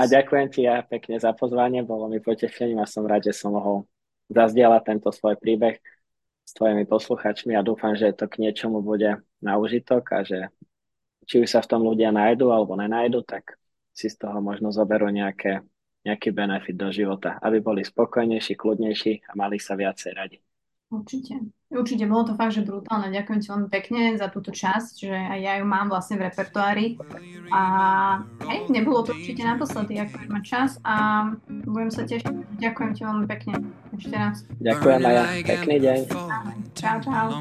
A 0.00 0.02
ďakujem 0.10 0.46
ti 0.50 0.66
ja 0.66 0.82
pekne 0.82 1.22
za 1.22 1.30
pozvanie, 1.32 1.86
bolo 1.86 2.10
mi 2.10 2.18
potešením 2.18 2.82
a 2.82 2.90
som 2.90 3.06
rád, 3.06 3.30
že 3.30 3.38
som 3.38 3.54
mohol 3.54 3.86
zazdieľať 4.30 4.82
tento 4.82 5.08
svoj 5.14 5.38
príbeh 5.38 5.78
s 6.46 6.50
tvojimi 6.54 6.86
posluchačmi 6.86 7.54
a 7.54 7.66
dúfam, 7.66 7.94
že 7.94 8.14
to 8.14 8.26
k 8.26 8.42
niečomu 8.42 8.82
bude 8.82 9.22
na 9.42 9.52
užitok 9.58 10.04
a 10.14 10.18
že 10.26 10.50
či 11.26 11.42
už 11.42 11.50
sa 11.50 11.60
v 11.62 11.70
tom 11.70 11.82
ľudia 11.82 12.14
nájdu 12.14 12.54
alebo 12.54 12.78
nenajdu, 12.78 13.26
tak 13.26 13.58
si 13.90 14.06
z 14.06 14.14
toho 14.18 14.38
možno 14.38 14.70
zoberú 14.70 15.10
nejaké, 15.10 15.62
nejaký 16.06 16.30
benefit 16.30 16.78
do 16.78 16.90
života, 16.94 17.38
aby 17.42 17.58
boli 17.58 17.82
spokojnejší, 17.82 18.54
kľudnejší 18.54 19.26
a 19.26 19.32
mali 19.34 19.58
sa 19.58 19.74
viacej 19.74 20.12
radi. 20.14 20.38
Určite. 20.86 21.50
Určite, 21.66 22.06
bolo 22.06 22.30
to 22.30 22.38
fakt, 22.38 22.54
že 22.54 22.62
brutálne. 22.62 23.10
Ďakujem 23.10 23.40
ti 23.42 23.48
veľmi 23.50 23.66
pekne 23.66 24.14
za 24.14 24.30
túto 24.30 24.54
časť, 24.54 25.02
že 25.02 25.10
aj 25.10 25.38
ja 25.42 25.52
ju 25.58 25.66
mám 25.66 25.90
vlastne 25.90 26.14
v 26.14 26.30
repertoári. 26.30 26.94
A 27.50 27.62
hej, 28.46 28.70
nebolo 28.70 29.02
to 29.02 29.10
určite 29.10 29.42
naposledy, 29.42 29.98
ak 29.98 30.14
budem 30.14 30.30
mať 30.30 30.44
čas 30.46 30.78
a 30.86 31.26
budem 31.66 31.90
sa 31.90 32.06
tešiť. 32.06 32.62
Ďakujem 32.62 32.90
ti 32.94 33.02
veľmi 33.02 33.26
pekne 33.26 33.66
ešte 33.98 34.14
raz. 34.14 34.46
Ďakujem 34.62 35.00
aj 35.02 35.14
ja. 35.14 35.24
Pekný 35.42 35.76
deň. 35.82 35.98
Čau, 36.78 37.02
čau. 37.02 37.34